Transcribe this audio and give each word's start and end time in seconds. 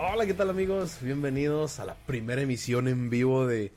Hola, 0.00 0.26
¿qué 0.26 0.34
tal 0.34 0.50
amigos? 0.50 0.98
Bienvenidos 1.00 1.80
a 1.80 1.84
la 1.84 1.94
primera 1.94 2.42
emisión 2.42 2.88
en 2.88 3.08
vivo 3.08 3.46
de 3.46 3.72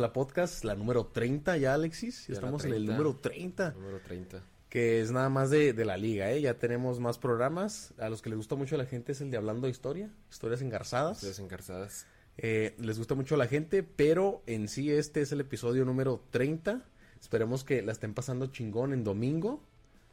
la 0.00 0.12
Podcast, 0.12 0.64
la 0.64 0.74
número 0.74 1.06
30 1.06 1.56
ya, 1.58 1.74
Alexis. 1.74 2.26
Ya, 2.28 2.34
estamos 2.34 2.64
en 2.64 2.74
el 2.74 2.84
30. 2.86 2.92
número 2.92 3.16
30, 3.16 3.70
Número 3.72 4.00
30. 4.00 4.42
Que 4.70 5.00
es 5.00 5.10
nada 5.10 5.28
más 5.28 5.50
de, 5.50 5.72
de 5.72 5.84
la 5.84 5.96
liga, 5.96 6.30
¿eh? 6.30 6.40
Ya 6.40 6.54
tenemos 6.58 7.00
más 7.00 7.18
programas. 7.18 7.92
A 7.98 8.08
los 8.08 8.22
que 8.22 8.30
les 8.30 8.36
gusta 8.38 8.54
mucho 8.54 8.76
a 8.76 8.78
la 8.78 8.86
gente 8.86 9.12
es 9.12 9.20
el 9.20 9.30
de 9.30 9.36
Hablando 9.36 9.66
de 9.66 9.72
Historia, 9.72 10.10
historias 10.30 10.62
engarzadas. 10.62 11.18
Ustedes 11.18 11.40
encarzadas. 11.40 12.06
Eh, 12.38 12.74
les 12.78 12.96
gusta 12.96 13.14
mucho 13.14 13.34
a 13.34 13.38
la 13.38 13.48
gente, 13.48 13.82
pero 13.82 14.42
en 14.46 14.68
sí 14.68 14.90
este 14.90 15.20
es 15.22 15.32
el 15.32 15.40
episodio 15.40 15.84
número 15.84 16.22
30. 16.30 16.82
Esperemos 17.20 17.64
que 17.64 17.82
la 17.82 17.92
estén 17.92 18.14
pasando 18.14 18.46
chingón 18.46 18.92
en 18.94 19.04
domingo. 19.04 19.60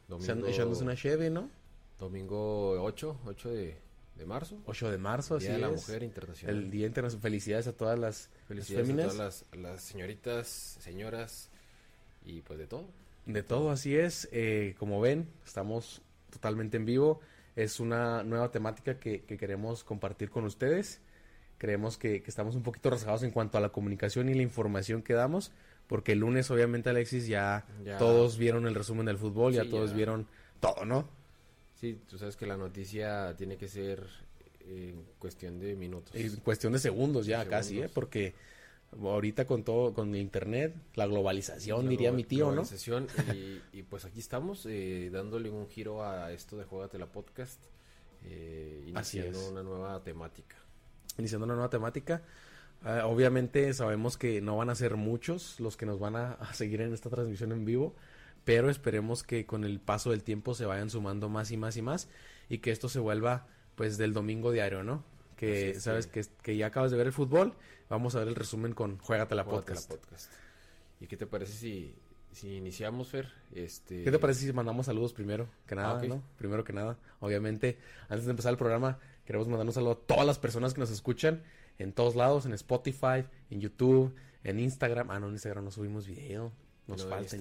Domingo, 0.08 0.46
Echándose 0.46 0.82
una 0.82 0.96
cheve, 0.96 1.30
¿no? 1.30 1.48
domingo 1.98 2.80
8, 2.82 3.20
8 3.26 3.48
de, 3.50 3.76
de 4.16 4.26
marzo. 4.26 4.58
8 4.66 4.90
de 4.90 4.98
marzo, 4.98 5.36
así 5.36 5.46
Día 5.46 5.54
de 5.54 5.60
la 5.60 5.68
es. 5.70 5.74
Mujer 5.88 6.02
Internacional. 6.02 6.56
El 6.56 6.70
Día 6.70 6.86
Internacional. 6.86 7.22
Felicidades 7.22 7.66
a 7.68 7.72
todas 7.72 7.98
las, 7.98 8.28
las 8.30 8.46
Felicidades 8.48 8.84
a 8.84 8.86
féminas. 8.86 9.12
todas 9.14 9.44
las, 9.52 9.60
las 9.60 9.82
señoritas, 9.82 10.48
señoras 10.80 11.48
y 12.24 12.40
pues 12.42 12.58
de 12.58 12.66
todo. 12.66 12.86
De 13.28 13.42
todo, 13.44 13.70
así 13.70 13.94
es. 13.96 14.28
Eh, 14.32 14.74
como 14.78 15.00
ven, 15.00 15.28
estamos 15.46 16.02
totalmente 16.30 16.76
en 16.78 16.84
vivo. 16.86 17.20
Es 17.56 17.78
una 17.78 18.22
nueva 18.24 18.50
temática 18.50 18.98
que, 18.98 19.22
que 19.22 19.36
queremos 19.36 19.84
compartir 19.84 20.30
con 20.30 20.44
ustedes. 20.44 21.00
Creemos 21.58 21.98
que, 21.98 22.22
que 22.22 22.30
estamos 22.30 22.54
un 22.56 22.62
poquito 22.62 22.88
rasgados 22.90 23.22
en 23.22 23.30
cuanto 23.30 23.58
a 23.58 23.60
la 23.60 23.68
comunicación 23.68 24.28
y 24.28 24.34
la 24.34 24.42
información 24.42 25.02
que 25.02 25.12
damos. 25.14 25.52
Porque 25.88 26.12
el 26.12 26.20
lunes, 26.20 26.50
obviamente, 26.50 26.90
Alexis, 26.90 27.26
ya, 27.26 27.64
Ya. 27.84 27.98
todos 27.98 28.38
vieron 28.38 28.66
el 28.66 28.74
resumen 28.74 29.06
del 29.06 29.18
fútbol, 29.18 29.52
ya 29.52 29.64
Sí, 29.64 29.70
todos 29.70 29.90
ya. 29.90 29.96
vieron 29.96 30.26
todo, 30.60 30.84
¿no? 30.84 31.08
Sí, 31.80 31.98
tú 32.08 32.18
sabes 32.18 32.36
que 32.36 32.46
la 32.46 32.56
noticia 32.56 33.34
tiene 33.36 33.56
que 33.56 33.68
ser 33.68 34.04
en 34.68 35.02
cuestión 35.18 35.58
de 35.60 35.74
minutos. 35.76 36.14
En 36.14 36.36
cuestión 36.36 36.72
de 36.72 36.78
segundos 36.78 37.26
ya 37.26 37.46
casi, 37.46 37.80
¿eh? 37.80 37.88
Porque 37.92 38.34
ahorita 38.92 39.46
con 39.46 39.64
todo, 39.64 39.92
con 39.92 40.14
internet, 40.14 40.74
la 40.94 41.06
globalización, 41.06 41.84
La 41.84 41.90
diría 41.90 42.12
mi 42.12 42.24
tío, 42.24 42.52
¿no? 42.52 42.62
Y, 43.34 43.60
y, 43.72 43.82
pues 43.82 44.04
aquí 44.04 44.20
estamos 44.20 44.66
eh, 44.66 45.10
dándole 45.12 45.50
un 45.50 45.68
giro 45.68 46.02
a 46.02 46.32
esto 46.32 46.56
de 46.56 46.64
Juegatela 46.64 47.06
Podcast. 47.06 47.62
Eh, 48.24 48.90
Así 48.94 49.18
iniciando 49.18 49.40
es. 49.40 49.50
una 49.52 49.62
nueva 49.62 50.02
temática. 50.02 50.56
iniciando 51.18 51.44
una 51.44 51.54
nueva 51.54 51.70
temática. 51.70 52.22
Ah, 52.82 53.06
obviamente 53.06 53.72
sabemos 53.74 54.16
que 54.16 54.40
no 54.40 54.56
van 54.56 54.70
a 54.70 54.74
ser 54.74 54.96
muchos 54.96 55.58
los 55.60 55.76
que 55.76 55.84
nos 55.86 55.98
van 55.98 56.16
a, 56.16 56.32
a 56.34 56.54
seguir 56.54 56.80
en 56.80 56.92
esta 56.94 57.10
transmisión 57.10 57.52
en 57.52 57.64
vivo, 57.64 57.94
pero 58.44 58.70
esperemos 58.70 59.22
que 59.22 59.46
con 59.46 59.64
el 59.64 59.80
paso 59.80 60.10
del 60.10 60.22
tiempo 60.22 60.54
se 60.54 60.64
vayan 60.64 60.88
sumando 60.90 61.28
más 61.28 61.50
y 61.50 61.56
más 61.56 61.76
y 61.76 61.82
más 61.82 62.08
y 62.48 62.58
que 62.58 62.70
esto 62.70 62.88
se 62.88 63.00
vuelva 63.00 63.46
pues 63.74 63.98
del 63.98 64.12
domingo 64.12 64.50
diario, 64.52 64.82
¿no? 64.82 65.04
Que 65.38 65.70
es, 65.70 65.82
sabes 65.82 66.06
sí. 66.06 66.10
que, 66.10 66.24
que 66.42 66.56
ya 66.56 66.66
acabas 66.66 66.90
de 66.90 66.96
ver 66.96 67.06
el 67.06 67.12
fútbol, 67.12 67.54
vamos 67.88 68.14
a 68.14 68.18
ver 68.18 68.28
el 68.28 68.34
resumen 68.34 68.74
con 68.74 68.98
Juegatela 68.98 69.44
Juégatela 69.44 69.44
Podcast. 69.44 69.90
Podcast. 69.90 70.32
¿Y 71.00 71.06
qué 71.06 71.16
te 71.16 71.26
parece 71.26 71.52
si, 71.52 71.94
si 72.32 72.56
iniciamos, 72.56 73.08
Fer? 73.08 73.32
Este... 73.54 74.02
¿Qué 74.02 74.10
te 74.10 74.18
parece 74.18 74.44
si 74.44 74.52
mandamos 74.52 74.86
saludos 74.86 75.12
primero 75.12 75.48
que 75.66 75.74
nada, 75.74 76.02
no? 76.02 76.22
Primero 76.36 76.64
que 76.64 76.72
nada, 76.72 76.98
obviamente, 77.20 77.78
antes 78.08 78.24
de 78.24 78.32
empezar 78.32 78.50
el 78.50 78.58
programa, 78.58 78.98
queremos 79.24 79.48
mandar 79.48 79.66
un 79.66 79.72
saludo 79.72 79.92
a 79.92 80.06
todas 80.06 80.26
las 80.26 80.38
personas 80.38 80.74
que 80.74 80.80
nos 80.80 80.90
escuchan 80.90 81.42
en 81.78 81.92
todos 81.92 82.16
lados, 82.16 82.44
en 82.46 82.52
Spotify, 82.54 83.24
en 83.50 83.60
YouTube, 83.60 84.14
en 84.44 84.60
Instagram. 84.60 85.10
Ah, 85.10 85.20
no, 85.20 85.28
en 85.28 85.34
Instagram 85.34 85.64
no 85.64 85.70
subimos 85.70 86.06
video, 86.06 86.52
nos 86.86 87.04
No, 87.04 87.10
falta. 87.10 87.36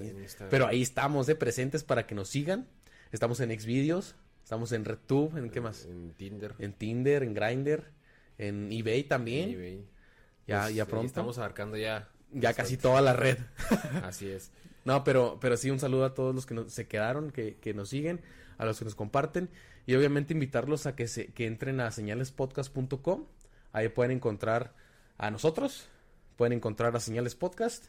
Pero 0.49 0.67
ahí 0.67 0.81
estamos 0.81 1.27
de 1.27 1.35
presentes 1.35 1.83
para 1.83 2.05
que 2.05 2.15
nos 2.15 2.29
sigan. 2.29 2.67
Estamos 3.11 3.39
en 3.39 3.57
Xvideos, 3.59 4.15
estamos 4.47 4.71
en 4.71 4.85
RedTube, 4.85 5.37
¿en 5.37 5.49
qué 5.49 5.59
más? 5.59 5.83
En 5.87 6.13
Tinder. 6.13 6.55
En 6.59 6.71
Tinder, 6.71 7.21
en 7.23 7.33
Grindr, 7.33 7.83
en 8.37 8.71
eBay 8.71 9.03
también. 9.03 9.49
en 9.49 9.55
eBay. 9.55 9.85
Ya, 10.47 10.61
Pues, 10.63 10.75
ya 10.75 10.85
pronto. 10.85 11.05
Estamos 11.07 11.37
abarcando 11.37 11.75
ya. 11.75 12.07
Ya 12.31 12.47
bastante. 12.49 12.55
casi 12.55 12.77
toda 12.77 13.01
la 13.01 13.11
red. 13.11 13.37
Así 14.03 14.29
es. 14.29 14.51
No, 14.85 15.03
pero, 15.03 15.37
pero 15.41 15.57
sí 15.57 15.69
un 15.69 15.79
saludo 15.81 16.05
a 16.05 16.13
todos 16.13 16.33
los 16.33 16.45
que 16.45 16.53
nos- 16.53 16.71
se 16.71 16.87
quedaron, 16.87 17.31
que, 17.31 17.57
que 17.57 17.73
nos 17.73 17.89
siguen, 17.89 18.21
a 18.57 18.63
los 18.65 18.79
que 18.79 18.85
nos 18.85 18.95
comparten 18.95 19.49
y 19.85 19.95
obviamente 19.95 20.33
invitarlos 20.33 20.85
a 20.85 20.95
que 20.95 21.09
se 21.09 21.27
que 21.33 21.45
entren 21.45 21.81
a 21.81 21.91
señalespodcast.com. 21.91 23.25
Ahí 23.73 23.89
pueden 23.89 24.11
encontrar 24.13 24.73
a 25.17 25.29
nosotros, 25.29 25.89
pueden 26.37 26.53
encontrar 26.53 26.95
a 26.95 27.01
Señales 27.01 27.35
Podcast, 27.35 27.87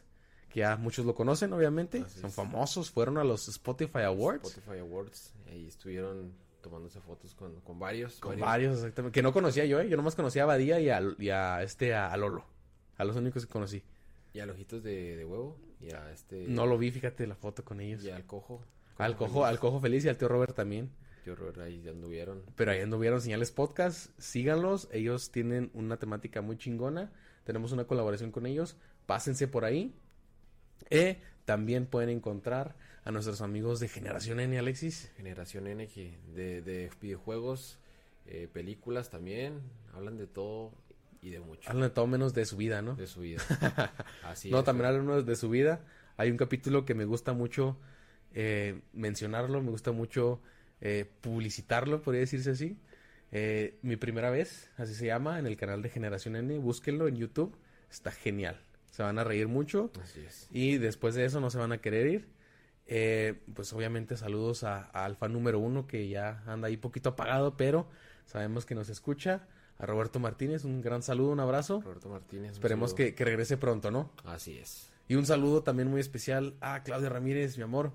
que 0.49 0.59
ya 0.59 0.75
muchos 0.75 1.05
lo 1.05 1.15
conocen, 1.15 1.53
obviamente, 1.53 2.01
Así 2.01 2.19
son 2.19 2.31
es. 2.31 2.35
famosos, 2.35 2.91
fueron 2.91 3.17
a 3.17 3.23
los 3.23 3.47
Spotify 3.47 3.99
Awards. 4.01 4.49
Spotify 4.49 4.79
Awards. 4.79 5.31
Ahí 5.49 5.65
estuvieron 5.65 6.33
tomándose 6.61 6.99
fotos 7.01 7.33
con, 7.35 7.61
con 7.61 7.79
varios. 7.79 8.19
Con 8.19 8.39
varios, 8.39 8.75
exactamente. 8.75 9.13
Que 9.13 9.23
no 9.23 9.33
conocía 9.33 9.65
yo, 9.65 9.79
¿eh? 9.79 9.89
Yo 9.89 9.97
nomás 9.97 10.15
conocía 10.15 10.43
a 10.43 10.45
Badía 10.45 10.79
y 10.79 10.89
a, 10.89 11.01
y 11.17 11.29
a 11.29 11.63
este, 11.63 11.93
a, 11.93 12.11
a 12.11 12.17
Lolo. 12.17 12.45
A 12.97 13.03
los 13.03 13.15
únicos 13.15 13.45
que 13.45 13.51
conocí. 13.51 13.83
Y 14.33 14.39
a 14.39 14.45
los 14.45 14.55
ojitos 14.55 14.83
de, 14.83 15.17
de 15.17 15.25
huevo. 15.25 15.57
Y 15.79 15.91
a 15.91 16.11
este. 16.11 16.45
No 16.47 16.65
lo 16.65 16.77
vi, 16.77 16.91
fíjate 16.91 17.25
la 17.25 17.35
foto 17.35 17.63
con 17.63 17.79
ellos. 17.79 18.03
Y 18.03 18.09
al 18.09 18.25
cojo. 18.25 18.61
Al 18.97 19.15
cojo, 19.15 19.45
al 19.45 19.59
cojo 19.59 19.79
feliz 19.79 20.03
y 20.03 20.09
al 20.09 20.17
tío 20.17 20.27
Robert 20.27 20.55
también. 20.55 20.91
Qué 21.23 21.31
horror, 21.31 21.59
ahí 21.61 21.87
anduvieron. 21.87 22.43
Pero 22.55 22.71
ahí 22.71 22.81
anduvieron 22.81 23.21
señales 23.21 23.51
podcast, 23.51 24.11
síganlos, 24.19 24.89
ellos 24.91 25.31
tienen 25.31 25.69
una 25.73 25.97
temática 25.97 26.41
muy 26.41 26.57
chingona, 26.57 27.11
tenemos 27.43 27.71
una 27.71 27.85
colaboración 27.85 28.31
con 28.31 28.45
ellos, 28.45 28.77
pásense 29.05 29.47
por 29.47 29.65
ahí. 29.65 29.95
Eh, 30.89 31.21
también 31.45 31.85
pueden 31.85 32.09
encontrar 32.09 32.75
a 33.03 33.11
nuestros 33.11 33.41
amigos 33.41 33.79
de 33.79 33.87
Generación 33.87 34.39
N, 34.39 34.57
Alexis. 34.57 35.11
Generación 35.17 35.67
N 35.67 35.87
que 35.87 36.17
de, 36.33 36.61
de 36.61 36.89
videojuegos, 37.01 37.79
eh, 38.25 38.47
películas 38.51 39.09
también. 39.09 39.61
Hablan 39.93 40.17
de 40.17 40.27
todo 40.27 40.71
y 41.21 41.29
de 41.29 41.39
mucho. 41.39 41.69
Hablan 41.69 41.89
de 41.89 41.93
todo 41.93 42.07
menos 42.07 42.33
de 42.33 42.45
su 42.45 42.57
vida, 42.57 42.81
¿no? 42.81 42.95
De 42.95 43.07
su 43.07 43.21
vida. 43.21 43.41
Así 44.23 44.49
no, 44.51 44.59
es, 44.59 44.65
también 44.65 44.87
hablan 44.87 45.25
de 45.25 45.35
su 45.35 45.49
vida. 45.49 45.81
Hay 46.17 46.31
un 46.31 46.37
capítulo 46.37 46.85
que 46.85 46.93
me 46.93 47.05
gusta 47.05 47.33
mucho 47.33 47.77
eh, 48.33 48.81
mencionarlo, 48.93 49.61
me 49.61 49.71
gusta 49.71 49.91
mucho 49.91 50.41
eh, 50.81 51.09
publicitarlo, 51.21 52.01
podría 52.01 52.21
decirse 52.21 52.51
así. 52.51 52.77
Eh, 53.31 53.77
mi 53.81 53.95
primera 53.95 54.29
vez, 54.29 54.71
así 54.77 54.93
se 54.95 55.05
llama, 55.05 55.39
en 55.39 55.45
el 55.45 55.55
canal 55.57 55.81
de 55.81 55.89
Generación 55.89 56.35
N, 56.35 56.57
búsquenlo 56.57 57.07
en 57.07 57.17
YouTube, 57.17 57.55
está 57.89 58.11
genial. 58.11 58.59
Se 58.91 59.03
van 59.03 59.19
a 59.19 59.23
reír 59.23 59.47
mucho 59.47 59.91
Así 60.01 60.21
es. 60.21 60.47
y 60.51 60.77
después 60.77 61.13
de 61.13 61.25
eso 61.25 61.39
no 61.39 61.49
se 61.49 61.57
van 61.57 61.71
a 61.71 61.77
querer 61.77 62.07
ir. 62.07 62.27
Eh, 62.91 63.39
pues 63.53 63.71
obviamente 63.71 64.17
saludos 64.17 64.63
a, 64.63 64.89
a 64.93 65.05
Alfa 65.05 65.27
número 65.27 65.59
uno 65.59 65.85
que 65.85 66.09
ya 66.09 66.43
anda 66.47 66.67
ahí 66.69 66.75
poquito 66.77 67.09
apagado, 67.09 67.55
pero 67.55 67.87
sabemos 68.25 68.65
que 68.65 68.73
nos 68.75 68.89
escucha. 68.89 69.47
A 69.77 69.85
Roberto 69.85 70.19
Martínez, 70.19 70.65
un 70.65 70.81
gran 70.81 71.01
saludo, 71.03 71.29
un 71.31 71.39
abrazo. 71.39 71.79
Roberto 71.81 72.09
Martínez. 72.09 72.53
Esperemos 72.53 72.93
que, 72.93 73.15
que 73.15 73.23
regrese 73.23 73.55
pronto, 73.55 73.91
¿no? 73.91 74.11
Así 74.25 74.57
es. 74.57 74.89
Y 75.07 75.15
un 75.15 75.25
saludo 75.25 75.63
también 75.63 75.87
muy 75.89 76.01
especial 76.01 76.55
a 76.59 76.83
Claudia 76.83 77.07
Ramírez, 77.09 77.55
mi 77.57 77.63
amor. 77.63 77.93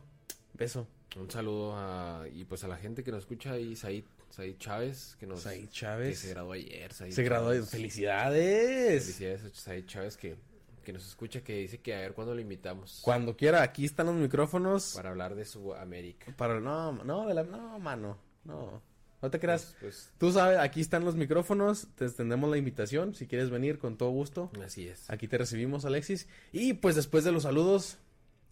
Beso. 0.55 0.87
Un 1.17 1.31
saludo 1.31 1.75
a, 1.77 2.25
y 2.33 2.45
pues 2.45 2.65
a 2.65 2.69
la 2.69 2.77
gente 2.77 3.05
que 3.05 3.11
nos 3.11 3.21
escucha 3.25 3.53
ahí, 3.53 3.77
Said, 3.77 4.05
Said 4.31 4.57
Chávez, 4.59 5.17
que 5.21 5.27
nos 5.27 5.41
Said 5.43 5.61
que 5.61 5.69
Chávez. 5.69 6.19
se 6.21 6.31
graduó 6.31 6.53
ayer. 6.53 6.93
Said 6.93 7.11
Se 7.11 7.23
graduó. 7.23 7.63
¡Felicidades! 7.65 9.03
Felicidades 9.03 9.45
a 9.45 9.51
Said 9.55 9.85
Chávez 9.87 10.17
que, 10.17 10.37
que 10.85 10.93
nos 10.93 11.07
escucha, 11.07 11.43
que 11.43 11.57
dice 11.59 11.79
que 11.81 11.95
a 11.95 11.99
ver 12.01 12.13
cuándo 12.15 12.35
lo 12.35 12.41
invitamos 12.41 13.01
Cuando 13.03 13.37
quiera, 13.37 13.63
aquí 13.63 13.85
están 13.85 14.07
los 14.07 14.15
micrófonos. 14.15 14.93
para 14.95 15.11
hablar 15.11 15.35
de 15.35 15.45
su 15.45 15.75
América. 15.75 16.33
Para, 16.37 16.61
no, 16.61 16.93
no, 17.05 17.27
de 17.27 17.35
la, 17.35 17.43
no, 17.43 17.79
mano. 17.81 18.19
No. 18.45 18.83
No 19.23 19.31
te 19.31 19.41
creas. 19.41 19.75
Pues, 19.81 20.13
Tú 20.19 20.31
sabes, 20.33 20.59
aquí 20.59 20.83
están 20.83 21.05
los 21.05 21.17
micrófonos. 21.17 21.89
Te 21.97 22.05
extendemos 22.05 22.51
la 22.51 22.59
invitación. 22.59 23.15
Si 23.15 23.27
quieres 23.27 23.49
venir, 23.49 23.79
con 23.79 23.97
todo 23.97 24.11
gusto. 24.11 24.51
pues, 24.53 24.67
así 24.67 24.87
es. 24.87 25.09
Aquí 25.11 25.27
te 25.29 25.39
recibimos, 25.39 25.87
Alexis. 25.87 26.29
Y 26.53 26.75
pues 26.75 26.95
después 26.95 27.25
de 27.25 27.33
los 27.33 27.45
saludos, 27.45 27.97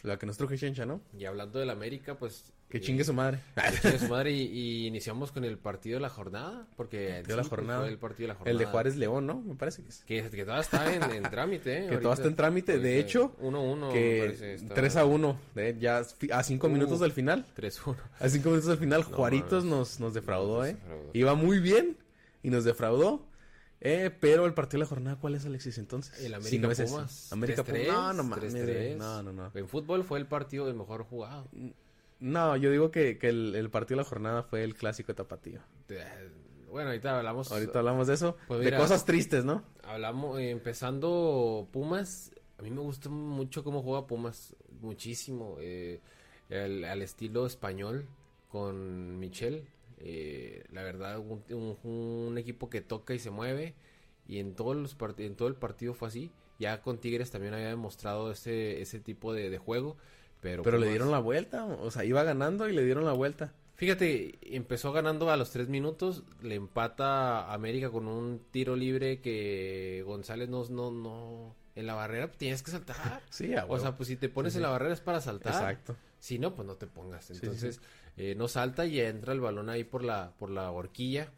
la 0.02 0.18
que 0.18 0.24
nos 0.24 0.38
truje 0.38 0.56
Chencha, 0.56 0.86
¿no? 0.86 1.02
Y 1.16 1.26
hablando 1.26 1.58
del 1.58 1.68
América, 1.70 2.16
pues... 2.16 2.52
Que 2.72 2.80
chingue 2.80 3.04
su 3.04 3.12
madre. 3.12 3.38
que 3.54 3.80
chingue 3.82 3.98
su 3.98 4.08
madre 4.08 4.32
y, 4.32 4.42
y 4.46 4.86
iniciamos 4.86 5.30
con 5.30 5.44
el 5.44 5.58
partido 5.58 5.96
de 5.96 6.00
la 6.00 6.08
jornada, 6.08 6.66
porque 6.76 7.22
de 7.22 7.36
la 7.36 7.44
jornada. 7.44 7.80
fue 7.80 7.88
el 7.90 7.98
partido 7.98 8.22
de 8.24 8.28
la 8.28 8.34
jornada. 8.34 8.50
El 8.50 8.58
de 8.58 8.64
Juárez 8.64 8.96
León, 8.96 9.26
¿no? 9.26 9.40
Me 9.42 9.54
parece 9.54 9.82
que 9.82 9.90
es. 9.90 9.98
Que, 10.06 10.22
que 10.30 10.42
todavía 10.44 10.62
está 10.62 10.94
en, 10.94 11.02
en 11.12 11.22
trámite, 11.24 11.84
¿eh? 11.84 11.86
Que 11.90 11.96
todavía 11.98 12.14
está 12.14 12.28
en 12.28 12.34
trámite. 12.36 12.78
De 12.78 12.98
hecho, 12.98 13.36
1-1. 13.42 13.92
que 13.92 14.58
3 14.74 14.96
a 14.96 15.04
1. 15.04 15.38
eh, 15.56 15.76
ya 15.78 15.98
a 16.32 16.42
5 16.42 16.66
Uh. 16.66 16.70
minutos 16.70 16.98
del 17.00 17.12
final. 17.12 17.44
3-1. 17.56 17.94
A 18.18 18.28
5 18.30 18.48
minutos 18.48 18.68
del 18.70 18.78
final, 18.78 19.04
No 19.08 19.16
Juaritos 19.16 19.64
mames. 19.64 19.78
nos, 19.78 20.00
nos 20.00 20.14
defraudó, 20.14 20.64
¿eh? 20.64 20.72
defraudó. 20.74 21.10
Iba 21.12 21.34
muy 21.34 21.58
bien 21.60 21.98
y 22.42 22.48
nos 22.48 22.64
defraudó. 22.64 23.26
Eh, 23.84 24.10
pero 24.20 24.46
el 24.46 24.54
partido 24.54 24.78
de 24.78 24.84
la 24.84 24.88
jornada, 24.88 25.16
¿cuál 25.20 25.34
es, 25.34 25.44
Alexis, 25.44 25.76
entonces? 25.76 26.18
El 26.24 26.34
América. 26.34 26.68
Pumas. 26.86 27.32
América 27.32 27.64
3-3, 27.64 27.66
Pumas. 27.84 27.86
No, 27.88 28.12
no 28.12 28.22
mames. 28.22 28.54
3-3. 28.54 28.96
No, 28.96 29.22
no, 29.24 29.32
no. 29.32 29.50
En 29.54 29.68
fútbol 29.68 30.04
fue 30.04 30.20
el 30.20 30.26
partido 30.26 30.66
de 30.66 30.72
mejor 30.72 31.02
jugado. 31.02 31.48
No, 32.22 32.56
yo 32.56 32.70
digo 32.70 32.90
que, 32.90 33.18
que 33.18 33.28
el, 33.28 33.54
el 33.56 33.68
partido 33.70 33.96
de 33.98 34.04
la 34.04 34.08
jornada 34.08 34.42
fue 34.44 34.62
el 34.62 34.74
clásico 34.74 35.08
de 35.08 35.14
Tapatío. 35.16 35.60
Bueno, 36.70 36.88
ahorita 36.90 37.18
hablamos. 37.18 37.50
Ahorita 37.52 37.80
hablamos 37.80 38.06
de 38.06 38.14
eso. 38.14 38.36
Pues 38.48 38.60
de 38.60 38.74
cosas 38.76 39.04
tristes, 39.04 39.44
¿no? 39.44 39.62
Hablamos, 39.82 40.38
eh, 40.38 40.50
empezando 40.50 41.68
Pumas. 41.72 42.32
A 42.58 42.62
mí 42.62 42.70
me 42.70 42.80
gusta 42.80 43.08
mucho 43.10 43.64
cómo 43.64 43.82
juega 43.82 44.06
Pumas. 44.06 44.54
Muchísimo. 44.80 45.56
eh, 45.60 46.00
el- 46.48 46.84
al 46.84 47.02
estilo 47.02 47.44
español 47.46 48.06
con 48.48 49.18
Michel. 49.18 49.66
eh, 50.04 50.64
la 50.72 50.82
verdad, 50.82 51.18
un, 51.18 51.44
un- 51.50 51.78
un 52.28 52.38
equipo 52.38 52.68
que 52.70 52.80
toca 52.80 53.14
y 53.14 53.18
se 53.18 53.30
mueve. 53.30 53.74
Y 54.26 54.38
en 54.38 54.54
todos 54.54 54.74
los 54.76 54.96
en 55.18 55.36
todo 55.36 55.48
el 55.48 55.54
partido 55.56 55.94
fue 55.94 56.08
así. 56.08 56.30
Ya 56.58 56.80
con 56.82 56.98
Tigres 56.98 57.30
también 57.30 57.54
había 57.54 57.68
demostrado 57.68 58.30
ese, 58.32 58.80
ese 58.80 58.98
tipo 59.00 59.32
de, 59.32 59.50
de 59.50 59.58
juego. 59.58 59.96
Pero, 60.42 60.62
Pero 60.64 60.76
le 60.76 60.88
dieron 60.90 61.10
la 61.12 61.20
vuelta. 61.20 61.64
O 61.64 61.90
sea, 61.90 62.04
iba 62.04 62.22
ganando 62.24 62.68
y 62.68 62.72
le 62.72 62.84
dieron 62.84 63.04
la 63.04 63.12
vuelta. 63.12 63.52
Fíjate, 63.76 64.38
empezó 64.54 64.92
ganando 64.92 65.30
a 65.30 65.36
los 65.36 65.50
tres 65.50 65.68
minutos, 65.68 66.24
le 66.42 66.56
empata 66.56 67.40
a 67.46 67.54
América 67.54 67.90
con 67.90 68.06
un 68.06 68.40
tiro 68.50 68.76
libre 68.76 69.20
que 69.20 70.02
González 70.04 70.48
no, 70.48 70.64
no, 70.68 70.90
no, 70.90 71.54
en 71.74 71.86
la 71.86 71.94
barrera 71.94 72.30
tienes 72.30 72.62
que 72.62 72.70
saltar. 72.72 72.96
Sí, 73.30 73.52
O 73.68 73.78
sea, 73.78 73.96
pues 73.96 74.08
si 74.08 74.16
te 74.16 74.28
pones 74.28 74.52
Sí, 74.52 74.58
en 74.58 74.62
la 74.64 74.70
barrera 74.70 74.92
es 74.92 75.00
para 75.00 75.20
saltar. 75.20 75.54
Exacto. 75.54 75.96
Si 76.18 76.38
no, 76.38 76.54
pues 76.54 76.66
no 76.66 76.74
te 76.74 76.86
pongas. 76.86 77.24
sí, 77.24 77.34
Entonces, 77.34 77.80
eh, 78.16 78.34
no 78.36 78.46
salta 78.48 78.84
y 78.84 79.00
entra 79.00 79.32
el 79.32 79.40
balón 79.40 79.70
ahí 79.70 79.84
por 79.84 80.04
la, 80.04 80.32
por 80.38 80.50
la 80.50 80.70
horquilla. 80.70 81.28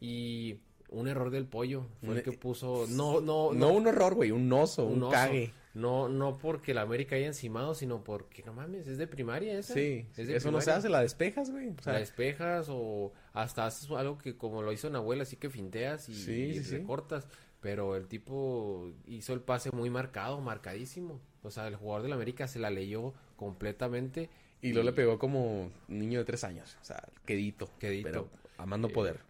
Y 0.00 0.56
un 0.88 1.08
error 1.08 1.30
del 1.30 1.46
pollo 1.46 1.86
fue 2.04 2.16
el 2.16 2.22
que 2.22 2.32
puso. 2.32 2.86
No, 2.88 3.20
no, 3.20 3.52
No, 3.52 3.54
no. 3.54 3.68
un 3.72 3.86
horror, 3.86 4.14
güey. 4.14 4.30
Un 4.30 4.52
oso, 4.52 4.84
un, 4.84 5.02
oso. 5.02 5.12
cague. 5.12 5.52
No, 5.72 6.08
no 6.08 6.36
porque 6.36 6.74
la 6.74 6.82
América 6.82 7.14
haya 7.16 7.28
encimado, 7.28 7.74
sino 7.74 8.02
porque, 8.02 8.42
no 8.42 8.52
mames, 8.52 8.88
es 8.88 8.98
de 8.98 9.06
primaria 9.06 9.56
esa. 9.58 9.74
Sí, 9.74 10.04
Es 10.16 10.26
de 10.26 10.36
eso 10.36 10.50
no 10.50 10.58
se 10.60 10.64
primaria. 10.64 10.74
hace, 10.78 10.88
la 10.88 11.00
despejas, 11.02 11.50
güey. 11.50 11.68
O 11.68 11.82
sea, 11.82 11.92
la 11.92 11.98
despejas 12.00 12.66
o 12.68 13.12
hasta 13.32 13.66
haces 13.66 13.88
algo 13.92 14.18
que 14.18 14.36
como 14.36 14.62
lo 14.62 14.72
hizo 14.72 14.90
Nahuel, 14.90 15.20
así 15.20 15.36
que 15.36 15.48
finteas 15.48 16.08
y, 16.08 16.14
Sí, 16.14 16.32
y 16.32 16.54
sí, 16.58 16.64
sí. 16.64 16.76
recortas. 16.78 17.26
Pero 17.60 17.94
el 17.94 18.08
tipo 18.08 18.90
hizo 19.06 19.32
el 19.34 19.40
pase 19.40 19.70
muy 19.70 19.90
marcado, 19.90 20.40
marcadísimo. 20.40 21.20
O 21.42 21.50
sea, 21.50 21.68
el 21.68 21.76
jugador 21.76 22.02
del 22.02 22.14
América 22.14 22.48
se 22.48 22.58
la 22.58 22.70
leyó 22.70 23.12
completamente. 23.36 24.28
y 24.62 24.72
luego 24.72 24.86
le 24.90 24.92
pegó 24.94 25.18
como 25.18 25.70
niño 25.88 26.18
de 26.18 26.24
tres 26.24 26.42
años. 26.44 26.76
O 26.82 26.84
sea, 26.84 27.02
quedito. 27.24 27.70
Quedito. 27.78 28.08
Pero 28.10 28.28
amando 28.58 28.88
Eh, 28.88 28.92
poder. 28.92 29.20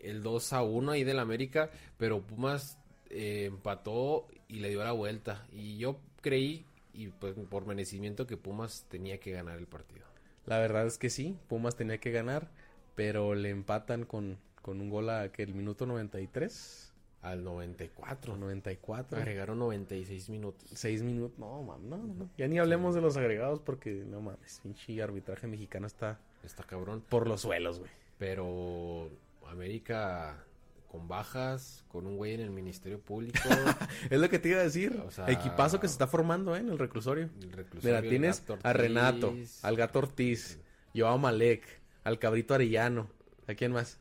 El 0.00 0.22
2 0.22 0.52
a 0.52 0.62
1 0.62 0.92
ahí 0.92 1.04
del 1.04 1.18
América, 1.18 1.70
pero 1.96 2.20
Pumas 2.22 2.78
eh, 3.10 3.44
empató 3.46 4.26
y 4.48 4.60
le 4.60 4.68
dio 4.70 4.82
la 4.84 4.92
vuelta. 4.92 5.46
Y 5.52 5.78
yo 5.78 5.98
creí, 6.20 6.64
y 6.92 7.08
pues 7.08 7.34
por 7.50 7.66
merecimiento, 7.66 8.26
que 8.26 8.36
Pumas 8.36 8.84
tenía 8.88 9.18
que 9.18 9.32
ganar 9.32 9.58
el 9.58 9.66
partido. 9.66 10.06
La 10.46 10.58
verdad 10.58 10.86
es 10.86 10.98
que 10.98 11.10
sí, 11.10 11.36
Pumas 11.48 11.76
tenía 11.76 11.98
que 11.98 12.10
ganar, 12.12 12.48
pero 12.94 13.34
le 13.34 13.50
empatan 13.50 14.04
con, 14.04 14.38
con 14.62 14.80
un 14.80 14.90
gol 14.90 15.10
a 15.10 15.30
que 15.32 15.42
el 15.42 15.54
minuto 15.54 15.86
93 15.86 16.92
Al 17.22 17.42
94. 17.42 18.34
o 18.34 18.36
94. 18.36 19.18
Agregaron 19.18 19.58
96 19.58 20.30
minutos. 20.30 20.70
6 20.72 21.02
minutos. 21.02 21.38
No, 21.38 21.62
mam, 21.62 21.88
no, 21.88 21.96
no. 21.98 22.30
Ya 22.38 22.46
ni 22.46 22.58
hablemos 22.60 22.94
de 22.94 23.00
los 23.00 23.16
agregados 23.16 23.58
porque 23.60 23.90
no 24.06 24.20
mames, 24.20 24.60
pinche 24.62 25.02
arbitraje 25.02 25.46
mexicano 25.48 25.86
está 25.88 26.20
Está 26.44 26.62
cabrón. 26.62 27.02
por 27.08 27.26
los 27.26 27.40
suelos, 27.40 27.80
güey. 27.80 27.90
Pero 28.18 29.10
América 29.48 30.44
con 30.96 31.08
bajas, 31.08 31.84
con 31.88 32.06
un 32.06 32.16
güey 32.16 32.32
en 32.34 32.40
el 32.40 32.50
Ministerio 32.50 32.98
Público, 33.00 33.38
Es 34.10 34.18
lo 34.18 34.28
que 34.30 34.38
te 34.38 34.48
iba 34.48 34.60
a 34.60 34.64
decir. 34.64 34.98
O 35.06 35.10
sea- 35.10 35.30
Equipazo 35.30 35.78
que 35.78 35.88
se 35.88 35.92
está 35.92 36.06
formando 36.06 36.56
¿eh? 36.56 36.60
en 36.60 36.70
el 36.70 36.78
reclusorio. 36.78 37.28
el 37.42 37.52
reclusorio, 37.52 37.96
Mira, 37.96 38.08
tienes 38.08 38.42
a 38.62 38.72
Renato, 38.72 39.34
al 39.62 39.76
Gato 39.76 39.98
Ortiz, 39.98 40.58
Joao 40.94 41.18
Malek, 41.18 41.62
al 42.04 42.18
Cabrito 42.18 42.54
Arellano. 42.54 43.08
¿A 43.46 43.54
quién 43.54 43.72
más? 43.72 43.98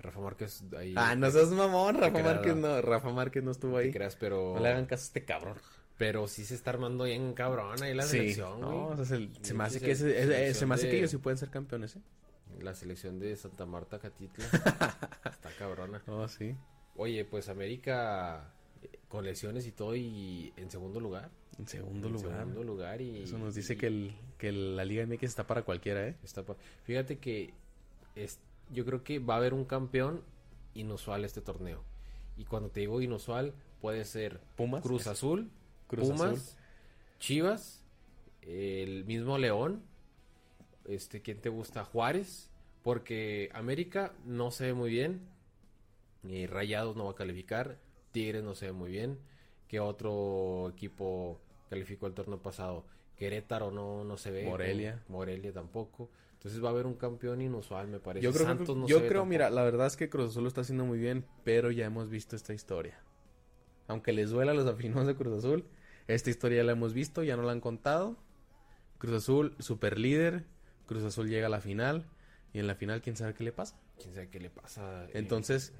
Rafa 0.00 0.20
Márquez 0.20 0.62
ahí. 0.76 0.94
Ah, 0.96 1.14
no 1.14 1.30
seas 1.30 1.48
mamón, 1.50 1.96
Rafa 1.96 2.18
Márquez 2.22 2.54
¿no? 2.56 2.80
Rafa 2.82 3.10
Márquez 3.12 3.42
no 3.42 3.50
estuvo 3.50 3.78
te 3.78 3.84
ahí. 3.84 3.90
creas, 3.92 4.16
pero 4.16 4.54
No 4.56 4.60
le 4.62 4.68
hagan 4.68 4.86
caso 4.86 5.02
a 5.02 5.06
este 5.06 5.24
cabrón. 5.24 5.54
pero 5.96 6.28
sí 6.28 6.44
se 6.44 6.54
está 6.54 6.70
armando 6.70 7.04
bien 7.04 7.32
cabrón 7.34 7.82
ahí 7.82 7.94
la 7.94 8.02
sí, 8.04 8.18
selección, 8.18 8.58
güey. 8.60 8.70
no, 8.70 8.86
o 8.88 8.96
sea, 8.96 9.04
se, 9.04 9.28
se 9.42 9.54
me 9.54 9.64
hace 9.64 9.80
que, 9.80 9.94
se- 9.96 10.12
selección 10.12 10.54
se 10.54 10.66
me 10.66 10.74
hace 10.76 10.90
que 10.90 10.98
ellos 10.98 11.10
sí 11.10 11.16
pueden 11.18 11.38
ser 11.38 11.50
campeones, 11.50 11.96
¿eh? 11.96 12.00
La 12.60 12.74
selección 12.74 13.18
de 13.20 13.36
Santa 13.36 13.66
Marta 13.66 13.98
Catitla 13.98 14.44
está 15.30 15.50
cabrona. 15.58 16.02
Oh, 16.06 16.26
sí. 16.28 16.56
Oye, 16.96 17.24
pues 17.24 17.48
América 17.48 18.52
eh, 18.82 18.98
con 19.08 19.24
lesiones 19.24 19.66
y 19.66 19.72
todo 19.72 19.94
y 19.94 20.52
en 20.56 20.70
segundo 20.70 20.98
lugar. 21.00 21.30
En 21.58 21.66
segundo 21.68 22.08
En 22.08 22.14
lugar. 22.14 22.38
segundo 22.38 22.64
lugar 22.64 23.00
y 23.00 23.22
Eso 23.22 23.38
nos 23.38 23.54
dice 23.54 23.74
y- 23.74 23.76
que, 23.76 23.86
el, 23.86 24.14
que 24.38 24.52
la 24.52 24.84
Liga 24.84 25.04
MX 25.06 25.22
está 25.24 25.46
para 25.46 25.62
cualquiera, 25.62 26.06
¿eh? 26.06 26.16
Está 26.24 26.44
pa- 26.44 26.56
Fíjate 26.84 27.18
que 27.18 27.52
es, 28.16 28.40
yo 28.70 28.84
creo 28.84 29.02
que 29.04 29.18
va 29.20 29.34
a 29.34 29.36
haber 29.38 29.54
un 29.54 29.64
campeón 29.64 30.22
inusual 30.74 31.24
este 31.24 31.40
torneo. 31.40 31.82
Y 32.36 32.44
cuando 32.44 32.70
te 32.70 32.80
digo 32.80 33.00
inusual, 33.00 33.54
puede 33.80 34.04
ser 34.04 34.40
Pumas. 34.56 34.82
Cruz 34.82 35.06
Azul, 35.08 35.50
Cruz 35.88 36.08
Pumas, 36.10 36.32
Azul. 36.32 36.58
Chivas, 37.18 37.84
el 38.42 39.04
mismo 39.04 39.38
León, 39.38 39.82
este, 40.88 41.22
¿quién 41.22 41.40
te 41.40 41.48
gusta? 41.48 41.84
Juárez, 41.84 42.50
porque 42.82 43.50
América 43.52 44.14
no 44.24 44.50
se 44.50 44.66
ve 44.66 44.74
muy 44.74 44.90
bien, 44.90 45.28
y 46.24 46.46
Rayados 46.46 46.96
no 46.96 47.04
va 47.04 47.12
a 47.12 47.14
calificar, 47.14 47.78
Tigres 48.10 48.42
no 48.42 48.54
se 48.54 48.66
ve 48.66 48.72
muy 48.72 48.90
bien, 48.90 49.18
¿qué 49.68 49.78
otro 49.78 50.70
equipo 50.70 51.40
calificó 51.70 52.06
el 52.06 52.14
torneo 52.14 52.42
pasado? 52.42 52.86
Querétaro 53.16 53.70
no, 53.70 54.04
no 54.04 54.16
se 54.16 54.30
ve. 54.30 54.44
Morelia. 54.44 55.02
Morelia 55.08 55.52
tampoco. 55.52 56.10
Entonces 56.34 56.62
va 56.62 56.68
a 56.68 56.70
haber 56.70 56.86
un 56.86 56.94
campeón 56.94 57.42
inusual, 57.42 57.88
me 57.88 57.98
parece. 57.98 58.24
Yo 58.24 58.32
creo, 58.32 58.46
Santos 58.46 58.68
que, 58.68 58.80
no 58.80 58.86
yo 58.86 58.96
se 58.96 59.02
ve 59.02 59.08
creo 59.08 59.22
tampoco. 59.22 59.30
mira, 59.30 59.50
la 59.50 59.64
verdad 59.64 59.88
es 59.88 59.96
que 59.96 60.08
Cruz 60.08 60.30
Azul 60.30 60.44
lo 60.44 60.48
está 60.48 60.60
haciendo 60.60 60.84
muy 60.84 60.98
bien, 60.98 61.24
pero 61.44 61.72
ya 61.72 61.84
hemos 61.84 62.08
visto 62.10 62.36
esta 62.36 62.54
historia. 62.54 63.02
Aunque 63.88 64.12
les 64.12 64.30
duela 64.30 64.52
a 64.52 64.54
los 64.54 64.66
aficionados 64.66 65.08
de 65.08 65.16
Cruz 65.16 65.36
Azul, 65.36 65.64
esta 66.06 66.30
historia 66.30 66.58
ya 66.58 66.64
la 66.64 66.72
hemos 66.72 66.94
visto, 66.94 67.24
ya 67.24 67.36
no 67.36 67.42
la 67.42 67.52
han 67.52 67.60
contado. 67.60 68.16
Cruz 68.98 69.14
Azul, 69.16 69.56
super 69.58 69.98
líder. 69.98 70.44
Cruz 70.88 71.04
Azul 71.04 71.28
llega 71.28 71.46
a 71.46 71.50
la 71.50 71.60
final. 71.60 72.04
Y 72.52 72.58
en 72.58 72.66
la 72.66 72.74
final, 72.74 73.02
quién 73.02 73.14
sabe 73.14 73.34
qué 73.34 73.44
le 73.44 73.52
pasa. 73.52 73.78
quién 74.00 74.14
sabe 74.14 74.28
qué 74.30 74.40
le 74.40 74.50
pasa. 74.50 75.04
eh, 75.04 75.10
Entonces, 75.14 75.72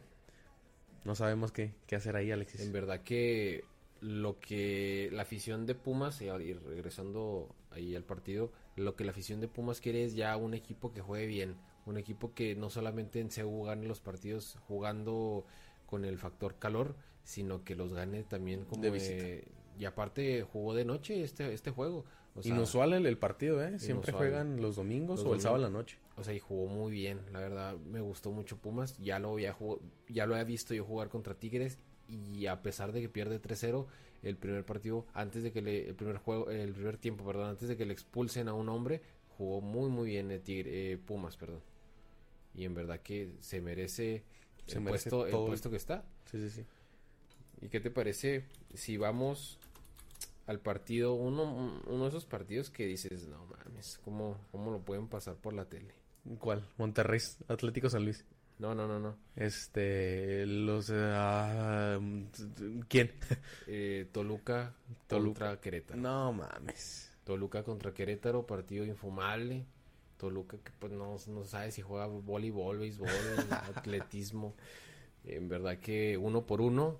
no 1.04 1.14
sabemos 1.14 1.50
qué, 1.50 1.72
qué 1.86 1.96
hacer 1.96 2.14
ahí, 2.14 2.30
Alexis. 2.30 2.60
En 2.60 2.72
verdad 2.72 3.02
que 3.02 3.64
lo 4.00 4.38
que 4.38 5.08
la 5.12 5.22
afición 5.22 5.66
de 5.66 5.74
Pumas, 5.74 6.20
y 6.20 6.28
regresando 6.30 7.54
ahí 7.70 7.96
al 7.96 8.04
partido, 8.04 8.52
lo 8.76 8.94
que 8.94 9.04
la 9.04 9.10
afición 9.10 9.40
de 9.40 9.48
Pumas 9.48 9.80
quiere 9.80 10.04
es 10.04 10.14
ya 10.14 10.36
un 10.36 10.54
equipo 10.54 10.92
que 10.92 11.00
juegue 11.00 11.26
bien, 11.26 11.56
un 11.86 11.96
equipo 11.96 12.34
que 12.34 12.54
no 12.54 12.70
solamente 12.70 13.20
en 13.20 13.30
gane 13.64 13.86
los 13.86 14.00
partidos 14.00 14.56
jugando 14.68 15.46
con 15.86 16.04
el 16.04 16.18
factor 16.18 16.58
calor, 16.58 16.94
sino 17.24 17.64
que 17.64 17.74
los 17.74 17.92
gane 17.92 18.24
también 18.24 18.64
como 18.64 18.82
De 18.82 18.90
visita. 18.90 19.24
eh, 19.24 19.44
y 19.78 19.84
aparte 19.84 20.42
jugó 20.42 20.74
de 20.74 20.84
noche 20.84 21.22
este 21.22 21.52
este 21.52 21.70
juego. 21.70 22.04
O 22.38 22.42
sea, 22.42 22.54
Inusual 22.54 22.92
el, 22.92 23.06
el 23.06 23.18
partido, 23.18 23.62
¿eh? 23.62 23.78
Siempre 23.78 24.10
inusual. 24.10 24.16
juegan 24.16 24.60
los 24.62 24.76
domingos 24.76 25.20
Los 25.20 25.28
o 25.28 25.34
el 25.34 25.40
sábado 25.40 25.64
en 25.66 25.72
la 25.72 25.78
noche. 25.78 25.98
O 26.16 26.24
sea, 26.24 26.34
y 26.34 26.38
jugó 26.38 26.66
muy 26.66 26.92
bien, 26.92 27.20
la 27.32 27.40
verdad, 27.40 27.76
me 27.76 28.00
gustó 28.00 28.30
mucho 28.32 28.56
Pumas, 28.56 28.96
ya 28.98 29.18
lo 29.18 29.30
había 29.32 29.56
ya 30.08 30.26
lo 30.26 30.34
había 30.34 30.44
visto 30.44 30.74
yo 30.74 30.84
jugar 30.84 31.08
contra 31.08 31.34
Tigres 31.34 31.78
y 32.08 32.46
a 32.46 32.62
pesar 32.62 32.92
de 32.92 33.00
que 33.00 33.08
pierde 33.08 33.40
3-0 33.40 33.86
el 34.22 34.36
primer 34.36 34.64
partido 34.64 35.06
antes 35.14 35.42
de 35.42 35.52
que 35.52 35.62
le 35.62 35.88
el 35.88 35.94
primer 35.94 36.16
juego 36.18 36.50
el 36.50 36.72
primer 36.72 36.96
tiempo, 36.96 37.24
perdón, 37.24 37.50
antes 37.50 37.68
de 37.68 37.76
que 37.76 37.86
le 37.86 37.92
expulsen 37.92 38.48
a 38.48 38.54
un 38.54 38.68
hombre, 38.68 39.00
jugó 39.36 39.60
muy 39.60 39.90
muy 39.90 40.08
bien 40.10 40.30
el 40.30 40.40
Tigre, 40.40 40.92
eh, 40.92 40.98
Pumas, 40.98 41.36
perdón. 41.36 41.60
Y 42.54 42.64
en 42.64 42.74
verdad 42.74 43.00
que 43.00 43.36
se 43.40 43.60
merece 43.60 44.24
Se 44.66 44.78
el 44.78 44.80
merece 44.84 45.10
puesto 45.10 45.26
el 45.26 45.30
todo 45.32 45.44
el- 45.44 45.48
puesto 45.50 45.70
que 45.70 45.76
está. 45.76 46.04
Sí, 46.30 46.38
sí, 46.40 46.50
sí. 46.50 46.64
¿Y 47.60 47.68
qué 47.68 47.78
te 47.80 47.90
parece 47.90 48.44
si 48.74 48.96
vamos 48.96 49.57
al 50.48 50.60
partido, 50.60 51.12
uno, 51.12 51.82
uno 51.86 52.02
de 52.04 52.08
esos 52.08 52.24
partidos 52.24 52.70
que 52.70 52.86
dices, 52.86 53.28
no 53.28 53.44
mames, 53.44 54.00
¿cómo, 54.02 54.38
¿cómo 54.50 54.70
lo 54.70 54.80
pueden 54.80 55.06
pasar 55.06 55.36
por 55.36 55.52
la 55.52 55.66
tele? 55.66 55.92
¿Cuál? 56.38 56.66
Monterrey, 56.78 57.20
Atlético 57.48 57.90
San 57.90 58.04
Luis. 58.04 58.24
No, 58.58 58.74
no, 58.74 58.88
no, 58.88 58.98
no. 58.98 59.18
Este, 59.36 60.46
los... 60.46 60.90
ah, 60.94 62.00
¿Quién? 62.88 63.12
Eh, 63.66 64.08
Toluca, 64.10 64.74
Toluca. 65.06 65.40
contra 65.40 65.60
Querétaro. 65.60 66.00
No 66.00 66.32
mames. 66.32 67.12
Toluca 67.24 67.62
contra 67.62 67.92
Querétaro, 67.92 68.46
partido 68.46 68.86
infumable. 68.86 69.66
Toluca 70.16 70.56
que 70.56 70.72
pues 70.78 70.92
no, 70.92 71.16
no 71.28 71.44
sabe 71.44 71.70
si 71.72 71.82
juega 71.82 72.06
voleibol, 72.06 72.78
béisbol, 72.78 73.08
atletismo. 73.76 74.54
En 75.24 75.46
verdad 75.46 75.78
que 75.78 76.16
uno 76.16 76.46
por 76.46 76.62
uno, 76.62 76.98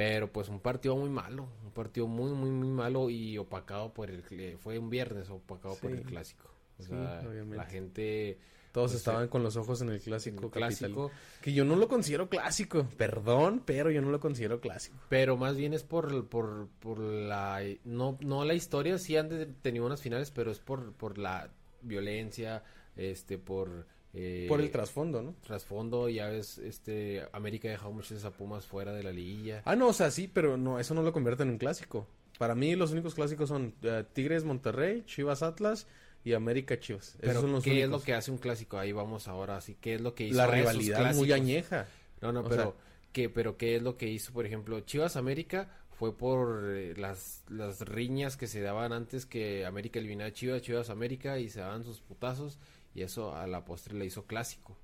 pero 0.00 0.32
pues 0.32 0.48
un 0.48 0.60
partido 0.60 0.96
muy 0.96 1.10
malo, 1.10 1.46
un 1.62 1.72
partido 1.72 2.06
muy, 2.06 2.32
muy, 2.32 2.48
muy 2.50 2.68
malo 2.68 3.10
y 3.10 3.36
opacado 3.36 3.92
por 3.92 4.10
el... 4.10 4.24
cl- 4.24 4.56
Fue 4.56 4.78
un 4.78 4.88
viernes 4.88 5.28
opacado 5.28 5.74
por 5.76 5.90
el 5.92 6.00
clásico. 6.02 6.48
O 6.78 6.82
Sí, 6.82 6.88
sea, 6.88 7.20
obviamente. 7.28 7.56
la 7.58 7.66
gente... 7.66 8.38
Todos 8.72 8.92
Pues, 8.92 9.00
estaban 9.00 9.24
eh, 9.24 9.28
con 9.28 9.42
los 9.42 9.56
ojos 9.56 9.82
en 9.82 9.88
el 9.90 9.96
en 9.96 10.00
clásico. 10.00 10.44
el 10.46 10.50
clásico, 10.50 11.08
capital- 11.08 11.42
Que 11.42 11.52
yo 11.52 11.66
no 11.66 11.76
lo 11.76 11.86
considero 11.88 12.30
clásico. 12.30 12.86
Perdón, 12.96 13.62
pero 13.66 13.90
yo 13.90 14.00
no 14.00 14.10
lo 14.10 14.20
considero 14.20 14.58
clásico. 14.60 14.96
pero 15.10 15.36
más 15.36 15.56
bien 15.56 15.74
es 15.74 15.82
por, 15.82 16.26
por, 16.28 16.68
por 16.80 16.98
la... 16.98 17.60
No, 17.84 18.16
no 18.22 18.44
la 18.46 18.54
historia, 18.54 18.96
sí 18.96 19.18
han 19.18 19.28
tenido 19.60 19.84
unas 19.84 20.00
finales, 20.00 20.30
pero 20.30 20.50
es 20.50 20.60
por, 20.60 20.94
por 20.94 21.18
la 21.18 21.50
violencia, 21.82 22.62
este, 22.96 23.36
por 23.36 23.86
Eh, 24.12 24.46
Por 24.48 24.60
el 24.60 24.70
trasfondo, 24.70 25.22
¿no? 25.22 25.34
trasfondo, 25.46 26.08
ya 26.08 26.28
ves, 26.28 26.58
este, 26.58 27.22
América 27.32 27.68
ha 27.68 27.72
dejado 27.72 27.92
muchos 27.92 28.24
a 28.24 28.30
Pumas 28.32 28.66
fuera 28.66 28.92
de 28.92 29.02
la 29.04 29.12
liguilla. 29.12 29.62
Ah, 29.64 29.76
no, 29.76 29.88
o 29.88 29.92
sea, 29.92 30.10
sí, 30.10 30.28
pero 30.32 30.56
no, 30.56 30.80
eso 30.80 30.94
no 30.94 31.02
lo 31.02 31.12
convierte 31.12 31.44
en 31.44 31.50
un 31.50 31.58
clásico. 31.58 32.06
Para 32.38 32.54
mí 32.54 32.74
los 32.74 32.90
únicos 32.90 33.14
clásicos 33.14 33.48
son 33.48 33.74
eh, 33.82 34.04
Tigres 34.12 34.44
Monterrey, 34.44 35.04
Chivas 35.06 35.42
Atlas 35.42 35.86
y 36.24 36.32
América 36.32 36.80
Chivas. 36.80 37.10
Esos 37.10 37.20
Pero, 37.20 37.40
son 37.42 37.52
los 37.52 37.62
¿qué 37.64 37.82
es 37.84 37.88
lo 37.88 38.02
que 38.02 38.14
hace 38.14 38.30
un 38.30 38.38
clásico? 38.38 38.78
Ahí 38.78 38.92
vamos 38.92 39.28
ahora, 39.28 39.56
así, 39.58 39.76
¿qué 39.80 39.94
es 39.94 40.00
lo 40.00 40.14
que 40.14 40.24
hizo 40.26 40.36
La 40.36 40.44
esos 40.44 40.54
rivalidad 40.56 41.14
muy 41.14 41.32
añeja. 41.32 41.86
No, 42.20 42.32
no, 42.32 42.40
O 42.40 42.48
pero, 42.48 42.62
sea- 42.62 42.72
¿qué, 43.12 43.28
pero 43.28 43.56
¿qué 43.56 43.76
es 43.76 43.82
lo 43.82 43.96
que 43.96 44.08
hizo, 44.08 44.32
por 44.32 44.44
ejemplo, 44.44 44.80
Chivas 44.80 45.16
América? 45.16 45.70
Fue 45.98 46.16
por 46.16 46.64
eh, 46.70 46.94
las, 46.96 47.44
las 47.48 47.82
riñas 47.82 48.36
que 48.38 48.46
se 48.46 48.60
daban 48.62 48.92
antes 48.92 49.26
que 49.26 49.66
América 49.66 49.98
eliminaba 49.98 50.28
a 50.30 50.32
Chivas, 50.32 50.62
Chivas 50.62 50.88
América 50.90 51.38
y 51.38 51.50
se 51.50 51.60
daban 51.60 51.84
sus 51.84 52.00
putazos 52.00 52.58
y 52.94 53.02
eso 53.02 53.34
a 53.34 53.46
la 53.46 53.64
postre 53.64 53.94
le 53.94 54.06
hizo 54.06 54.26
clásico. 54.26 54.76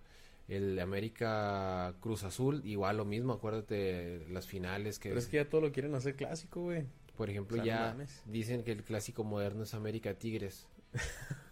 El 0.49 0.79
América 0.79 1.97
Cruz 2.01 2.23
Azul, 2.23 2.63
igual 2.65 2.99
lo 2.99 3.05
mismo, 3.05 3.33
acuérdate 3.33 4.27
las 4.31 4.47
finales 4.47 4.99
que, 4.99 5.09
Pero 5.09 5.19
es 5.19 5.27
que 5.27 5.39
ya 5.39 5.49
todo 5.49 5.61
lo 5.61 5.73
quieren 5.73 5.95
hacer 5.95 6.15
clásico, 6.15 6.63
güey. 6.63 6.85
por 7.17 7.29
ejemplo, 7.31 7.61
o 7.61 7.65
sea, 7.65 7.95
no 7.95 8.05
ya 8.05 8.07
dicen 8.27 8.63
que 8.63 8.73
el 8.73 8.85
clásico 8.85 9.25
moderno 9.25 9.65
es 9.65 9.75
América 9.75 10.15
Tigres. 10.15 10.69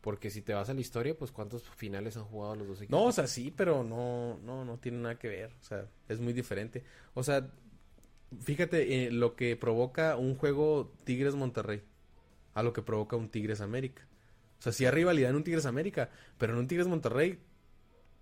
Porque 0.00 0.28
si 0.28 0.42
te 0.42 0.52
vas 0.52 0.68
a 0.68 0.74
la 0.74 0.82
historia, 0.82 1.16
pues 1.16 1.32
cuántos 1.32 1.62
finales 1.62 2.18
han 2.18 2.24
jugado 2.24 2.56
los 2.56 2.68
dos 2.68 2.82
equipos. 2.82 3.00
No, 3.00 3.06
o 3.06 3.12
sea, 3.12 3.26
sí, 3.26 3.50
pero 3.50 3.82
no, 3.82 4.38
no, 4.44 4.62
no 4.62 4.76
tiene 4.76 4.98
nada 4.98 5.18
que 5.18 5.28
ver. 5.28 5.50
O 5.62 5.64
sea, 5.64 5.88
es 6.10 6.20
muy 6.20 6.34
diferente. 6.34 6.84
O 7.14 7.22
sea, 7.22 7.50
fíjate 8.38 9.06
eh, 9.06 9.10
lo 9.10 9.34
que 9.34 9.56
provoca 9.56 10.16
un 10.16 10.36
juego 10.36 10.92
Tigres 11.04 11.34
Monterrey 11.34 11.82
a 12.52 12.62
lo 12.62 12.74
que 12.74 12.82
provoca 12.82 13.16
un 13.16 13.30
Tigres 13.30 13.62
América. 13.62 14.06
O 14.58 14.62
sea, 14.62 14.72
sí 14.72 14.84
hay 14.84 14.90
rivalidad 14.92 15.30
en 15.30 15.36
un 15.36 15.44
Tigres 15.44 15.66
América, 15.66 16.10
pero 16.38 16.52
en 16.54 16.58
un 16.60 16.66
Tigres 16.68 16.86
Monterrey 16.86 17.38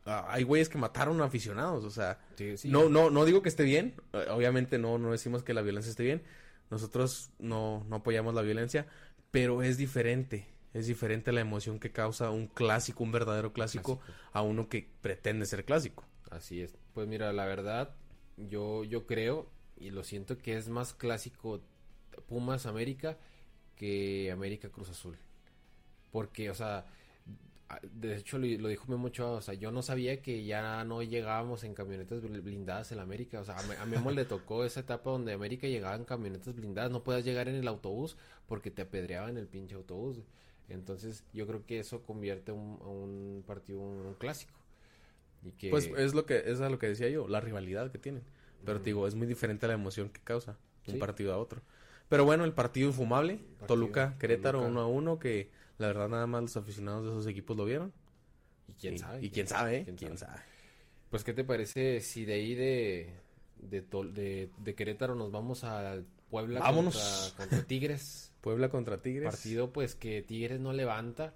ah, 0.07 0.27
hay 0.29 0.43
güeyes 0.43 0.69
que 0.69 0.79
mataron 0.79 1.21
a 1.21 1.25
aficionados. 1.25 1.85
O 1.85 1.91
sea, 1.91 2.19
Sí, 2.37 2.57
sí. 2.57 2.69
no, 2.69 2.89
no, 2.89 3.11
no 3.11 3.25
digo 3.25 3.43
que 3.43 3.49
esté 3.49 3.63
bien. 3.65 3.95
eh, 4.13 4.27
Obviamente 4.31 4.79
no, 4.79 4.99
no 4.99 5.13
decimos 5.13 5.43
que 5.43 5.55
la 5.55 5.63
violencia 5.63 5.91
esté 5.91 6.03
bien. 6.05 6.23
Nosotros 6.71 7.31
no, 7.39 7.85
no 7.89 7.97
apoyamos 7.97 8.35
la 8.35 8.43
violencia, 8.43 8.87
pero 9.31 9.63
es 9.63 9.77
diferente. 9.77 10.47
Es 10.73 10.87
diferente 10.87 11.33
la 11.33 11.43
emoción 11.43 11.79
que 11.79 11.93
causa 11.93 12.31
un 12.31 12.47
clásico, 12.47 13.05
un 13.05 13.13
verdadero 13.13 13.53
clásico, 13.53 14.01
a 14.33 14.41
uno 14.41 14.69
que 14.71 14.89
pretende 15.03 15.45
ser 15.45 15.67
clásico. 15.67 16.05
Así 16.31 16.63
es. 16.63 16.75
Pues 16.95 17.07
mira, 17.07 17.31
la 17.35 17.45
verdad, 17.45 17.95
yo, 18.39 18.83
yo 18.85 19.07
creo 19.07 19.51
y 19.77 19.91
lo 19.91 20.03
siento 20.03 20.39
que 20.39 20.57
es 20.57 20.71
más 20.71 20.95
clásico 20.95 21.61
Pumas 22.27 22.65
América 22.65 23.19
que 23.77 24.31
América 24.33 24.71
Cruz 24.71 24.89
Azul. 24.89 25.19
Porque, 26.13 26.51
o 26.51 26.55
sea, 26.55 26.87
de 27.91 28.17
hecho 28.17 28.39
lo, 28.39 28.47
lo 28.47 28.69
dijo 28.69 28.85
Memo 28.89 29.07
Ochoa, 29.07 29.31
o 29.31 29.41
sea, 29.41 29.55
yo 29.55 29.71
no 29.73 29.81
sabía 29.83 30.21
que 30.21 30.45
ya 30.45 30.85
no 30.85 31.03
llegábamos 31.03 31.65
en 31.65 31.73
camionetas 31.75 32.23
bl- 32.23 32.43
blindadas 32.43 32.93
en 32.93 32.99
América. 32.99 33.41
O 33.41 33.45
sea, 33.45 33.57
a, 33.57 33.83
a 33.83 33.87
Memo 33.87 34.11
le 34.11 34.27
tocó 34.27 34.65
esa 34.65 34.81
etapa 34.81 35.11
donde 35.11 35.33
América 35.33 35.67
llegaba 35.67 35.97
en 35.97 36.05
camionetas 36.05 36.55
blindadas. 36.55 36.91
No 36.91 37.03
podías 37.03 37.25
llegar 37.25 37.49
en 37.49 37.55
el 37.57 37.67
autobús 37.69 38.17
porque 38.47 38.71
te 38.71 38.83
apedreaban 38.83 39.39
el 39.39 39.47
pinche 39.49 39.75
autobús. 39.75 40.21
Entonces, 40.69 41.25
yo 41.33 41.47
creo 41.47 41.65
que 41.67 41.79
eso 41.81 42.03
convierte 42.03 42.53
un, 42.53 42.79
a 42.83 42.87
un 42.89 43.43
partido 43.47 43.81
un, 43.81 44.15
clásico. 44.19 44.53
Y 45.43 45.53
que... 45.53 45.71
Pues 45.71 45.91
es 45.97 46.15
lo 46.15 46.27
que 46.27 46.43
es 46.47 46.61
a 46.61 46.69
lo 46.69 46.79
que 46.79 46.89
decía 46.89 47.09
yo, 47.09 47.27
la 47.27 47.41
rivalidad 47.41 47.91
que 47.91 47.99
tienen. 47.99 48.23
Pero 48.65 48.79
te 48.81 48.87
digo, 48.87 49.09
es 49.09 49.15
muy 49.15 49.27
diferente 49.27 49.67
la 49.67 49.75
emoción 49.75 50.09
que 50.11 50.21
causa 50.21 50.57
un 50.87 50.95
Sí. 50.95 50.99
partido 51.01 51.33
a 51.33 51.39
otro. 51.39 51.63
Pero 52.09 52.25
bueno, 52.25 52.45
el 52.45 52.53
partido 52.53 52.89
infumable, 52.89 53.37
Partido, 53.37 53.67
Toluca, 53.67 54.17
Querétaro 54.19 54.61
Toluca. 54.61 54.71
1 54.71 54.81
a 54.81 54.87
1, 54.87 55.19
que 55.19 55.51
la 55.79 55.89
verdad 55.89 56.09
nada 56.09 56.27
más 56.27 56.43
los 56.43 56.57
aficionados 56.57 57.05
de 57.05 57.11
esos 57.11 57.27
equipos 57.27 57.57
lo 57.57 57.65
vieron. 57.65 57.93
¿Y 58.69 58.75
quién 58.75 58.95
y, 58.95 58.99
sabe? 58.99 59.25
Y 59.25 59.31
quién 59.31 59.47
sabe. 59.47 59.85
¿Quién 59.85 59.97
¿Quién 59.97 60.19
sabe? 60.19 60.33
sabe? 60.33 60.43
Pues, 61.11 61.25
¿qué 61.25 61.35
te 61.35 61.45
parece 61.45 62.01
si 62.01 62.25
de 62.25 62.33
ahí 62.35 62.55
de, 62.55 63.15
de, 63.61 63.83
Tol- 63.89 64.13
de, 64.13 64.51
de 64.59 64.75
Querétaro 64.75 65.15
nos 65.15 65.31
vamos 65.31 65.65
al 65.65 66.07
Puebla 66.31 66.61
Vámonos. 66.61 67.35
Contra, 67.37 67.45
contra 67.57 67.67
Tigres? 67.69 68.33
Puebla 68.41 68.71
contra 68.71 69.03
Tigres. 69.03 69.31
Partido, 69.31 69.73
pues, 69.73 69.95
que 69.95 70.23
Tigres 70.23 70.59
no 70.61 70.73
levanta. 70.73 71.35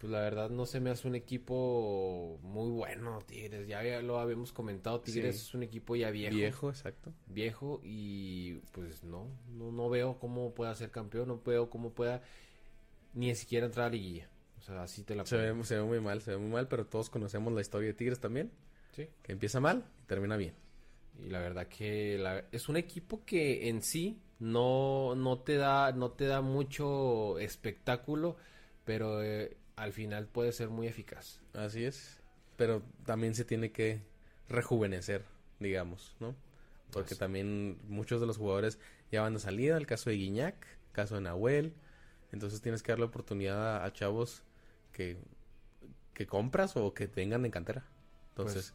Pues, 0.00 0.10
la 0.12 0.20
verdad, 0.20 0.48
no 0.48 0.64
se 0.64 0.80
me 0.80 0.90
hace 0.90 1.08
un 1.08 1.14
equipo 1.16 2.38
muy 2.42 2.70
bueno, 2.70 3.18
Tigres. 3.26 3.66
Ya 3.66 3.82
lo 4.00 4.18
habíamos 4.20 4.52
comentado, 4.52 5.00
Tigres 5.00 5.36
Sí. 5.36 5.42
es 5.48 5.54
un 5.54 5.62
equipo 5.64 5.96
ya 5.96 6.10
viejo. 6.10 6.36
Viejo, 6.36 6.70
exacto. 6.70 7.12
Viejo 7.26 7.80
y, 7.82 8.54
pues, 8.72 9.02
no, 9.04 9.26
no, 9.50 9.72
no 9.72 9.90
veo 9.90 10.18
cómo 10.18 10.54
pueda 10.54 10.74
ser 10.74 10.90
campeón, 10.90 11.28
no 11.28 11.42
veo 11.44 11.68
cómo 11.68 11.90
pueda 11.92 12.22
ni 13.14 13.34
siquiera 13.34 13.66
entrar 13.66 13.86
a 13.86 13.90
liguilla. 13.90 14.28
O 14.58 14.62
sea, 14.62 14.82
así 14.82 15.02
te 15.02 15.14
la 15.14 15.24
Se 15.24 15.36
ve, 15.36 15.64
se 15.64 15.76
ve 15.76 15.82
muy 15.82 16.00
mal, 16.00 16.20
se 16.20 16.32
ve 16.32 16.36
muy 16.38 16.50
mal, 16.50 16.68
pero 16.68 16.86
todos 16.86 17.08
conocemos 17.10 17.52
la 17.52 17.60
historia 17.60 17.88
de 17.88 17.94
Tigres 17.94 18.20
también, 18.20 18.50
Sí. 18.92 19.08
que 19.22 19.32
empieza 19.32 19.58
mal 19.60 19.84
y 20.02 20.06
termina 20.06 20.36
bien. 20.36 20.54
Y 21.18 21.28
la 21.30 21.40
verdad 21.40 21.66
que 21.66 22.18
la- 22.18 22.44
es 22.52 22.68
un 22.68 22.76
equipo 22.76 23.24
que 23.24 23.68
en 23.68 23.82
sí 23.82 24.20
no, 24.38 25.14
no 25.16 25.38
te 25.40 25.56
da, 25.56 25.92
no 25.92 26.12
te 26.12 26.26
da 26.26 26.40
mucho 26.40 27.38
espectáculo, 27.38 28.36
pero 28.84 29.22
eh, 29.22 29.56
al 29.76 29.92
final 29.92 30.26
puede 30.28 30.52
ser 30.52 30.68
muy 30.68 30.86
eficaz. 30.86 31.40
Así 31.54 31.84
es. 31.84 32.20
Pero 32.56 32.82
también 33.04 33.34
se 33.34 33.44
tiene 33.44 33.70
que 33.72 34.02
rejuvenecer, 34.48 35.24
digamos, 35.58 36.16
¿no? 36.20 36.34
Porque 36.92 37.12
Así. 37.14 37.18
también 37.20 37.78
muchos 37.88 38.20
de 38.20 38.26
los 38.26 38.36
jugadores 38.36 38.78
ya 39.12 39.22
van 39.22 39.34
de 39.34 39.40
salida, 39.40 39.76
el 39.76 39.86
caso 39.86 40.10
de 40.10 40.16
Guiñac, 40.16 40.66
el 40.66 40.92
caso 40.92 41.14
de 41.16 41.20
Nahuel. 41.22 41.72
Entonces 42.32 42.60
tienes 42.60 42.82
que 42.82 42.92
darle 42.92 43.04
oportunidad 43.06 43.76
a, 43.78 43.84
a 43.84 43.92
chavos 43.92 44.42
que, 44.92 45.16
que 46.14 46.26
compras 46.26 46.76
o 46.76 46.94
que 46.94 47.06
vengan 47.06 47.42
de 47.42 47.50
cantera. 47.50 47.84
Entonces, 48.30 48.74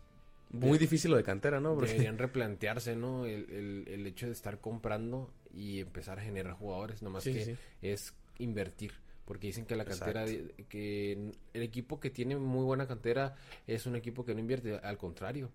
muy 0.51 0.73
de- 0.73 0.79
difícil 0.79 1.11
lo 1.11 1.17
de 1.17 1.23
cantera, 1.23 1.59
¿no? 1.59 1.73
Porque- 1.75 1.91
Deberían 1.91 2.17
replantearse, 2.17 2.95
¿no? 2.95 3.25
El, 3.25 3.49
el- 3.49 3.85
el 3.87 4.07
hecho 4.07 4.25
de 4.25 4.33
estar 4.33 4.59
comprando 4.59 5.31
y 5.53 5.79
empezar 5.79 6.19
a 6.19 6.21
generar 6.21 6.53
jugadores, 6.53 7.01
nomás 7.01 7.23
Sí, 7.23 7.33
que 7.33 7.45
sí. 7.45 7.55
es 7.81 8.13
invertir. 8.39 8.91
Porque 9.25 9.47
dicen 9.47 9.65
que 9.65 9.75
la 9.75 9.85
cantera, 9.85 10.25
que 10.69 11.31
el 11.53 11.63
equipo 11.63 11.99
que 11.99 12.11
tiene 12.11 12.37
muy 12.37 12.63
buena 12.63 12.87
cantera 12.87 13.35
es 13.65 13.87
un 13.87 13.95
equipo 13.95 14.23
que 14.23 14.35
no 14.35 14.39
invierte, 14.39 14.75
al 14.77 14.97
contrario, 14.99 15.49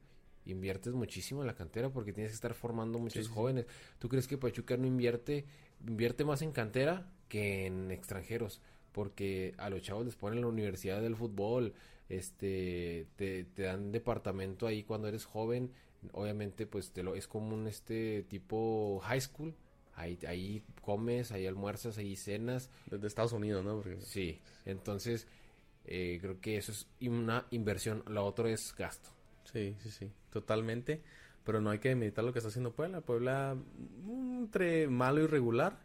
inviertes 0.45 0.92
muchísimo 0.95 1.42
en 1.42 1.47
la 1.47 1.54
cantera 1.54 1.88
porque 1.90 2.12
tienes 2.12 2.33
que 2.33 2.35
estar 2.35 2.54
formando 2.54 2.99
muchos 2.99 3.26
sí. 3.26 3.33
jóvenes. 3.33 3.66
¿Tú 4.00 4.09
crees 4.09 4.26
que 4.26 4.37
Pachuca 4.38 4.76
no 4.76 4.88
invierte, 4.88 5.45
invierte 5.87 6.25
más 6.25 6.42
en 6.42 6.50
cantera 6.50 7.07
que 7.31 7.65
en 7.67 7.91
extranjeros? 7.91 8.61
Porque 8.93 9.55
a 9.57 9.71
los 9.71 9.81
chavos 9.81 10.05
les 10.05 10.17
ponen 10.17 10.43
la 10.43 10.49
universidad 10.49 11.01
del 11.01 11.17
fútbol, 11.17 11.73
este, 12.11 13.07
te, 13.17 13.45
te 13.45 13.63
dan 13.63 13.93
departamento 13.93 14.67
ahí 14.67 14.83
cuando 14.83 15.09
eres 15.09 15.25
joven, 15.25 15.73
obviamente 16.13 16.67
pues 16.67 16.91
te 16.93 17.03
lo, 17.03 17.15
es 17.15 17.27
como 17.27 17.55
un 17.55 17.67
este 17.67 18.25
tipo 18.25 19.01
high 19.05 19.21
school, 19.23 19.55
ahí, 19.95 20.19
ahí 20.29 20.63
comes, 20.83 21.33
ahí 21.33 21.47
almuerzas, 21.47 21.97
ahí 21.97 22.17
cenas, 22.17 22.69
Desde 22.91 23.07
Estados 23.07 23.33
Unidos, 23.33 23.65
¿no? 23.65 23.77
Porque- 23.77 24.01
sí, 24.03 24.41
entonces 24.67 25.27
eh, 25.87 26.19
creo 26.21 26.41
que 26.41 26.57
eso 26.59 26.73
es 26.73 26.87
una 27.01 27.47
inversión, 27.51 28.03
lo 28.07 28.27
otro 28.27 28.49
es 28.49 28.75
gasto. 28.77 29.11
Sí, 29.51 29.75
sí, 29.83 29.91
sí, 29.91 30.11
totalmente. 30.31 31.01
Pero 31.45 31.61
no 31.61 31.71
hay 31.71 31.79
que 31.79 31.95
meditar 31.97 32.23
lo 32.23 32.33
que 32.33 32.39
está 32.39 32.49
haciendo 32.51 32.73
Puebla. 32.73 33.01
Puebla, 33.01 33.57
mm, 34.05 34.43
entre 34.45 34.87
malo 34.89 35.23
y 35.23 35.27
regular, 35.27 35.81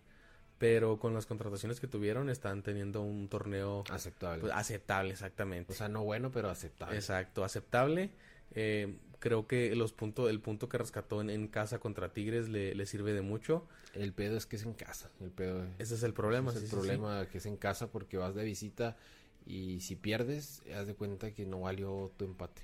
pero 0.58 1.00
con 1.00 1.14
las 1.14 1.26
contrataciones 1.26 1.80
que 1.80 1.88
tuvieron, 1.88 2.30
están 2.30 2.64
teniendo 2.64 3.02
un 3.02 3.28
torneo 3.28 3.84
Aceptable. 3.90 4.42
pues, 4.42 4.54
aceptable, 4.54 5.12
exactamente. 5.12 5.74
o 5.74 5.76
sea, 5.76 5.90
no 5.90 6.04
bueno, 6.04 6.32
pero 6.32 6.50
aceptable. 6.50 6.96
Exacto, 6.96 7.44
aceptable. 7.44 8.12
Eh, 8.54 8.96
creo 9.20 9.48
que 9.48 9.76
los 9.76 9.92
puntos, 9.92 10.30
el 10.30 10.40
punto 10.40 10.70
que 10.70 10.78
rescató 10.78 11.20
en, 11.22 11.30
en 11.30 11.48
casa 11.48 11.80
contra 11.80 12.14
Tigres 12.14 12.48
le, 12.48 12.74
le 12.76 12.86
sirve 12.86 13.14
de 13.14 13.22
mucho. 13.22 13.68
El 13.94 14.14
pedo 14.14 14.38
es 14.38 14.46
que 14.46 14.56
es 14.58 14.64
en 14.64 14.74
casa, 14.74 15.10
el 15.22 15.32
pedo 15.32 15.66
Ese 15.80 15.96
es 15.96 16.04
el 16.04 16.14
problema. 16.14 16.52
es 16.52 16.58
el 16.58 16.62
sí, 16.64 16.68
sí, 16.68 16.72
sí. 16.72 16.76
problema 16.76 17.26
que 17.28 17.38
es 17.40 17.46
en 17.46 17.58
casa 17.58 17.92
porque 17.92 18.18
vas 18.18 18.36
de 18.36 18.44
visita 18.44 18.98
y 19.46 19.80
si 19.82 19.96
pierdes, 19.96 20.64
haz 20.76 20.88
de 20.88 20.96
cuenta 20.96 21.32
que 21.34 21.46
no 21.46 21.62
valió 21.62 22.12
tu 22.18 22.26
empate. 22.26 22.62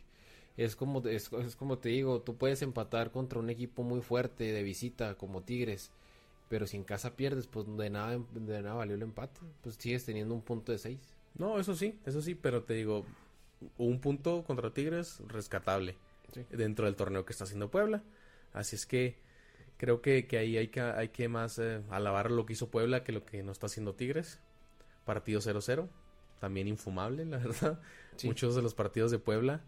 Es 0.58 0.76
como, 0.76 1.06
es, 1.08 1.32
es 1.32 1.56
como 1.56 1.78
te 1.80 1.90
digo, 1.90 2.22
tú 2.22 2.36
puedes 2.38 2.62
empatar 2.62 3.12
contra 3.12 3.40
un 3.40 3.50
equipo 3.50 3.84
muy 3.84 4.02
fuerte 4.02 4.52
de 4.52 4.64
visita 4.64 5.16
como 5.16 5.44
Tigres, 5.44 5.92
pero 6.52 6.68
si 6.68 6.76
en 6.76 6.84
casa 6.84 7.16
pierdes, 7.16 7.48
pues 7.48 7.66
de 7.78 7.90
nada, 7.90 8.20
de 8.34 8.62
nada 8.62 8.74
valió 8.76 8.96
el 8.96 9.02
empate. 9.04 9.40
Pues 9.62 9.76
sigues 9.76 10.04
teniendo 10.04 10.36
un 10.36 10.42
punto 10.42 10.74
de 10.74 10.80
seis. 10.80 11.00
No, 11.34 11.58
eso 11.62 11.76
sí, 11.78 11.98
eso 12.06 12.22
sí, 12.22 12.36
pero 12.36 12.64
te 12.64 12.74
digo, 12.74 13.06
un 13.78 14.02
punto 14.02 14.44
contra 14.44 14.74
Tigres 14.74 15.22
rescatable 15.30 15.96
Sí. 16.34 16.46
dentro 16.52 16.88
del 16.88 16.98
torneo 16.98 17.24
que 17.24 17.32
está 17.32 17.46
haciendo 17.46 17.72
Puebla. 17.72 18.04
Así 18.52 18.76
es 18.76 18.86
que 18.86 19.16
creo 19.78 20.02
que, 20.02 20.28
que 20.28 20.40
ahí 20.40 20.58
hay 20.58 20.68
que, 20.68 20.82
hay 20.82 21.08
que 21.08 21.30
más 21.30 21.58
eh, 21.58 21.82
alabar 21.90 22.32
lo 22.32 22.46
que 22.46 22.52
hizo 22.52 22.70
Puebla 22.70 23.06
que 23.06 23.14
lo 23.14 23.26
que 23.26 23.44
no 23.44 23.54
está 23.54 23.68
haciendo 23.68 23.96
Tigres. 23.96 24.40
Partido 25.06 25.40
0-0, 25.40 25.88
también 26.42 26.68
infumable, 26.68 27.24
la 27.24 27.38
verdad. 27.38 27.80
Sí. 28.18 28.28
Muchos 28.28 28.56
de 28.58 28.62
los 28.62 28.74
partidos 28.74 29.10
de 29.10 29.20
Puebla 29.20 29.62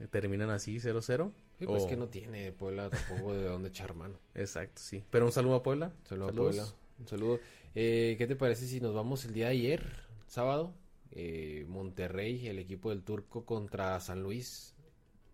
eh, 0.00 0.06
terminan 0.10 0.48
así 0.48 0.76
0-0. 0.76 1.30
Sí, 1.62 1.66
pues 1.66 1.84
o- 1.84 1.88
que 1.88 1.96
no 1.96 2.08
tiene 2.08 2.52
Puebla 2.52 2.90
tampoco 2.90 3.34
de 3.34 3.44
dónde 3.44 3.68
echar 3.70 3.94
mano. 3.94 4.18
Exacto, 4.34 4.80
sí. 4.82 5.02
Pero 5.10 5.26
un 5.26 5.32
saludo 5.32 5.56
a 5.56 5.62
Puebla. 5.62 5.92
Saludo 6.04 6.28
a. 6.28 6.32
Puebla. 6.32 6.66
Un 6.98 7.08
saludo. 7.08 7.40
Eh, 7.74 8.14
¿Qué 8.18 8.26
te 8.26 8.36
parece 8.36 8.66
si 8.66 8.80
nos 8.80 8.94
vamos 8.94 9.24
el 9.24 9.32
día 9.34 9.46
de 9.46 9.52
ayer, 9.52 9.86
sábado? 10.26 10.74
eh, 11.14 11.66
Monterrey, 11.68 12.46
el 12.48 12.58
equipo 12.58 12.88
del 12.90 13.02
turco 13.02 13.44
contra 13.44 13.98
San 14.00 14.22
Luis. 14.22 14.74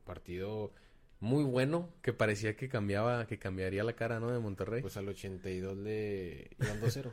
Partido 0.04 0.73
muy 1.20 1.44
bueno. 1.44 1.90
Que 2.02 2.12
parecía 2.12 2.56
que 2.56 2.68
cambiaba, 2.68 3.26
que 3.26 3.38
cambiaría 3.38 3.85
la 3.85 3.92
cara, 3.94 4.18
¿no? 4.20 4.30
De 4.30 4.38
Monterrey. 4.38 4.82
Pues 4.82 4.97
al 4.97 5.08
82 5.08 5.76
le 5.76 6.50
iban 6.61 6.80
2-0. 6.80 7.11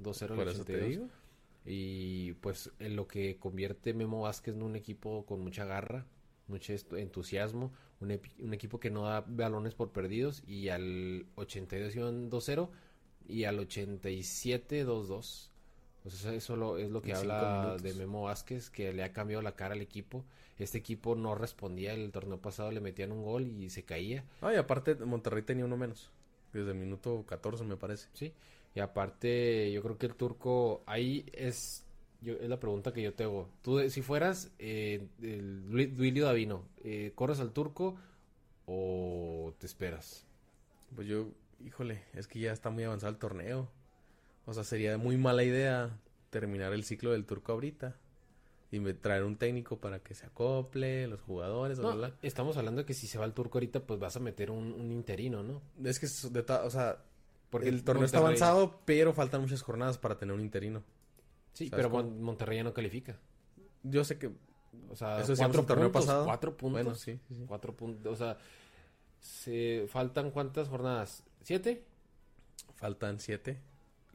2-0 0.00 0.22
al 0.30 0.36
Por 0.36 0.48
eso 0.48 0.64
te 0.64 0.74
82. 0.74 0.88
digo. 0.88 1.08
Y 1.64 2.32
pues 2.34 2.70
en 2.78 2.96
lo 2.96 3.06
que 3.08 3.36
convierte 3.38 3.92
Memo 3.94 4.22
Vázquez 4.22 4.54
en 4.54 4.62
un 4.62 4.76
equipo 4.76 5.26
con 5.26 5.40
mucha 5.40 5.64
garra, 5.64 6.06
mucho 6.48 6.72
entusiasmo, 6.96 7.72
un, 8.00 8.20
un 8.40 8.54
equipo 8.54 8.80
que 8.80 8.90
no 8.90 9.02
da 9.04 9.24
balones 9.26 9.74
por 9.74 9.90
perdidos 9.92 10.42
y 10.46 10.68
al 10.68 11.26
82 11.36 11.94
iban 11.96 12.30
2-0 12.30 12.68
y 13.28 13.44
al 13.44 13.58
87 13.58 14.86
2-2. 14.86 15.50
Pues 16.02 16.24
eso, 16.24 16.56
lo- 16.56 16.78
es 16.78 16.90
lo 16.90 17.02
que 17.02 17.12
habla 17.12 17.60
minutos. 17.62 17.82
de 17.82 17.94
Memo 17.94 18.22
Vázquez, 18.22 18.70
que 18.70 18.92
le 18.92 19.02
ha 19.02 19.12
cambiado 19.12 19.42
la 19.42 19.52
cara 19.56 19.74
al 19.74 19.82
equipo. 19.82 20.24
Este 20.58 20.78
equipo 20.78 21.14
no 21.14 21.34
respondía 21.34 21.92
el 21.92 22.10
torneo 22.10 22.40
pasado, 22.40 22.70
le 22.72 22.80
metían 22.80 23.12
un 23.12 23.22
gol 23.22 23.46
y 23.46 23.68
se 23.70 23.84
caía. 23.84 24.24
Ah, 24.40 24.52
y 24.52 24.56
aparte 24.56 24.94
Monterrey 24.94 25.42
tenía 25.42 25.64
uno 25.64 25.76
menos. 25.76 26.10
Desde 26.52 26.70
el 26.70 26.78
minuto 26.78 27.24
14 27.26 27.64
me 27.64 27.76
parece. 27.76 28.08
Sí, 28.14 28.32
y 28.74 28.80
aparte, 28.80 29.70
yo 29.72 29.82
creo 29.82 29.98
que 29.98 30.06
el 30.06 30.14
turco, 30.14 30.82
ahí 30.86 31.26
es, 31.32 31.84
yo, 32.20 32.34
es 32.34 32.48
la 32.48 32.58
pregunta 32.60 32.92
que 32.92 33.02
yo 33.02 33.14
te 33.14 33.24
hago. 33.24 33.48
Tú, 33.62 33.78
si 33.90 34.02
fueras 34.02 34.50
eh, 34.58 35.06
el 35.22 35.64
Dui- 35.70 35.94
Duilio 35.94 36.26
Davino, 36.26 36.64
eh, 36.84 37.12
¿corres 37.14 37.40
al 37.40 37.52
turco 37.52 37.96
o 38.66 39.54
te 39.58 39.66
esperas? 39.66 40.24
Pues 40.94 41.06
yo, 41.06 41.28
híjole, 41.64 42.02
es 42.14 42.26
que 42.26 42.38
ya 42.40 42.52
está 42.52 42.70
muy 42.70 42.84
avanzado 42.84 43.12
el 43.12 43.18
torneo. 43.18 43.68
O 44.46 44.54
sea, 44.54 44.64
sería 44.64 44.96
muy 44.98 45.16
mala 45.16 45.44
idea 45.44 45.98
terminar 46.30 46.72
el 46.72 46.84
ciclo 46.84 47.12
del 47.12 47.24
turco 47.26 47.52
ahorita. 47.52 47.96
Y 48.70 48.80
me- 48.80 48.92
traer 48.92 49.24
un 49.24 49.36
técnico 49.36 49.78
para 49.78 50.00
que 50.00 50.14
se 50.14 50.26
acople, 50.26 51.06
los 51.08 51.22
jugadores, 51.22 51.78
bla, 51.78 51.88
No, 51.90 51.96
bla, 51.96 52.08
bla. 52.08 52.16
estamos 52.22 52.56
hablando 52.58 52.82
de 52.82 52.86
que 52.86 52.92
si 52.92 53.06
se 53.06 53.16
va 53.18 53.24
el 53.24 53.32
turco 53.32 53.56
ahorita, 53.58 53.80
pues 53.80 53.98
vas 53.98 54.16
a 54.16 54.20
meter 54.20 54.50
un, 54.50 54.72
un 54.74 54.92
interino, 54.92 55.42
¿no? 55.42 55.62
Es 55.82 55.98
que, 55.98 56.04
es 56.04 56.30
de 56.32 56.40
o 56.40 56.70
sea, 56.70 57.02
Porque 57.48 57.70
el 57.70 57.82
torneo 57.82 58.04
está 58.04 58.18
avanzado, 58.18 58.80
pero 58.84 59.14
faltan 59.14 59.40
muchas 59.40 59.62
jornadas 59.62 59.96
para 59.96 60.18
tener 60.18 60.34
un 60.34 60.42
interino. 60.42 60.82
Sí, 61.58 61.68
¿Sabes 61.68 61.86
pero 61.86 61.90
cómo? 61.90 62.08
Monterrey 62.10 62.58
ya 62.58 62.64
no 62.64 62.72
califica. 62.72 63.18
Yo 63.82 64.04
sé 64.04 64.16
que 64.18 64.30
O 64.90 64.94
sea, 64.96 65.20
Eso 65.20 65.34
cuatro 65.36 65.64
torneo 65.64 65.86
puntos, 65.90 66.06
pasado. 66.06 66.24
cuatro 66.24 66.56
puntos. 66.56 66.82
Bueno, 66.84 66.94
sí, 66.94 67.18
sí, 67.28 67.34
sí. 67.34 67.44
Cuatro 67.48 67.74
puntos, 67.74 68.12
o 68.12 68.16
sea, 68.16 68.38
se 69.20 69.86
faltan 69.88 70.30
cuántas 70.30 70.68
jornadas? 70.68 71.24
¿Siete? 71.42 71.84
faltan 72.74 73.18
siete, 73.18 73.58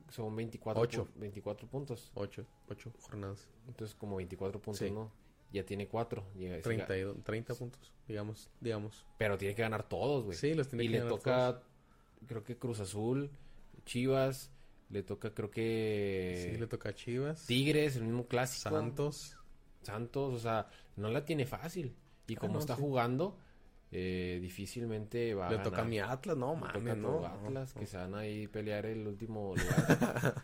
Son 0.09 0.33
24, 0.35 0.81
Ocho. 0.81 1.05
pu- 1.07 1.19
24 1.19 1.67
puntos. 1.67 2.11
ocho, 2.13 2.45
ocho 2.69 2.93
jornadas. 3.01 3.47
Entonces 3.67 3.93
como 3.95 4.15
24 4.15 4.61
puntos, 4.61 4.79
Sí. 4.87 4.91
¿no? 4.91 5.11
Ya 5.51 5.65
tiene 5.65 5.87
4. 5.87 6.23
30, 6.63 6.97
y 6.97 7.01
do- 7.01 7.15
30 7.15 7.55
puntos, 7.55 7.91
digamos, 8.07 8.49
digamos. 8.61 9.05
Pero 9.17 9.37
tiene 9.37 9.53
que 9.55 9.63
ganar 9.63 9.83
todos, 9.89 10.23
güey. 10.23 10.37
Sí, 10.37 10.53
los 10.53 10.69
tiene 10.69 10.83
y 10.85 10.87
que 10.87 10.91
le 10.93 10.97
ganar 10.99 11.13
toca, 11.13 11.51
todos. 11.53 11.63
creo 12.27 12.43
que 12.43 12.57
Cruz 12.57 12.79
Azul, 12.79 13.29
Chivas, 13.85 14.49
le 14.89 15.03
toca 15.03 15.33
creo 15.33 15.49
que 15.51 16.49
Sí, 16.51 16.57
le 16.57 16.67
toca 16.67 16.89
a 16.89 16.93
Chivas, 16.95 17.45
Tigres, 17.45 17.95
el 17.95 18.03
mismo 18.03 18.27
clásico. 18.27 18.69
Santos. 18.69 19.37
Santos, 19.81 20.33
o 20.33 20.39
sea, 20.39 20.67
no 20.95 21.09
la 21.09 21.25
tiene 21.25 21.45
fácil. 21.45 21.95
Y 22.27 22.35
Ah, 22.35 22.39
como 22.39 22.53
no, 22.53 22.59
está 22.59 22.75
sí. 22.75 22.81
jugando, 22.81 23.37
eh, 23.91 24.39
difícilmente 24.41 25.33
va 25.35 25.47
a 25.47 25.51
Le 25.51 25.57
toca 25.59 25.81
a 25.81 25.85
mi 25.85 25.99
Atlas, 25.99 26.37
no 26.37 26.55
Le 26.55 26.61
toca 26.61 26.79
mames, 26.79 26.97
no. 26.97 27.25
Atlas, 27.25 27.75
no. 27.75 27.79
que 27.81 27.85
se 27.87 27.97
van 27.97 28.15
a 28.15 28.25
ir 28.25 28.49
pelear 28.49 28.85
el 28.85 29.05
último 29.07 29.55
lugar. 29.55 30.35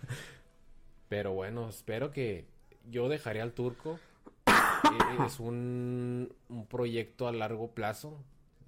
Pero 1.10 1.34
bueno, 1.34 1.69
espero 1.69 2.12
que 2.12 2.48
yo 2.89 3.10
dejaré 3.10 3.41
al 3.41 3.53
turco. 3.53 4.00
Eh, 4.48 5.25
es 5.25 5.39
un, 5.39 6.34
un 6.50 6.67
proyecto 6.67 7.27
a 7.27 7.31
largo 7.31 7.72
plazo. 7.74 8.24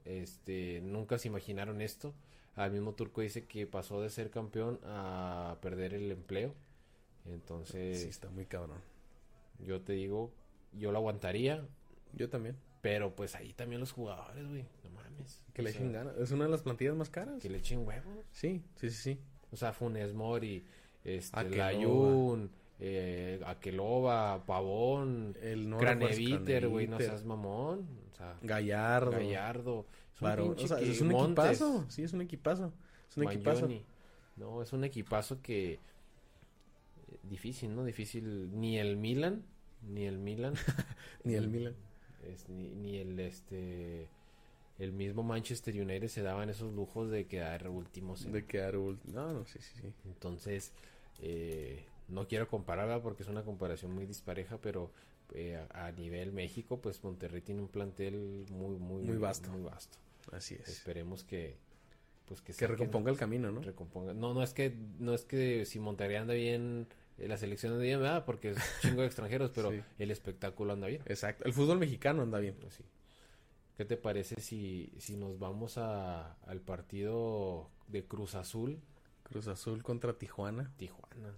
Este, 0.05 0.81
nunca 0.81 1.17
se 1.17 1.27
imaginaron 1.27 1.81
esto. 1.81 2.13
Al 2.55 2.71
mismo 2.71 2.93
turco 2.93 3.21
dice 3.21 3.45
que 3.45 3.65
pasó 3.67 4.01
de 4.01 4.09
ser 4.09 4.29
campeón 4.29 4.79
a 4.83 5.57
perder 5.61 5.93
el 5.93 6.11
empleo. 6.11 6.53
Entonces, 7.25 8.01
Sí, 8.01 8.09
está 8.09 8.29
muy 8.29 8.45
cabrón. 8.45 8.77
yo 9.59 9.81
te 9.81 9.93
digo, 9.93 10.31
yo 10.73 10.91
lo 10.91 10.97
aguantaría. 10.97 11.65
Yo 12.13 12.29
también. 12.29 12.57
Pero 12.81 13.15
pues 13.15 13.35
ahí 13.35 13.53
también 13.53 13.79
los 13.79 13.91
jugadores, 13.91 14.47
güey. 14.47 14.65
No 14.83 14.89
mames. 14.91 15.41
Que 15.53 15.61
le 15.61 15.69
echen 15.69 15.91
ganas. 15.93 16.17
Es 16.17 16.31
una 16.31 16.45
de 16.45 16.51
las 16.51 16.61
plantillas 16.63 16.95
más 16.95 17.09
caras. 17.09 17.41
Que 17.41 17.49
le 17.49 17.59
echen 17.59 17.85
huevos. 17.87 18.25
Sí, 18.31 18.63
sí, 18.75 18.89
sí, 18.89 18.95
sí. 19.15 19.19
O 19.51 19.55
sea, 19.55 19.71
Funes 19.71 20.13
Mori, 20.13 20.65
este, 21.03 21.39
Aqueloba. 21.39 21.71
Layun, 21.71 22.51
eh, 22.79 23.39
Aqueloba, 23.45 24.43
Pavón, 24.45 25.37
El 25.41 25.69
Craneviter, 25.77 26.67
güey, 26.67 26.87
no 26.87 26.97
seas 26.97 27.23
mamón. 27.23 27.87
O 28.11 28.15
sea, 28.15 28.35
Gallardo. 28.41 29.11
Gallardo. 29.11 29.85
Es 30.15 30.21
un 30.21 30.27
Varón, 30.27 30.47
pinche 30.49 30.65
o 30.65 30.67
sea, 30.67 30.77
que- 30.77 30.91
es 30.91 31.01
un 31.01 31.07
Montes, 31.09 31.45
equipazo. 31.45 31.85
Sí, 31.89 32.03
es 32.03 32.13
un 32.13 32.21
equipazo. 32.21 32.73
Es 33.09 33.17
un 33.17 33.23
equipazo. 33.23 33.67
No, 34.37 34.61
es 34.61 34.73
un 34.73 34.83
equipazo 34.83 35.41
que... 35.41 35.73
eh, 35.73 35.79
Difícil, 37.23 37.75
¿no? 37.75 37.83
Difícil. 37.83 38.49
Ni 38.59 38.77
el 38.79 38.97
Milan, 38.97 39.43
ni 39.87 40.05
el 40.05 40.17
Milan. 40.17 40.53
Ni 41.23 41.35
el 41.35 41.47
Milan. 41.49 41.75
es- 42.27 42.49
ni, 42.49 42.69
ni 42.75 42.97
el 42.97 43.19
este... 43.19 44.07
El 44.79 44.93
mismo 44.93 45.21
Manchester 45.21 45.79
United 45.79 46.07
se 46.07 46.23
daban 46.23 46.49
esos 46.49 46.73
lujos 46.73 47.11
de 47.11 47.27
quedar 47.27 47.67
últimos. 47.69 48.25
en- 48.25 48.31
De 48.31 48.45
quedar 48.45 48.75
ult- 48.75 49.03
No, 49.05 49.31
no, 49.31 49.45
sí, 49.45 49.59
sí, 49.61 49.73
sí. 49.79 49.93
Entonces, 50.05 50.71
eh, 51.19 51.83
no 52.07 52.27
quiero 52.27 52.47
compararla 52.47 52.99
porque 53.01 53.21
es 53.21 53.29
una 53.29 53.43
comparación 53.43 53.93
muy 53.93 54.05
dispareja, 54.07 54.57
pero 54.59 54.89
eh, 55.33 55.65
a, 55.73 55.91
nivel 55.91 56.31
México, 56.31 56.81
pues 56.81 57.03
Monterrey 57.03 57.41
tiene 57.41 57.61
un 57.61 57.67
plantel 57.67 58.45
muy, 58.49 58.77
muy, 58.77 59.03
Muy 59.03 59.17
vasto. 59.17 59.51
Muy 59.51 59.61
vasto. 59.61 59.97
Así 60.31 60.55
es. 60.55 60.67
Esperemos 60.67 61.23
que, 61.23 61.57
pues 62.25 62.41
que, 62.41 62.53
Que 62.53 62.67
recomponga 62.67 63.11
el 63.11 63.17
camino, 63.17 63.51
¿no? 63.51 63.61
recomponga. 63.61 64.13
No, 64.13 64.33
no 64.33 64.43
es 64.43 64.53
que, 64.53 64.75
no 64.99 65.13
es 65.13 65.25
que 65.25 65.65
si 65.65 65.79
Monterrey 65.79 66.17
anda 66.17 66.33
bien, 66.33 66.87
eh, 67.17 67.27
la 67.27 67.37
selección 67.37 67.73
anda 67.73 67.83
bien, 67.83 67.99
¿verdad? 67.99 68.25
Porque 68.25 68.51
es 68.51 68.57
chingo 68.81 69.01
de 69.01 69.07
extranjeros, 69.07 69.51
pero 69.53 69.71
Sí. 69.71 69.81
el 69.99 70.11
espectáculo 70.11 70.73
anda 70.73 70.87
bien. 70.87 71.01
Exacto. 71.05 71.45
El 71.45 71.53
fútbol 71.53 71.79
mexicano 71.79 72.21
anda 72.21 72.39
bien. 72.39 72.55
Pues 72.59 72.75
sí. 72.75 72.83
¿Qué 73.77 73.85
te 73.85 73.97
parece 73.97 74.39
si, 74.41 74.93
si 74.99 75.15
nos 75.15 75.39
vamos 75.39 75.77
a, 75.77 76.33
al 76.43 76.61
partido 76.61 77.69
de 77.87 78.05
Cruz 78.05 78.35
Azul, 78.35 78.79
Cruz 79.23 79.47
Azul 79.47 79.81
contra 79.81 80.13
Tijuana. 80.17 80.71
Tijuana? 80.77 81.33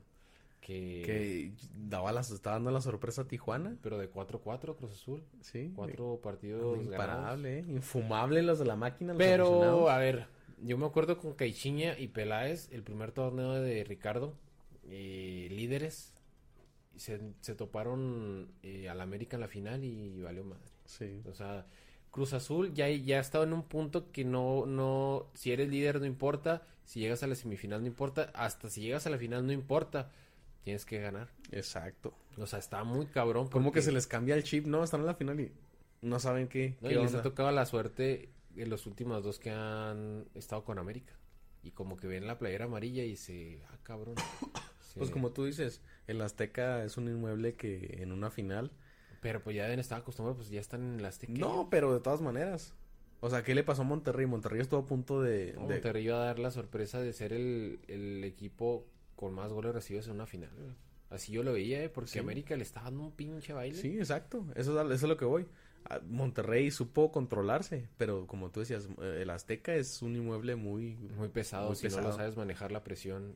Que, 0.65 1.01
Que 1.05 1.51
daba 1.75 2.13
las, 2.13 2.31
está 2.31 2.51
dando 2.51 2.71
la 2.71 2.79
sorpresa 2.79 3.23
a 3.23 3.27
Tijuana. 3.27 3.77
Pero 3.81 3.97
de 3.97 4.09
4-4 4.09 4.75
Cruz 4.77 4.93
Azul. 4.93 5.23
Sí. 5.41 5.71
Cuatro 5.75 6.19
partidos. 6.23 6.77
Imparable, 6.77 7.59
¿eh? 7.59 7.65
Infumable 7.67 8.41
los 8.43 8.59
de 8.59 8.65
la 8.65 8.77
máquina. 8.77 9.13
los 9.13 9.17
Pero, 9.17 9.89
a 9.89 9.97
ver, 9.97 10.27
yo 10.61 10.77
me 10.77 10.85
acuerdo 10.85 11.17
con 11.17 11.33
Caixinha 11.33 11.99
y 11.99 12.07
Peláez, 12.07 12.69
el 12.71 12.83
primer 12.83 13.11
torneo 13.11 13.53
de 13.53 13.83
Ricardo, 13.83 14.35
eh, 14.89 15.49
líderes, 15.51 16.13
se, 16.95 17.19
se 17.41 17.55
toparon 17.55 18.47
eh, 18.63 18.87
al 18.87 19.01
América 19.01 19.35
en 19.35 19.41
la 19.41 19.47
final 19.49 19.83
y 19.83 20.21
valió 20.21 20.45
madre. 20.45 20.63
Sí. 20.85 21.21
O 21.29 21.33
sea, 21.33 21.65
Cruz 22.13 22.31
Azul 22.33 22.73
ya, 22.73 22.87
ya 22.89 23.17
ha 23.17 23.21
estado 23.21 23.43
en 23.43 23.53
un 23.53 23.63
punto 23.63 24.11
que 24.11 24.23
no, 24.23 24.65
no, 24.67 25.31
si 25.33 25.51
eres 25.51 25.69
líder 25.69 25.99
no 25.99 26.05
importa, 26.05 26.61
si 26.85 26.99
llegas 26.99 27.23
a 27.23 27.27
la 27.27 27.33
semifinal 27.33 27.81
no 27.81 27.87
importa, 27.87 28.31
hasta 28.35 28.69
si 28.69 28.81
llegas 28.81 29.07
a 29.07 29.09
la 29.09 29.17
final 29.17 29.47
no 29.47 29.51
importa, 29.51 30.11
tienes 30.63 30.85
que 30.85 30.99
ganar. 30.99 31.29
Exacto. 31.51 32.13
O 32.37 32.45
sea, 32.47 32.59
está 32.59 32.83
muy 32.83 33.05
cabrón. 33.07 33.47
Como 33.49 33.65
que 33.71 33.79
porque- 33.79 33.81
se 33.83 33.91
les 33.91 34.07
cambia 34.07 34.35
el 34.35 34.43
chip, 34.43 34.65
¿no? 34.65 34.83
Están 34.83 35.01
en 35.01 35.05
la 35.07 35.15
final 35.15 35.39
y 35.39 35.51
no 36.01 36.19
saben 36.19 36.47
qué, 36.47 36.75
No, 36.81 36.89
qué 36.89 36.95
y 36.95 36.97
les 36.97 37.13
ha 37.15 37.21
tocado 37.21 37.51
la 37.51 37.65
suerte 37.65 38.29
en 38.55 38.69
los 38.69 38.85
últimos 38.87 39.23
dos 39.23 39.39
que 39.39 39.51
han 39.51 40.25
estado 40.35 40.63
con 40.63 40.77
América. 40.79 41.13
Y 41.63 41.71
como 41.71 41.95
que 41.97 42.07
ven 42.07 42.27
la 42.27 42.37
playera 42.37 42.65
amarilla 42.65 43.03
y 43.03 43.15
se... 43.15 43.61
Ah, 43.71 43.77
cabrón. 43.83 44.15
Se- 44.81 44.99
Pues 44.99 45.09
como 45.11 45.31
tú 45.31 45.45
dices, 45.45 45.81
el 46.07 46.21
Azteca 46.21 46.83
es 46.83 46.97
un 46.97 47.07
inmueble 47.07 47.53
que 47.53 47.97
en 48.01 48.11
una 48.11 48.29
final... 48.29 48.71
Pero 49.21 49.41
pues 49.41 49.55
ya 49.55 49.63
deben 49.63 49.79
estar 49.79 49.99
acostumbrados, 50.01 50.35
pues 50.37 50.49
ya 50.49 50.59
están 50.59 50.83
en 50.83 50.99
el 50.99 51.05
Azteca. 51.05 51.31
No, 51.33 51.69
pero 51.71 51.93
de 51.93 52.01
todas 52.01 52.19
maneras. 52.21 52.73
O 53.21 53.29
sea, 53.29 53.41
¿qué 53.41 53.55
le 53.55 53.63
pasó 53.63 53.83
a 53.83 53.85
Monterrey? 53.85 54.25
Monterrey 54.25 54.59
estuvo 54.59 54.81
a 54.81 54.85
punto 54.85 55.21
de... 55.21 55.53
No, 55.55 55.61
de- 55.67 55.75
Monterrey 55.75 56.03
iba 56.05 56.17
a 56.21 56.25
dar 56.25 56.39
la 56.39 56.51
sorpresa 56.51 56.99
de 56.99 57.13
ser 57.13 57.31
el, 57.31 57.79
el 57.87 58.23
equipo 58.25 58.85
con 59.15 59.33
más 59.33 59.51
goles 59.51 59.73
recibidos 59.73 60.07
en 60.07 60.13
una 60.13 60.25
final. 60.25 60.51
güey. 60.57 60.71
Así 61.09 61.31
yo 61.31 61.43
lo 61.43 61.53
veía, 61.53 61.83
¿eh? 61.83 61.89
Porque 61.89 62.09
Sí. 62.09 62.19
América 62.19 62.55
le 62.55 62.63
está 62.63 62.81
dando 62.81 63.01
un 63.03 63.11
pinche 63.11 63.53
baile. 63.53 63.77
Sí, 63.77 63.97
exacto. 63.99 64.45
Eso, 64.55 64.71
es 64.91 65.03
a- 65.03 65.07
lo 65.07 65.17
que 65.17 65.25
voy. 65.25 65.45
Ah, 65.85 65.99
Monterrey 66.07 66.71
supo 66.71 67.11
controlarse, 67.11 67.87
pero 67.97 68.25
como 68.25 68.49
tú 68.51 68.61
decías, 68.61 68.87
eh, 69.01 69.19
el 69.21 69.29
Azteca 69.29 69.75
es 69.75 70.01
un 70.01 70.15
inmueble 70.15 70.55
muy... 70.55 70.95
Muy 71.17 71.27
pesado, 71.29 71.67
Muy 71.67 71.75
si 71.75 71.87
no 71.89 72.01
lo 72.01 72.13
sabes 72.13 72.35
manejar 72.37 72.71
la 72.71 72.83
presión. 72.83 73.35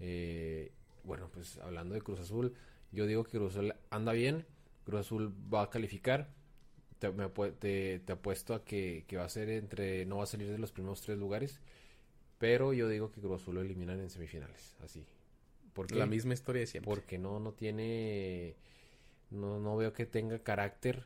Eh, 0.00 0.72
bueno, 1.04 1.30
pues 1.32 1.58
hablando 1.58 1.94
de 1.94 2.02
Cruz 2.02 2.20
Azul, 2.20 2.54
yo 2.92 3.06
digo 3.06 3.24
que 3.24 3.38
Cruz 3.38 3.54
Azul 3.56 3.74
anda 3.90 4.12
bien, 4.12 4.44
Cruz 4.84 5.00
Azul 5.00 5.32
va 5.52 5.62
a 5.62 5.70
calificar. 5.70 6.30
Te, 6.98 7.12
me 7.12 7.28
te- 7.28 8.00
te 8.00 8.12
apuesto 8.12 8.54
a 8.54 8.64
que, 8.64 9.04
que 9.06 9.16
va 9.16 9.24
a 9.24 9.28
ser 9.28 9.48
entre, 9.50 10.04
no 10.04 10.16
va 10.18 10.24
a 10.24 10.26
salir 10.26 10.50
de 10.50 10.58
los 10.58 10.72
primeros 10.72 11.00
tres 11.00 11.16
lugares, 11.16 11.60
pero 12.38 12.72
yo 12.72 12.88
digo 12.88 13.10
que 13.10 13.20
Cruz 13.20 13.42
Azul 13.42 13.56
lo 13.56 13.60
eliminan 13.60 14.00
en 14.00 14.10
semifinales, 14.10 14.76
así. 14.82 15.04
¿Por 15.72 15.86
qué? 15.86 15.96
La 15.96 16.06
misma 16.06 16.34
historia 16.34 16.60
de 16.60 16.66
siempre. 16.66 16.92
Porque 16.92 17.18
no, 17.18 17.40
no 17.40 17.52
tiene, 17.52 18.56
No, 19.30 19.58
no 19.58 19.76
veo 19.76 19.92
que 19.92 20.06
tenga 20.06 20.38
carácter. 20.40 21.04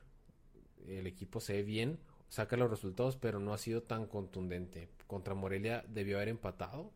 El 0.87 1.07
equipo 1.07 1.41
se 1.41 1.55
ve 1.55 1.63
bien, 1.63 1.99
saca 2.29 2.57
los 2.57 2.71
resultados, 2.71 3.17
pero 3.17 3.39
no 3.39 3.53
ha 3.55 3.59
sido 3.59 3.83
tan 3.83 4.07
contundente. 4.07 4.89
Contra 5.07 5.35
Morelia 5.35 5.85
debió 5.89 6.17
haber 6.17 6.29
empatado. 6.29 6.91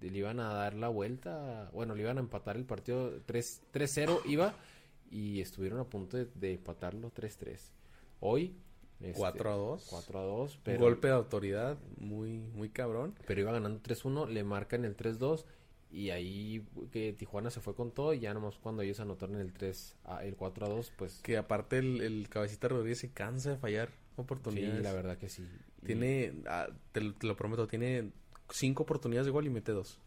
Le 0.00 0.16
iban 0.16 0.40
a 0.40 0.52
dar 0.52 0.74
la 0.74 0.88
vuelta. 0.88 1.70
Bueno, 1.72 1.94
le 1.94 2.02
iban 2.02 2.18
a 2.18 2.20
empatar 2.20 2.56
el 2.56 2.64
partido 2.64 3.20
3-0 3.26 4.20
iba 4.26 4.54
y 5.10 5.40
estuvieron 5.40 5.80
a 5.80 5.84
punto 5.84 6.16
de, 6.16 6.26
de 6.34 6.54
empatarlo 6.54 7.12
3-3. 7.12 7.58
Hoy 8.20 8.56
4 9.14 9.50
a 9.50 9.56
2. 9.56 9.86
4 9.88 10.18
a 10.18 10.22
2. 10.22 10.58
Pero, 10.64 10.78
Un 10.78 10.82
golpe 10.82 11.08
de 11.08 11.14
autoridad 11.14 11.78
muy, 11.98 12.38
muy 12.38 12.68
cabrón. 12.68 13.14
Pero 13.26 13.40
iba 13.40 13.52
ganando 13.52 13.80
3-1, 13.80 14.28
le 14.28 14.44
marcan 14.44 14.84
el 14.84 14.96
3-2 14.96 15.44
y 15.90 16.10
ahí 16.10 16.66
que 16.92 17.12
Tijuana 17.12 17.50
se 17.50 17.60
fue 17.60 17.74
con 17.74 17.90
todo 17.92 18.12
y 18.12 18.20
ya 18.20 18.34
nomás 18.34 18.58
cuando 18.58 18.82
ellos 18.82 19.00
anotaron 19.00 19.36
el 19.36 19.52
3 19.52 19.96
a, 20.04 20.24
el 20.24 20.36
4 20.36 20.66
a 20.66 20.68
2, 20.68 20.92
pues... 20.96 21.20
Que 21.22 21.38
aparte 21.38 21.78
el, 21.78 22.02
el 22.02 22.28
cabecita 22.28 22.68
Rodríguez 22.68 22.98
se 22.98 23.10
cansa 23.10 23.50
de 23.50 23.56
fallar 23.56 23.90
oportunidades. 24.16 24.78
Sí, 24.78 24.82
la 24.82 24.92
verdad 24.92 25.16
que 25.16 25.28
sí. 25.28 25.48
Tiene, 25.84 26.34
ah, 26.46 26.68
te, 26.92 27.00
lo 27.00 27.36
prometo, 27.36 27.66
tiene 27.66 28.10
5 28.50 28.82
oportunidades 28.82 29.26
de 29.26 29.32
gol 29.32 29.46
y 29.46 29.50
mete 29.50 29.72
2. 29.72 29.98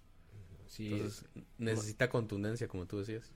Sí. 0.68 0.94
Entonces 0.94 1.26
necesita 1.58 2.10
contundencia, 2.10 2.68
como 2.68 2.86
tú 2.86 3.00
decías. 3.00 3.32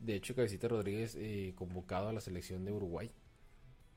De 0.00 0.14
hecho, 0.14 0.34
Cabecita 0.34 0.68
Rodríguez 0.68 1.16
eh, 1.16 1.52
convocado 1.56 2.08
a 2.08 2.12
la 2.12 2.20
selección 2.20 2.64
de 2.64 2.72
Uruguay 2.72 3.10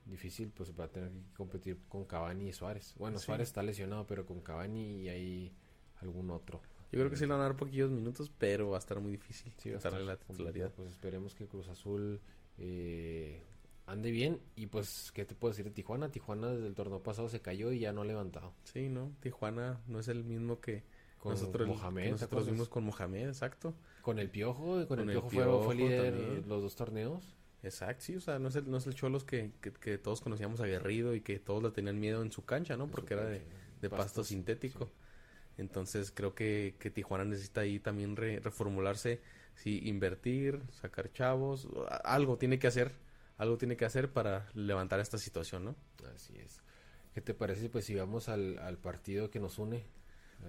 difícil, 0.04 0.50
pues 0.50 0.72
va 0.78 0.84
a 0.84 0.88
tener 0.88 1.10
que 1.10 1.34
competir 1.36 1.78
con 1.88 2.04
Cavani 2.04 2.48
y 2.48 2.52
Suárez. 2.52 2.94
Bueno, 2.98 3.18
Suárez 3.18 3.48
está 3.48 3.62
lesionado, 3.62 4.06
pero 4.06 4.26
con 4.26 4.40
Cavani 4.40 5.02
y 5.02 5.08
ahí 5.08 5.52
algún 6.00 6.30
otro. 6.30 6.60
Yo 6.92 6.98
creo 6.98 7.10
que 7.10 7.16
sí 7.16 7.24
le 7.24 7.32
van 7.32 7.40
a 7.40 7.44
dar 7.44 7.56
poquillos 7.56 7.90
minutos, 7.90 8.32
pero 8.36 8.70
va 8.70 8.76
a 8.76 8.80
estar 8.80 9.00
muy 9.00 9.12
difícil. 9.12 9.52
Sí, 9.58 9.70
estar 9.70 9.92
la 9.92 10.16
titularidad. 10.16 10.72
Pues 10.72 10.90
esperemos 10.90 11.34
que 11.34 11.46
Cruz 11.46 11.68
Azul 11.68 12.20
eh, 12.58 13.44
ande 13.86 14.10
bien. 14.10 14.40
Y 14.56 14.66
pues, 14.66 15.12
¿qué 15.12 15.24
te 15.24 15.34
puedo 15.34 15.52
decir 15.52 15.66
de 15.66 15.70
Tijuana? 15.70 16.10
Tijuana 16.10 16.48
desde 16.48 16.66
el 16.66 16.74
torneo 16.74 17.02
pasado 17.02 17.28
se 17.28 17.40
cayó 17.40 17.70
y 17.70 17.80
ya 17.80 17.92
no 17.92 18.02
ha 18.02 18.04
levantado. 18.04 18.54
Sí, 18.64 18.88
¿no? 18.88 19.12
Tijuana 19.20 19.80
no 19.86 20.00
es 20.00 20.08
el 20.08 20.24
mismo 20.24 20.60
que 20.60 20.82
con 21.18 21.32
nosotros, 21.32 21.68
Mohamed, 21.68 22.12
nosotros 22.12 22.46
vimos 22.46 22.68
con 22.68 22.84
Mohamed, 22.84 23.28
exacto. 23.28 23.74
Con 24.00 24.18
el 24.18 24.30
Piojo, 24.30 24.86
con, 24.88 25.00
el, 25.00 25.10
Piojo, 25.10 25.28
fue, 25.28 25.44
fue 25.64 25.74
líder 25.74 26.46
los 26.46 26.62
dos 26.62 26.74
torneos. 26.74 27.36
Exacto, 27.62 28.04
sí, 28.04 28.16
o 28.16 28.20
sea, 28.20 28.38
no 28.38 28.48
es 28.48 28.56
el, 28.56 28.70
no 28.70 28.78
es 28.78 28.86
el 28.86 28.94
Cholos 28.94 29.24
que, 29.24 29.52
que, 29.60 29.98
todos 29.98 30.20
conocíamos 30.20 30.60
aguerrido 30.60 31.14
y 31.14 31.20
que 31.20 31.38
todos 31.38 31.62
le 31.62 31.70
tenían 31.70 32.00
miedo 32.00 32.22
en 32.22 32.32
su 32.32 32.44
cancha, 32.44 32.76
¿no? 32.76 32.88
Porque 32.88 33.14
era 33.14 33.24
de, 33.24 33.90
pasto, 33.90 34.24
sintético. 34.24 34.90
Entonces 35.58 36.10
creo 36.10 36.34
que, 36.34 36.76
que, 36.78 36.90
Tijuana 36.90 37.24
necesita 37.24 37.60
ahí 37.60 37.78
también 37.78 38.16
reformularse, 38.16 39.20
sí, 39.54 39.80
invertir, 39.84 40.62
sacar 40.80 41.12
chavos, 41.12 41.68
algo 42.04 42.38
tiene 42.38 42.58
que 42.58 42.66
hacer, 42.66 42.92
algo 43.36 43.58
tiene 43.58 43.76
que 43.76 43.84
hacer 43.84 44.10
para 44.10 44.48
levantar 44.54 45.00
esta 45.00 45.18
situación, 45.18 45.66
¿no? 45.66 45.76
Así 46.14 46.38
es. 46.38 46.62
¿Qué 47.12 47.20
te 47.20 47.34
parece 47.34 47.68
pues 47.68 47.84
si 47.84 47.94
vamos 47.94 48.30
al, 48.30 48.58
al 48.58 48.78
partido 48.78 49.30
que 49.30 49.40
nos 49.40 49.58
une? 49.58 49.84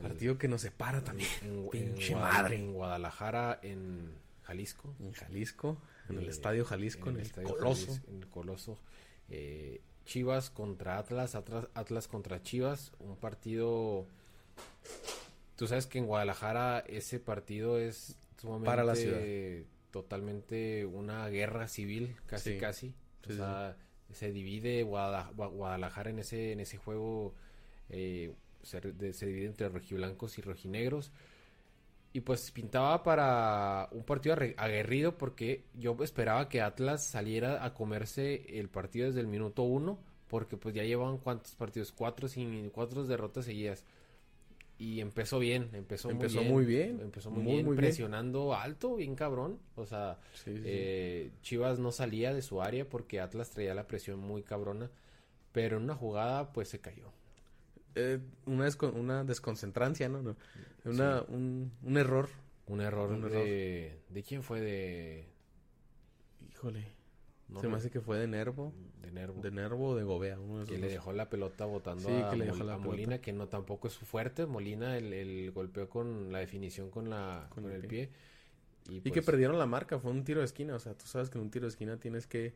partido 0.02 0.38
que 0.38 0.47
nos 0.47 0.62
separa 0.62 1.04
también. 1.04 1.30
En, 1.41 1.69
Pinche 1.69 2.15
madre. 2.15 2.56
En 2.56 2.74
Guadalajara, 2.74 3.60
en 3.62 4.13
Jalisco. 4.43 4.95
En 5.00 5.12
Jalisco, 5.12 5.82
en 6.12 6.19
el 6.19 6.28
eh, 6.28 6.30
Estadio 6.30 6.65
Jalisco, 6.65 7.10
en, 7.10 7.19
el, 7.19 7.32
Coloso. 7.32 8.00
en 8.08 8.17
el 8.17 8.28
Coloso. 8.28 8.78
Eh, 9.30 9.82
Chivas 10.06 10.50
contra 10.50 10.97
Atlas, 10.97 11.36
Atlas, 11.36 12.08
contra 12.08 12.41
Chivas, 12.41 12.91
un 13.00 13.15
partido... 13.15 14.08
Tú 15.56 15.67
sabes 15.67 15.86
que 15.86 16.00
en 16.00 16.08
Guadalajara 16.08 16.80
ese 16.88 17.19
partido 17.19 17.80
es 17.80 18.17
sumamente... 18.38 18.65
Para 18.65 18.84
la 18.84 18.95
ciudad. 18.95 19.21
Totalmente 19.91 20.86
una 20.86 21.28
guerra 21.28 21.67
civil, 21.67 22.15
casi 22.26 22.58
casi. 22.58 22.93
o 23.30 23.34
sea, 23.34 23.76
se 24.13 24.32
divide 24.32 24.84
Guadalajara 24.84 26.10
en 26.10 26.19
ese, 26.19 26.54
en 26.54 26.62
ese 26.62 26.78
juego, 26.78 27.34
eh, 27.89 28.34
se, 28.63 29.13
se 29.13 29.26
divide 29.26 29.47
entre 29.47 29.67
rojiblancos 29.67 30.38
y 30.38 30.41
rojinegros. 30.41 31.12
Y 32.13 32.21
pues 32.21 32.52
pintaba 32.52 33.04
para 33.04 33.88
un 33.91 34.04
partido 34.04 34.36
aguerrido 34.58 35.17
porque 35.17 35.63
yo 35.74 35.95
esperaba 36.02 36.50
que 36.50 36.62
Atlas 36.62 37.06
saliera 37.06 37.63
a 37.63 37.74
comerse 37.74 38.60
el 38.60 38.67
partido 38.67 39.08
desde 39.08 39.21
el 39.21 39.28
minuto 39.28 39.63
uno. 39.63 40.00
Porque 40.28 40.56
pues 40.58 40.74
ya 40.74 40.84
llevaban 40.84 41.17
cuántos 41.17 41.56
partidos, 41.56 41.91
cuatro, 41.91 42.28
sin, 42.28 42.69
cuatro 42.69 43.06
derrotas 43.06 43.45
seguidas. 43.45 43.86
Y 44.78 45.00
empezó 45.00 45.39
bien, 45.39 45.69
empezó, 45.74 46.10
empezó 46.10 46.41
muy, 46.41 46.65
bien, 46.65 47.00
Empezó 47.02 47.30
muy, 47.30 47.62
bien, 47.62 47.76
presionando 47.76 48.56
alto, 48.56 48.95
bien 48.95 49.15
cabrón. 49.15 49.60
O 49.76 49.86
sea, 49.86 50.19
eh, 50.47 51.32
Chivas 51.41 51.80
no 51.80 51.91
salía 51.91 52.34
de 52.34 52.41
su 52.41 52.62
área 52.62 52.89
porque 52.89 53.19
Atlas 53.19 53.52
traía 53.52 53.76
la 53.76 53.88
presión 53.88 54.19
muy 54.19 54.41
cabrona. 54.41 54.89
Pero 55.52 55.78
en 55.78 55.84
una 55.84 55.95
jugada 55.95 56.52
pues 56.52 56.69
se 56.69 56.80
cayó 56.80 57.12
eh, 57.95 58.19
una, 58.45 58.69
una 58.93 59.23
desconcentrancia, 59.23 60.10
¿no? 60.10 60.21
no. 60.21 60.36
Una, 60.86 61.21
un, 61.27 61.71
un, 61.84 61.97
error. 61.97 62.30
Un 62.67 62.82
error. 62.82 63.30
de, 63.30 63.99
de... 64.10 64.23
quién 64.23 64.43
fue? 64.43 64.62
De... 64.62 65.27
Híjole. 66.49 66.86
Se 67.60 67.67
me 67.67 67.75
hace 67.75 67.91
que 67.91 67.99
fue 67.99 68.17
de 68.17 68.27
Nervo. 68.27 68.73
De 69.01 69.12
Nervo. 69.12 69.41
De 69.41 69.51
Nervo 69.51 69.89
o 69.89 69.95
de 69.95 70.04
Gobea. 70.04 70.38
que 70.67 70.77
le 70.77 70.88
dejó 70.88 71.12
la 71.12 71.30
pelota 71.30 71.65
botando 71.65 72.08
a, 72.08 72.34
la 72.36 72.77
Molina, 72.77 73.19
que 73.19 73.34
no 73.34 73.49
tampoco 73.49 73.89
es 73.89 73.93
su 73.93 74.06
fuerte. 74.06 74.45
Molina 74.45 74.97
el, 74.97 75.12
el 75.12 75.51
golpeó 75.51 75.89
con 75.89 76.32
la 76.32 76.39
definición 76.39 76.89
con, 76.89 77.10
la, 77.10 77.47
con, 77.49 77.69
el, 77.69 77.86
pie. 77.88 78.10
Y, 78.89 79.01
que 79.01 79.12
pues 79.12 79.25
perdieron 79.25 79.60
la 79.60 79.65
marca. 79.65 79.99
Fue 79.99 80.12
un 80.12 80.23
tiro 80.23 80.39
de 80.39 80.45
esquina. 80.45 80.75
O 80.75 80.80
sea, 80.80 80.93
tú 80.93 81.08
sabes 81.08 81.30
que 81.30 81.38
en 81.38 81.43
un 81.43 81.51
tiro 81.51 81.65
de 81.65 81.71
esquina 81.71 81.97
tienes 81.97 82.25
que 82.25 82.56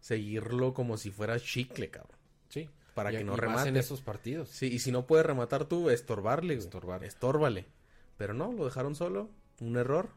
seguirlo 0.00 0.74
como 0.74 0.98
si 0.98 1.10
fuera 1.10 1.40
chicle, 1.40 1.88
cabrón. 1.88 2.18
Sí 2.50 2.68
para 2.96 3.10
que 3.10 3.22
no 3.22 3.36
remate. 3.36 3.68
en 3.68 3.76
esos 3.76 4.00
partidos. 4.00 4.48
Sí, 4.48 4.68
y 4.68 4.78
si 4.78 4.90
no 4.90 5.06
puede 5.06 5.22
rematar 5.22 5.66
tú, 5.66 5.90
estorbarle. 5.90 6.54
Estorbar. 6.54 7.04
Estórbale. 7.04 7.66
Pero 8.16 8.32
no, 8.32 8.52
lo 8.52 8.64
dejaron 8.64 8.94
solo. 8.94 9.28
Un 9.60 9.76
error. 9.76 10.08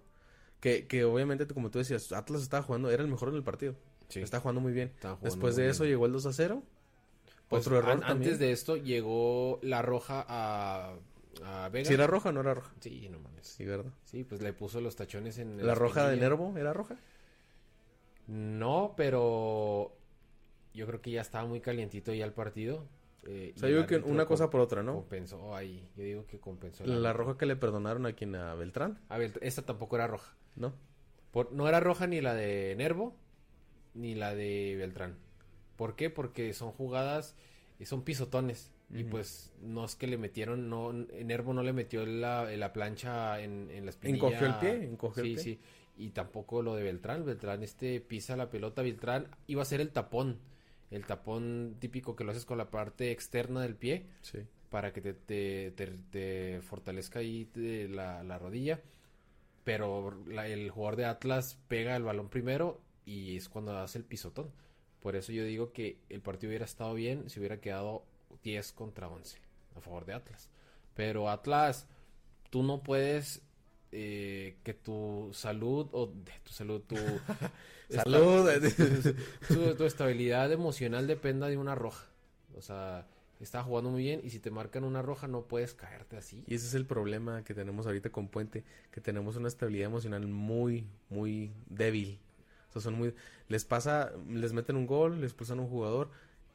Que, 0.61 0.87
que 0.87 1.03
obviamente, 1.03 1.45
como 1.45 1.71
tú 1.71 1.79
decías, 1.79 2.13
Atlas 2.13 2.41
estaba 2.41 2.63
jugando, 2.63 2.89
era 2.89 3.03
el 3.03 3.09
mejor 3.09 3.29
en 3.29 3.35
el 3.35 3.43
partido. 3.43 3.75
Sí. 4.07 4.21
Está 4.21 4.39
jugando 4.39 4.61
muy 4.61 4.71
bien. 4.71 4.93
Después 5.21 5.57
de 5.57 5.67
eso 5.69 5.83
llegó 5.83 6.05
el 6.05 6.13
2 6.13 6.25
a 6.27 6.33
0. 6.33 6.63
Pues 7.49 7.67
Otro 7.67 7.79
error. 7.79 8.01
antes 8.05 8.39
de 8.39 8.53
esto 8.53 8.77
llegó 8.77 9.59
la 9.61 9.81
roja 9.81 10.25
a, 10.25 10.95
a 11.43 11.69
Vega. 11.69 11.85
¿Sí 11.85 11.93
era 11.95 12.07
roja 12.07 12.29
o 12.29 12.31
no 12.31 12.39
era 12.39 12.53
roja? 12.53 12.71
Sí, 12.79 13.09
no 13.11 13.19
mames. 13.19 13.45
Sí, 13.45 13.65
¿verdad? 13.65 13.91
Sí, 14.05 14.23
pues 14.23 14.41
le 14.41 14.53
puso 14.53 14.79
los 14.79 14.95
tachones 14.95 15.37
en. 15.37 15.65
¿La 15.67 15.75
roja 15.75 16.07
de 16.07 16.15
Nervo 16.15 16.55
era 16.57 16.71
roja? 16.71 16.95
No, 18.27 18.93
pero 18.95 19.98
yo 20.79 20.87
creo 20.87 21.01
que 21.01 21.11
ya 21.11 21.21
estaba 21.21 21.45
muy 21.45 21.59
calientito 21.59 22.13
ya 22.13 22.25
el 22.25 22.33
partido. 22.33 22.87
Eh, 23.27 23.51
o 23.55 23.59
sea, 23.59 23.69
yo 23.69 23.85
creo 23.85 24.01
que 24.01 24.09
una 24.09 24.25
cosa 24.25 24.49
por 24.49 24.61
otra, 24.61 24.81
¿no? 24.81 24.95
Compensó 24.95 25.53
ahí. 25.53 25.85
Yo 25.97 26.03
digo 26.03 26.25
que 26.25 26.39
compensó. 26.39 26.85
La, 26.85 27.11
roja 27.11 27.37
que 27.37 27.45
le 27.45 27.57
perdonaron 27.57 28.05
a 28.05 28.13
quien 28.13 28.33
a 28.35 28.55
Beltrán. 28.55 28.97
A 29.09 29.17
Beltrán. 29.17 29.45
Esta 29.45 29.63
tampoco 29.63 29.97
era 29.97 30.07
roja. 30.07 30.35
¿No? 30.55 30.73
Por, 31.31 31.51
no 31.51 31.67
era 31.67 31.81
roja 31.81 32.07
ni 32.07 32.21
la 32.21 32.33
de 32.33 32.75
Nervo 32.77 33.13
ni 33.93 34.15
la 34.15 34.33
de 34.33 34.75
Beltrán. 34.77 35.17
¿Por 35.75 35.95
qué? 35.95 36.09
Porque 36.09 36.53
son 36.53 36.71
jugadas, 36.71 37.35
y 37.79 37.85
son 37.85 38.03
pisotones. 38.03 38.71
Y 38.91 39.03
pues 39.03 39.51
no 39.61 39.85
es 39.85 39.95
que 39.95 40.07
le 40.07 40.17
metieron, 40.17 40.67
no, 40.67 40.91
Nervo 40.91 41.53
no 41.53 41.61
le 41.61 41.73
metió 41.73 42.07
la, 42.07 42.45
la 42.45 42.73
plancha 42.73 43.39
en, 43.39 43.69
en 43.69 43.85
la 43.85 43.91
espinilla. 43.91 44.25
Encogió 44.25 44.47
el 44.47 44.55
pie, 44.55 44.83
encogió 44.85 45.23
sí, 45.23 45.29
el 45.29 45.35
pie. 45.35 45.43
Sí, 45.43 45.59
y 45.95 46.09
tampoco 46.09 46.63
lo 46.63 46.73
de 46.73 46.81
Beltrán. 46.81 47.23
Beltrán 47.23 47.61
este 47.61 48.01
pisa 48.01 48.35
la 48.35 48.49
pelota, 48.49 48.81
Beltrán 48.81 49.27
iba 49.45 49.61
a 49.61 49.65
ser 49.65 49.79
el 49.79 49.91
tapón 49.91 50.39
el 50.91 51.05
tapón 51.05 51.75
típico 51.79 52.15
que 52.15 52.23
lo 52.23 52.31
haces 52.31 52.45
con 52.45 52.57
la 52.57 52.71
parte 52.71 53.11
externa 53.11 53.61
del 53.61 53.75
pie. 53.75 54.05
Para 54.69 54.93
que 54.93 55.01
te, 55.01 55.71
te, 55.71 56.61
fortalezca 56.61 57.19
ahí 57.19 57.49
la, 57.89 58.23
la, 58.23 58.37
rodilla. 58.37 58.81
Pero 59.63 60.15
el 60.31 60.69
jugador 60.69 60.95
de 60.95 61.05
Atlas 61.05 61.57
pega 61.67 61.95
el 61.95 62.03
balón 62.03 62.29
primero 62.29 62.79
y 63.05 63.35
es 63.35 63.49
cuando 63.49 63.77
hace 63.77 63.97
el 63.97 64.05
pisotón. 64.05 64.51
Por 64.99 65.15
eso 65.15 65.31
yo 65.31 65.43
digo 65.43 65.71
que 65.71 65.99
el 66.09 66.21
partido 66.21 66.49
hubiera 66.49 66.65
estado 66.65 66.93
bien 66.93 67.29
si 67.29 67.39
hubiera 67.39 67.59
quedado 67.59 68.03
10 68.43 68.71
contra 68.73 69.07
11 69.07 69.39
a 69.75 69.81
favor 69.81 70.05
de 70.05 70.13
Atlas. 70.13 70.49
Pero 70.93 71.29
Atlas, 71.29 71.87
tú 72.49 72.63
no 72.63 72.83
puedes 72.83 73.41
eh, 73.91 74.57
que 74.63 74.73
tu 74.73 75.29
salud 75.33 75.87
o 75.91 76.07
de 76.07 76.31
tu 76.43 76.53
salud, 76.53 76.81
tu 76.81 76.95
salud, 77.89 78.49
tu, 79.77 79.83
estabilidad 79.83 80.51
emocional 80.51 81.07
dependa 81.07 81.47
de 81.47 81.57
una 81.57 81.75
roja. 81.75 82.05
O 82.55 82.61
sea, 82.61 83.07
está 83.39 83.63
jugando 83.63 83.89
muy 83.89 84.03
bien 84.03 84.21
y 84.23 84.29
si 84.29 84.39
te 84.39 84.51
marcan 84.51 84.83
una 84.83 85.01
roja 85.01 85.27
no 85.27 85.43
puedes 85.43 85.73
caerte 85.73 86.17
así. 86.17 86.43
Y 86.47 86.55
ese 86.55 86.67
es 86.67 86.73
el 86.73 86.85
problema 86.85 87.43
que 87.43 87.53
tenemos 87.53 87.85
ahorita 87.85 88.11
con 88.11 88.27
Puente, 88.27 88.63
que 88.91 89.01
tenemos 89.01 89.35
una 89.37 89.47
estabilidad 89.47 89.87
emocional 89.87 90.27
muy, 90.27 90.85
muy 91.09 91.51
débil. 91.67 92.19
O 92.69 92.73
sea, 92.73 92.81
son 92.81 92.95
muy... 92.95 93.13
Les 93.47 93.65
pasa, 93.65 94.11
les 94.29 94.53
meten 94.53 94.75
un 94.75 94.85
gol, 94.85 95.21
les 95.21 95.31
expulsan 95.31 95.59
un 95.59 95.67
jugador 95.67 96.11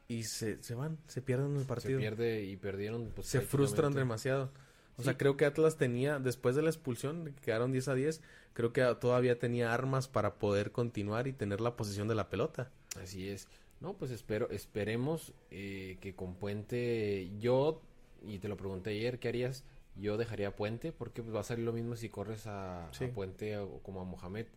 y 0.07 0.23
se, 0.23 0.61
se 0.61 0.75
van, 0.75 0.97
se 1.07 1.21
pierden 1.21 1.55
el 1.57 1.65
partido. 1.65 1.99
Se 1.99 2.01
pierde 2.01 2.43
y 2.43 2.55
perdieron. 2.57 3.11
Pues, 3.15 3.27
se 3.27 3.41
frustran 3.41 3.93
demasiado. 3.93 4.51
O 4.97 5.03
sea, 5.03 5.17
creo 5.17 5.35
que 5.35 5.45
Atlas 5.45 5.77
tenía, 5.77 6.19
después 6.19 6.55
de 6.55 6.61
la 6.61 6.69
expulsión, 6.69 7.35
quedaron 7.41 7.71
10 7.71 7.87
a 7.89 7.95
10, 7.95 8.21
creo 8.53 8.71
que 8.71 8.81
todavía 8.99 9.37
tenía 9.37 9.73
armas 9.73 10.07
para 10.07 10.35
poder 10.35 10.71
continuar 10.71 11.27
y 11.27 11.33
tener 11.33 11.59
la 11.59 11.75
posición 11.75 12.07
de 12.07 12.15
la 12.15 12.29
pelota. 12.29 12.71
Así 13.01 13.29
es. 13.29 13.47
No, 13.81 13.93
pues 13.93 14.11
espero, 14.11 14.49
esperemos 14.49 15.33
eh, 15.51 15.97
que 15.99 16.15
con 16.15 16.35
Puente, 16.35 17.29
yo, 17.39 17.81
y 18.23 18.39
te 18.39 18.47
lo 18.47 18.55
pregunté 18.55 18.91
ayer, 18.91 19.19
¿qué 19.19 19.27
harías? 19.27 19.65
Yo 19.97 20.17
dejaría 20.17 20.55
Puente, 20.55 20.91
porque 20.91 21.21
pues 21.21 21.35
va 21.35 21.41
a 21.41 21.43
salir 21.43 21.65
lo 21.65 21.73
mismo 21.73 21.95
si 21.95 22.09
corres 22.09 22.47
a, 22.47 22.89
Puente 23.13 23.57
o 23.57 23.79
como 23.79 24.01
a 24.01 24.05
Mohamed. 24.05 24.47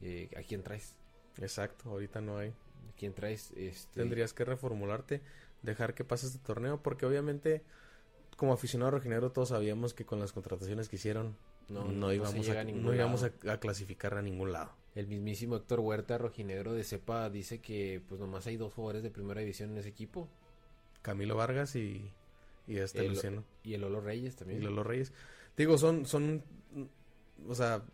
Eh, 0.00 0.30
¿A 0.36 0.42
quién 0.42 0.62
traes? 0.62 0.94
Exacto, 1.38 1.90
ahorita 1.90 2.20
no 2.20 2.38
hay. 2.38 2.50
¿A 2.50 2.96
quién 2.96 3.14
traes? 3.14 3.52
Este... 3.56 4.00
Tendrías 4.00 4.32
que 4.32 4.44
reformularte, 4.44 5.22
dejar 5.62 5.94
que 5.94 6.04
pase 6.04 6.26
este 6.26 6.38
torneo, 6.38 6.82
porque 6.82 7.06
obviamente 7.06 7.62
como 8.42 8.54
aficionado 8.54 8.90
rojinegro 8.90 9.30
todos 9.30 9.50
sabíamos 9.50 9.94
que 9.94 10.04
con 10.04 10.18
las 10.18 10.32
contrataciones 10.32 10.88
que 10.88 10.96
hicieron 10.96 11.36
no, 11.68 12.12
íbamos, 12.12 12.48
a, 12.48 12.64
no 12.64 12.92
íbamos 12.92 13.22
a, 13.22 13.30
clasificar 13.60 14.14
a 14.14 14.20
ningún 14.20 14.50
lado. 14.50 14.72
El 14.96 15.06
mismísimo 15.06 15.54
Héctor 15.54 15.78
Huerta, 15.78 16.18
rojinegro 16.18 16.72
de 16.72 16.82
cepa, 16.82 17.30
dice 17.30 17.60
que 17.60 18.02
pues 18.08 18.20
nomás 18.20 18.48
hay 18.48 18.56
dos 18.56 18.74
jugadores 18.74 19.04
de 19.04 19.12
primera 19.12 19.42
división 19.42 19.70
en 19.70 19.78
ese 19.78 19.90
equipo. 19.90 20.28
Camilo 21.02 21.36
Vargas 21.36 21.76
y, 21.76 22.10
y 22.66 22.78
este 22.78 23.06
Luciano. 23.08 23.44
Y 23.62 23.74
el 23.74 23.82
Lolo 23.82 24.00
Reyes 24.00 24.34
también. 24.34 24.60
Y 24.60 24.64
Lolo 24.64 24.82
Reyes. 24.82 25.12
Digo, 25.56 25.78
son, 25.78 26.04
son, 26.04 26.42
o 27.46 27.54
sea, 27.54 27.84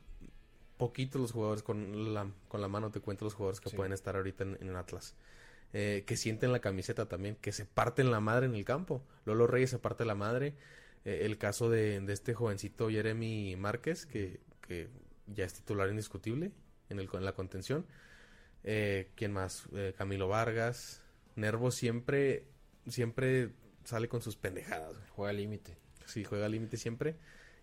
poquitos 0.78 1.20
los 1.20 1.32
jugadores 1.32 1.62
con 1.62 2.14
la, 2.14 2.26
con 2.48 2.62
la 2.62 2.68
mano 2.68 2.90
te 2.90 3.00
cuento 3.00 3.26
los 3.26 3.34
jugadores 3.34 3.61
que 3.61 3.68
pueden 3.68 3.92
estar 3.92 4.16
ahorita 4.16 4.44
en 4.44 4.76
Atlas. 4.76 5.14
Eh, 5.74 6.04
que 6.07 6.16
sienten 6.16 6.50
la 6.50 6.61
camiseta 6.61 7.09
también, 7.09 7.37
que 7.37 7.52
se 7.52 7.66
parten 7.66 8.11
la 8.11 8.20
madre 8.20 8.46
en 8.46 8.54
el 8.54 8.64
campo. 8.64 9.02
Lolo 9.26 9.46
Reyes 9.46 9.70
se 9.70 9.78
parte 9.78 10.04
la 10.04 10.14
madre. 10.14 10.54
Eh, 11.04 11.26
el 11.26 11.38
caso 11.38 11.68
de, 11.68 12.02
este 12.09 12.35
jovencito 12.35 12.88
Jeremy 12.88 13.54
Márquez, 13.57 14.07
que, 14.07 14.40
que, 14.66 14.88
ya 15.26 15.44
es 15.44 15.52
titular 15.54 15.88
indiscutible 15.90 16.52
en, 16.88 16.98
el, 16.98 17.09
en 17.12 17.24
la 17.24 17.33
contención. 17.33 17.87
Eh, 18.64 19.11
¿Quién 19.14 19.33
más? 19.33 19.64
Eh, 19.74 19.94
Camilo 19.96 20.28
Vargas. 20.28 21.02
Nervo 21.37 21.70
siempre, 21.70 22.46
siempre 22.87 23.50
sale 23.85 24.09
con 24.09 24.22
sus 24.22 24.37
pendejadas. 24.37 24.96
Juega 25.11 25.33
límite. 25.33 25.76
Sí, 26.07 26.24
juega 26.24 26.48
límite 26.48 26.76
siempre. 26.76 27.16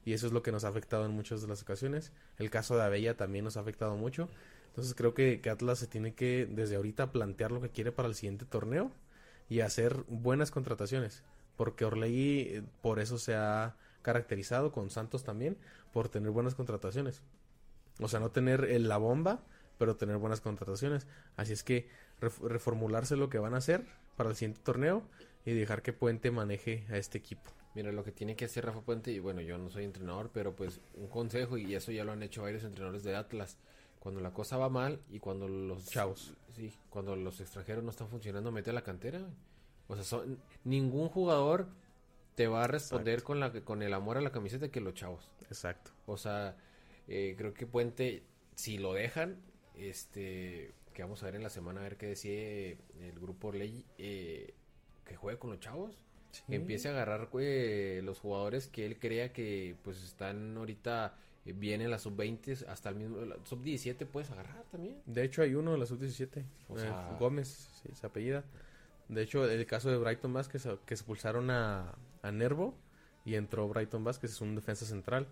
Y 0.05 0.13
eso 0.13 0.27
es 0.27 0.33
lo 0.33 0.43
que 0.43 0.51
nos 0.51 0.63
ha 0.63 0.69
afectado 0.69 1.05
en 1.05 1.11
muchas 1.11 1.41
de 1.41 1.47
las 1.47 1.61
ocasiones. 1.61 2.11
El 2.37 2.49
caso 2.49 2.77
de 2.77 2.83
Abella 2.83 3.17
también 3.17 3.43
nos 3.43 3.57
ha 3.57 3.61
afectado 3.61 3.95
mucho. 3.95 4.29
Entonces 4.75 4.93
creo 4.93 5.13
que, 5.13 5.41
Atlas 5.49 5.79
se 5.79 5.87
tiene 5.87 6.15
que 6.15 6.45
desde 6.51 6.75
ahorita 6.75 7.13
plantear 7.13 7.49
lo 7.49 7.61
que 7.61 7.69
quiere 7.69 7.93
para 7.93 8.09
el 8.09 8.15
siguiente 8.15 8.43
torneo 8.43 8.91
y 9.47 9.61
hacer 9.61 10.03
buenas 10.09 10.51
contrataciones. 10.51 11.23
Porque 11.55 11.85
Orlegi 11.85 12.41
eh, 12.41 12.63
por 12.81 12.99
eso 12.99 13.17
se 13.17 13.35
ha 13.35 13.77
caracterizado 14.01 14.73
con 14.73 14.89
Santos 14.89 15.23
también, 15.23 15.55
por 15.93 16.09
tener 16.09 16.29
buenas 16.31 16.55
contrataciones. 16.55 17.21
O 18.01 18.09
sea, 18.09 18.19
no 18.19 18.31
tener 18.31 18.69
la 18.81 18.97
bomba, 18.97 19.45
pero 19.77 19.95
tener 19.95 20.17
buenas 20.17 20.41
contrataciones. 20.41 21.07
Así 21.37 21.53
es 21.53 21.63
que 21.63 21.87
reformularse 22.19 23.15
lo 23.15 23.29
que 23.29 23.39
van 23.39 23.53
a 23.53 23.59
hacer 23.59 23.85
para 24.17 24.29
el 24.29 24.35
siguiente 24.35 24.59
torneo 24.61 25.03
y 25.45 25.53
dejar 25.53 25.83
que 25.83 25.93
Puente 25.93 26.31
maneje 26.31 26.85
a 26.89 26.97
este 26.97 27.17
equipo. 27.17 27.49
Mira, 27.75 27.93
lo 27.93 28.03
que 28.03 28.11
tiene 28.11 28.35
que 28.35 28.43
hacer 28.43 28.65
Rafa 28.65 28.81
Puente, 28.81 29.13
y 29.13 29.19
bueno, 29.19 29.39
yo 29.39 29.57
no 29.57 29.69
soy 29.69 29.85
entrenador, 29.85 30.31
pero 30.33 30.53
pues 30.53 30.81
un 30.95 31.07
consejo, 31.07 31.57
y 31.57 31.75
eso 31.75 31.93
ya 31.93 32.03
lo 32.03 32.11
han 32.11 32.23
hecho 32.23 32.41
varios 32.41 32.65
entrenadores 32.65 33.03
de 33.03 33.15
Atlas 33.15 33.57
cuando 34.05 34.21
la 34.21 34.31
cosa 34.31 34.55
va 34.57 34.69
mal 34.69 35.01
y 35.09 35.17
cuando 35.17 35.47
los 35.47 35.87
chavos, 35.87 36.35
sí, 36.55 36.71
cuando 36.91 37.15
los 37.15 37.41
extranjeros 37.41 37.83
no 37.83 37.89
están 37.89 38.07
funcionando, 38.07 38.51
mete 38.51 38.69
a 38.69 38.73
la 38.73 38.83
cantera. 38.83 39.27
O 39.87 39.95
sea, 39.95 40.03
son, 40.03 40.37
ningún 40.63 41.09
jugador 41.09 41.69
te 42.35 42.45
va 42.45 42.65
a 42.65 42.67
responder 42.67 43.23
con 43.23 43.39
la 43.39 43.51
con 43.63 43.81
el 43.81 43.95
amor 43.95 44.17
a 44.17 44.21
la 44.21 44.31
camiseta 44.31 44.69
que 44.69 44.79
los 44.79 44.93
chavos. 44.93 45.31
Exacto. 45.49 45.89
O 46.05 46.17
sea, 46.17 46.55
eh, 47.07 47.33
creo 47.35 47.55
que 47.55 47.65
Puente, 47.65 48.21
si 48.53 48.77
lo 48.77 48.93
dejan, 48.93 49.41
este, 49.73 50.71
que 50.93 51.01
vamos 51.01 51.23
a 51.23 51.25
ver 51.25 51.37
en 51.37 51.41
la 51.41 51.49
semana 51.49 51.79
a 51.79 51.85
ver 51.85 51.97
qué 51.97 52.05
decide 52.05 52.77
el 53.01 53.19
grupo 53.19 53.51
Ley, 53.51 53.83
eh, 53.97 54.53
que 55.03 55.15
juegue 55.15 55.39
con 55.39 55.49
los 55.49 55.59
chavos. 55.59 55.97
Que 56.47 56.57
empiece 56.57 56.89
a 56.89 56.91
agarrar 56.91 57.29
eh, 57.39 58.01
los 58.03 58.19
jugadores 58.19 58.67
que 58.67 58.85
él 58.85 58.99
crea 58.99 59.33
que 59.33 59.77
pues 59.81 60.03
están 60.03 60.55
ahorita 60.57 61.17
viene 61.53 61.87
la 61.87 61.99
sub-20 61.99 62.67
hasta 62.67 62.89
el 62.89 62.95
mismo 62.95 63.17
sub-17 63.43 64.05
puedes 64.07 64.31
agarrar 64.31 64.63
también. 64.71 65.01
De 65.05 65.23
hecho 65.23 65.41
hay 65.41 65.55
uno 65.55 65.73
de 65.73 65.77
la 65.77 65.85
sub-17, 65.85 66.37
eh, 66.37 66.45
Gómez, 67.19 67.69
sí, 67.83 67.89
se 67.93 68.07
apellida. 68.07 68.43
De 69.07 69.21
hecho, 69.21 69.47
el 69.47 69.65
caso 69.67 69.91
de 69.91 69.97
Brighton 69.97 70.33
Vázquez 70.33 70.67
que 70.85 70.93
expulsaron 70.95 71.51
a, 71.51 71.93
a 72.23 72.31
Nervo 72.31 72.75
y 73.23 73.35
entró 73.35 73.67
Brighton 73.67 74.03
Vázquez, 74.03 74.31
es 74.31 74.41
un 74.41 74.55
defensa 74.55 74.85
central. 74.85 75.27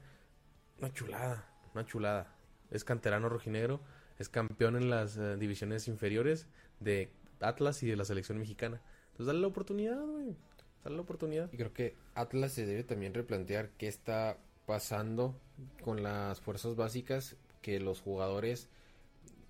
Una 0.80 0.94
chulada, 0.94 1.50
una 1.74 1.86
chulada. 1.86 2.36
Es 2.70 2.84
canterano 2.84 3.30
rojinegro, 3.30 3.80
es 4.20 4.30
campeón 4.30 4.76
en 4.76 4.90
las 4.90 5.18
eh, 5.18 5.38
divisiones 5.38 5.88
inferiores 5.88 6.48
de 6.80 7.12
Atlas 7.40 7.82
y 7.84 7.88
de 7.88 7.96
la 7.96 8.06
selección 8.06 8.38
mexicana. 8.38 8.82
Entonces 9.12 9.28
dale 9.28 9.40
la 9.40 9.48
oportunidad, 9.48 10.04
güey. 10.06 10.36
Dale 10.84 10.96
la 10.96 11.02
oportunidad. 11.02 11.50
Y 11.54 11.58
creo 11.58 11.74
que 11.74 11.96
Atlas 12.16 12.54
se 12.54 12.66
debe 12.66 12.84
también 12.84 13.14
replantear 13.14 13.70
qué 13.78 13.88
está 13.88 14.38
pasando 14.66 15.40
con 15.84 16.04
las 16.04 16.40
fuerzas 16.42 16.76
básicas 16.76 17.36
que 17.62 17.80
los 17.80 18.02
jugadores 18.02 18.70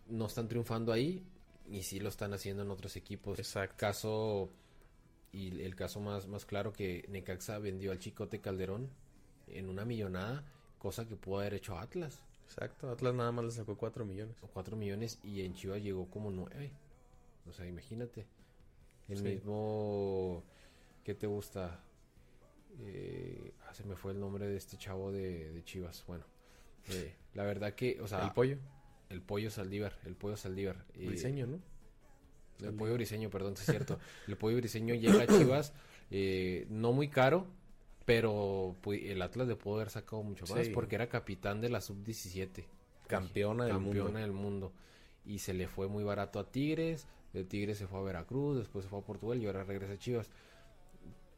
no 0.07 0.27
están 0.27 0.47
triunfando 0.47 0.91
ahí 0.91 1.23
y 1.69 1.83
sí 1.83 1.99
lo 1.99 2.09
están 2.09 2.33
haciendo 2.33 2.63
en 2.63 2.71
otros 2.71 2.95
equipos. 2.95 3.39
Exacto. 3.39 3.75
Caso 3.77 4.49
y 5.31 5.61
el 5.61 5.75
caso 5.75 5.99
más, 5.99 6.27
más 6.27 6.45
claro 6.45 6.73
que 6.73 7.05
Necaxa 7.09 7.57
vendió 7.57 7.91
al 7.91 7.99
Chicote 7.99 8.39
Calderón 8.39 8.89
en 9.47 9.67
una 9.67 9.83
millonada, 9.83 10.43
cosa 10.77 11.07
que 11.07 11.15
pudo 11.15 11.39
haber 11.39 11.55
hecho 11.55 11.77
Atlas. 11.77 12.21
Exacto, 12.45 12.89
Atlas 12.91 13.15
nada 13.15 13.31
más 13.31 13.45
le 13.45 13.51
sacó 13.51 13.75
cuatro 13.75 14.05
millones. 14.05 14.35
cuatro 14.53 14.77
millones 14.77 15.19
y 15.23 15.41
en 15.41 15.55
Chivas 15.55 15.81
llegó 15.81 16.07
como 16.07 16.29
nueve. 16.29 16.71
O 17.49 17.53
sea, 17.53 17.65
imagínate. 17.65 18.25
El 19.09 19.23
mismo, 19.23 20.43
¿qué 21.03 21.13
te 21.15 21.27
gusta? 21.27 21.83
Eh, 22.79 23.53
ah, 23.67 23.73
se 23.73 23.83
me 23.83 23.95
fue 23.95 24.11
el 24.11 24.19
nombre 24.19 24.47
de 24.47 24.57
este 24.57 24.77
chavo 24.77 25.11
de, 25.11 25.61
Chivas. 25.65 26.03
Bueno, 26.07 26.25
eh, 26.89 27.15
la 27.33 27.43
verdad 27.43 27.73
que, 27.73 27.99
o 28.01 28.07
sea, 28.07 28.23
el 28.25 28.31
pollo. 28.31 28.57
El 29.09 29.21
pollo 29.21 29.51
Saldívar, 29.51 29.97
el 30.05 30.15
pollo 30.15 30.35
Saldívar. 30.37 30.85
Eh, 30.95 31.07
briseño, 31.07 31.47
¿no? 31.47 31.59
El 32.59 32.73
pollo 32.73 32.93
briseño, 32.93 33.29
perdón, 33.29 33.53
es 33.53 33.65
cierto. 33.65 33.99
el 34.27 34.37
pollo 34.37 34.57
briseño 34.57 34.95
llega 34.95 35.23
a 35.23 35.27
Chivas, 35.27 35.73
eh, 36.11 36.65
no 36.69 36.93
muy 36.93 37.09
caro, 37.09 37.45
pero 38.05 38.75
el 38.85 39.21
Atlas 39.21 39.47
le 39.47 39.55
pudo 39.55 39.75
haber 39.75 39.89
sacado 39.89 40.23
mucho 40.23 40.45
más 40.47 40.69
porque 40.69 40.95
era 40.95 41.07
capitán 41.07 41.61
de 41.61 41.69
la 41.69 41.81
sub-17. 41.81 42.65
Campeona, 43.07 43.65
del, 43.65 43.73
campeona 43.73 44.03
mundo. 44.03 44.19
del 44.19 44.31
mundo. 44.31 44.73
Y 45.25 45.39
se 45.39 45.53
le 45.53 45.67
fue 45.67 45.87
muy 45.87 46.03
barato 46.03 46.39
a 46.39 46.49
Tigres, 46.49 47.07
de 47.33 47.43
Tigres 47.43 47.77
se 47.77 47.87
fue 47.87 47.99
a 47.99 48.03
Veracruz, 48.03 48.57
después 48.57 48.85
se 48.85 48.89
fue 48.89 48.99
a 48.99 49.03
Portugal 49.03 49.41
y 49.41 49.45
ahora 49.45 49.63
regresa 49.63 49.93
a 49.93 49.97
Chivas. 49.97 50.29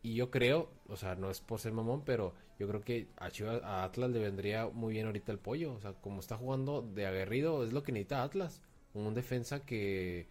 Y 0.05 0.13
yo 0.13 0.29
creo, 0.29 0.69
o 0.87 0.97
sea, 0.97 1.15
no 1.15 1.31
es 1.31 1.41
por 1.41 1.59
ser 1.59 1.73
mamón, 1.73 2.03
pero 2.05 2.35
yo 2.59 2.67
creo 2.67 2.81
que 2.81 3.07
a 3.17 3.31
Chivas, 3.31 3.63
a 3.63 3.83
Atlas 3.83 4.11
le 4.11 4.19
vendría 4.19 4.67
muy 4.67 4.93
bien 4.93 5.07
ahorita 5.07 5.31
el 5.31 5.39
pollo. 5.39 5.73
O 5.73 5.79
sea, 5.79 5.93
como 5.93 6.19
está 6.19 6.37
jugando 6.37 6.83
de 6.83 7.07
aguerrido, 7.07 7.63
es 7.63 7.73
lo 7.73 7.81
que 7.81 7.91
necesita 7.91 8.21
Atlas. 8.21 8.61
Un 8.93 9.15
defensa 9.15 9.65
que 9.65 10.27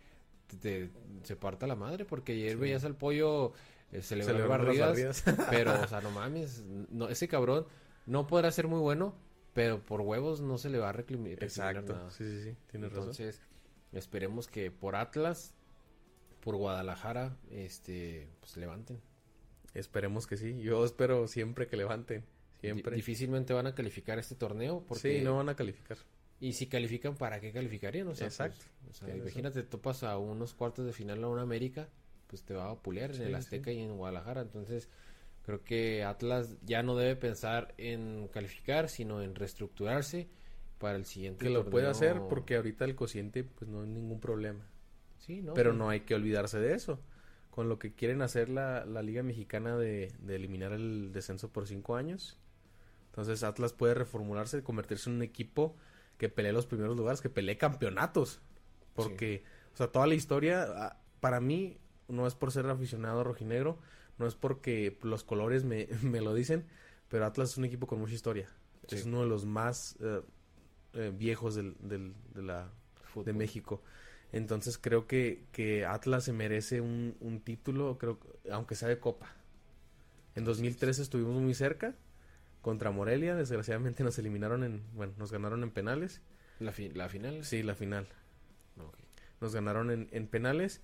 te, 0.62 0.92
se 1.24 1.34
parta 1.34 1.66
la 1.66 1.74
madre, 1.74 2.04
porque 2.04 2.34
ayer 2.34 2.56
veías 2.56 2.84
al 2.84 2.94
pollo, 2.94 3.52
eh, 3.90 4.00
se 4.00 4.14
le 4.14 4.24
ve 4.24 4.46
barridas, 4.46 5.24
pero, 5.50 5.82
o 5.82 5.88
sea, 5.88 6.00
no 6.00 6.10
mames, 6.12 6.62
no, 6.90 7.08
ese 7.08 7.26
cabrón 7.26 7.66
no 8.06 8.28
podrá 8.28 8.52
ser 8.52 8.68
muy 8.68 8.78
bueno, 8.78 9.16
pero 9.54 9.84
por 9.84 10.02
huevos 10.02 10.40
no 10.40 10.56
se 10.56 10.70
le 10.70 10.78
va 10.78 10.90
a 10.90 10.92
reclamar 10.92 11.42
Exacto, 11.42 12.10
sí, 12.12 12.22
sí, 12.24 12.42
sí, 12.44 12.56
tienes 12.70 12.92
Entonces, 12.92 13.40
esperemos 13.90 14.46
que 14.46 14.70
por 14.70 14.94
Atlas, 14.94 15.52
por 16.38 16.54
Guadalajara, 16.54 17.36
este, 17.50 18.28
pues 18.38 18.56
levanten. 18.56 19.02
Esperemos 19.74 20.26
que 20.26 20.36
sí. 20.36 20.60
Yo 20.60 20.84
espero 20.84 21.26
siempre 21.26 21.66
que 21.66 21.76
levanten. 21.76 22.24
Siempre. 22.60 22.96
difícilmente 22.96 23.52
van 23.52 23.66
a 23.66 23.74
calificar 23.74 24.18
este 24.18 24.34
torneo. 24.36 24.84
Porque... 24.86 25.18
Sí, 25.18 25.24
no 25.24 25.36
van 25.36 25.50
a 25.50 25.56
calificar. 25.56 25.98
Y 26.40 26.52
si 26.54 26.66
califican, 26.66 27.16
¿para 27.16 27.40
qué 27.40 27.52
calificarían? 27.52 28.08
O 28.08 28.14
sea, 28.14 28.26
Exacto. 28.26 28.64
Pues, 28.84 29.02
o 29.02 29.06
sea, 29.06 29.16
imagínate, 29.16 29.62
topas 29.62 30.02
a 30.02 30.16
unos 30.18 30.54
cuartos 30.54 30.86
de 30.86 30.92
final 30.92 31.22
a 31.24 31.28
una 31.28 31.42
América, 31.42 31.88
pues 32.26 32.42
te 32.42 32.54
va 32.54 32.70
a 32.70 32.76
pulear 32.76 33.14
en 33.14 33.22
el 33.22 33.34
Azteca 33.34 33.70
y 33.70 33.80
en 33.80 33.96
Guadalajara. 33.96 34.40
Entonces, 34.40 34.88
creo 35.42 35.62
que 35.62 36.04
Atlas 36.04 36.56
ya 36.62 36.82
no 36.82 36.96
debe 36.96 37.16
pensar 37.16 37.74
en 37.76 38.28
calificar, 38.28 38.88
sino 38.88 39.22
en 39.22 39.34
reestructurarse 39.34 40.28
para 40.78 40.96
el 40.96 41.04
siguiente 41.04 41.44
Que 41.44 41.50
lo 41.50 41.68
puede 41.68 41.86
hacer 41.86 42.20
porque 42.28 42.56
ahorita 42.56 42.84
el 42.84 42.94
cociente, 42.94 43.44
pues 43.44 43.70
no 43.70 43.82
hay 43.82 43.88
ningún 43.88 44.20
problema. 44.20 44.66
Sí, 45.18 45.42
¿no? 45.42 45.54
Pero 45.54 45.72
no 45.72 45.88
hay 45.88 46.00
que 46.00 46.14
olvidarse 46.14 46.58
de 46.58 46.74
eso 46.74 47.00
con 47.54 47.68
lo 47.68 47.78
que 47.78 47.92
quieren 47.92 48.20
hacer 48.20 48.48
la, 48.48 48.84
Liga 49.02 49.22
Mexicana 49.22 49.76
de, 49.76 50.12
eliminar 50.26 50.72
el 50.72 51.12
descenso 51.12 51.52
por 51.52 51.68
cinco 51.68 51.94
años. 51.94 52.36
Entonces 53.10 53.44
Atlas 53.44 53.72
puede 53.72 53.94
reformularse, 53.94 54.64
convertirse 54.64 55.08
en 55.08 55.14
un 55.14 55.22
equipo 55.22 55.76
que 56.18 56.28
pelee 56.28 56.52
los 56.52 56.66
primeros 56.66 56.96
lugares, 56.96 57.20
que 57.20 57.30
pelee 57.30 57.56
campeonatos. 57.56 58.40
Porque, 58.94 59.44
o 59.72 59.76
sea, 59.76 59.86
toda 59.86 60.08
la 60.08 60.16
historia, 60.16 60.66
ah, 60.68 61.00
para 61.20 61.38
mí, 61.40 61.78
no 62.08 62.26
es 62.26 62.34
por 62.34 62.50
ser 62.50 62.66
aficionado 62.66 63.22
rojinegro, 63.22 63.78
no 64.18 64.26
es 64.26 64.34
porque 64.34 64.98
los 65.02 65.22
colores 65.22 65.62
me, 65.62 65.86
me 66.02 66.20
lo 66.20 66.34
dicen, 66.34 66.66
pero 67.08 67.24
Atlas 67.24 67.50
es 67.50 67.56
un 67.56 67.66
equipo 67.66 67.86
con 67.86 68.00
mucha 68.00 68.14
historia. 68.14 68.48
Sí. 68.88 68.96
Es 68.96 69.04
uno 69.04 69.20
de 69.20 69.28
los 69.28 69.46
más 69.46 69.96
eh, 70.00 70.22
eh, 70.94 71.12
viejos 71.16 71.54
del, 71.54 71.76
del- 71.78 72.14
de, 72.34 72.42
la, 72.42 72.68
de. 73.14 73.32
México. 73.32 73.80
Entonces 74.34 74.78
creo 74.78 75.06
que, 75.08 75.46
que 75.52 75.86
Atlas 75.86 76.24
se 76.24 76.34
merece 76.34 76.82
un, 76.82 77.16
un 77.20 77.40
título, 77.40 77.98
creo, 77.98 78.20
que- 78.20 78.52
aunque 78.52 78.76
sea 78.76 78.88
de 78.90 79.00
Copa. 79.00 79.34
En 80.34 80.44
2013 80.44 81.02
estuvimos 81.02 81.40
muy 81.40 81.54
cerca 81.54 81.94
contra 82.62 82.90
Morelia, 82.90 83.36
desgraciadamente 83.36 84.04
nos 84.04 84.18
eliminaron 84.18 84.64
en, 84.64 84.82
bueno, 84.94 85.14
nos 85.18 85.32
ganaron 85.32 85.62
en 85.62 85.70
penales. 85.70 86.20
La, 86.60 86.72
fi- 86.72 86.90
la 86.90 87.08
final. 87.08 87.44
Sí, 87.44 87.62
la 87.62 87.74
final. 87.74 88.08
Nos 89.40 89.54
ganaron 89.54 89.90
en, 89.90 90.08
en 90.12 90.26
penales. 90.26 90.80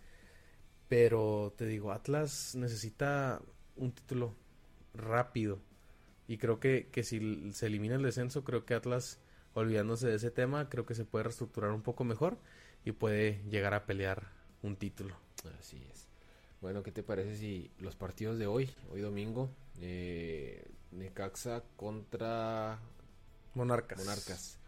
Pero 0.88 1.54
te 1.56 1.66
digo, 1.66 1.92
Atlas 1.92 2.54
necesita 2.56 3.40
un 3.76 3.92
título 3.92 4.34
rápido. 4.94 5.60
Y 6.28 6.38
creo 6.38 6.60
que, 6.60 6.88
que 6.92 7.04
si 7.04 7.52
se 7.52 7.66
elimina 7.66 7.96
el 7.96 8.02
descenso, 8.02 8.44
creo 8.44 8.64
que 8.66 8.74
Atlas, 8.74 9.20
olvidándose 9.54 10.08
de 10.08 10.16
ese 10.16 10.30
tema, 10.30 10.68
creo 10.68 10.86
que 10.86 10.94
se 10.94 11.04
puede 11.04 11.24
reestructurar 11.24 11.72
un 11.72 11.82
poco 11.82 12.04
mejor 12.04 12.38
y 12.84 12.92
puede 12.92 13.42
llegar 13.50 13.74
a 13.74 13.86
pelear 13.86 14.28
un 14.62 14.76
título. 14.76 15.14
Así 15.58 15.82
es. 15.90 16.08
Bueno, 16.60 16.82
¿qué 16.82 16.92
te 16.92 17.02
parece 17.02 17.36
si 17.36 17.70
los 17.78 17.96
partidos 17.96 18.38
de 18.38 18.46
hoy, 18.46 18.70
hoy 18.92 19.00
domingo, 19.00 19.50
eh, 19.80 20.64
Necaxa 20.92 21.62
contra 21.76 22.78
Monarcas. 23.54 23.98
Monarcas? 23.98 24.58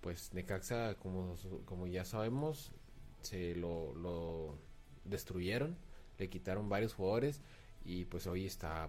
Pues 0.00 0.34
Necaxa, 0.34 0.96
como, 0.96 1.36
como 1.64 1.86
ya 1.86 2.04
sabemos, 2.04 2.72
se 3.20 3.54
lo, 3.54 3.94
lo 3.94 4.58
destruyeron, 5.04 5.76
le 6.18 6.28
quitaron 6.28 6.68
varios 6.68 6.94
jugadores 6.94 7.40
y 7.84 8.04
pues 8.06 8.26
hoy 8.26 8.46
está 8.46 8.88